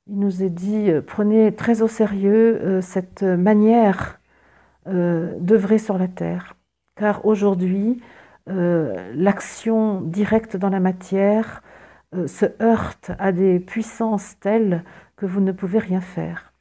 Il 0.08 0.20
nous 0.20 0.44
est 0.44 0.50
dit, 0.50 0.90
euh, 0.90 1.02
prenez 1.02 1.56
très 1.56 1.82
au 1.84 1.88
sérieux 1.88 2.60
euh, 2.62 2.82
cette 2.82 3.24
manière 3.24 4.20
d'œuvrer 4.86 5.78
sur 5.78 5.98
la 5.98 6.10
terre, 6.10 6.58
car 6.96 7.26
aujourd'hui, 7.26 8.02
l'action 8.46 10.02
directe 10.02 10.58
dans 10.58 10.70
la 10.70 10.80
matière 10.80 11.64
se 12.28 12.46
heurte 12.62 13.12
à 13.18 13.32
des 13.32 13.60
puissances 13.60 14.40
telles 14.40 14.84
que 15.16 15.26
vous 15.26 15.42
ne 15.42 15.52
pouvez 15.52 15.80
rien 15.80 16.02
faire. 16.02 16.54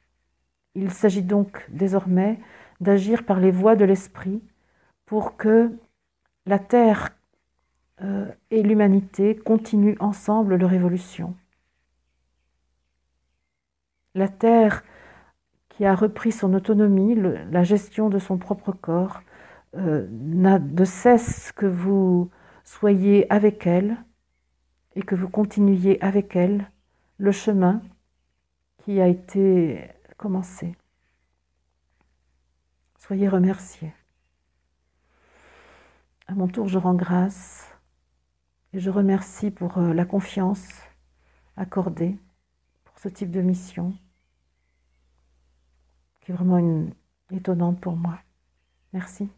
Il 0.75 0.91
s'agit 0.91 1.21
donc 1.21 1.65
désormais 1.69 2.39
d'agir 2.81 3.25
par 3.25 3.39
les 3.39 3.51
voies 3.51 3.75
de 3.75 3.85
l'esprit 3.85 4.41
pour 5.05 5.37
que 5.37 5.71
la 6.45 6.59
Terre 6.59 7.11
euh, 8.01 8.25
et 8.51 8.63
l'humanité 8.63 9.35
continuent 9.35 9.97
ensemble 9.99 10.55
leur 10.55 10.73
évolution. 10.73 11.35
La 14.15 14.27
Terre 14.27 14.83
qui 15.69 15.85
a 15.85 15.95
repris 15.95 16.31
son 16.31 16.53
autonomie, 16.53 17.15
la 17.15 17.63
gestion 17.63 18.09
de 18.09 18.19
son 18.19 18.37
propre 18.37 18.71
corps, 18.71 19.21
euh, 19.75 20.07
n'a 20.09 20.59
de 20.59 20.85
cesse 20.85 21.51
que 21.51 21.65
vous 21.65 22.29
soyez 22.63 23.31
avec 23.31 23.65
elle 23.65 23.97
et 24.95 25.01
que 25.01 25.15
vous 25.15 25.29
continuiez 25.29 26.01
avec 26.03 26.35
elle 26.35 26.69
le 27.17 27.31
chemin 27.31 27.81
qui 28.77 29.01
a 29.01 29.07
été 29.07 29.89
commencé. 30.17 30.75
Soyez 32.99 33.27
remerciés. 33.27 33.93
À 36.27 36.35
mon 36.35 36.47
tour, 36.47 36.67
je 36.67 36.77
rends 36.77 36.93
grâce 36.93 37.67
et 38.73 38.79
je 38.79 38.89
remercie 38.89 39.51
pour 39.51 39.77
euh, 39.77 39.93
la 39.93 40.05
confiance 40.05 40.67
accordée 41.57 42.17
pour 42.85 42.97
ce 42.99 43.09
type 43.09 43.31
de 43.31 43.41
mission 43.41 43.93
qui 46.21 46.31
est 46.31 46.35
vraiment 46.35 46.87
étonnante 47.31 47.81
pour 47.81 47.97
moi. 47.97 48.19
Merci. 48.93 49.29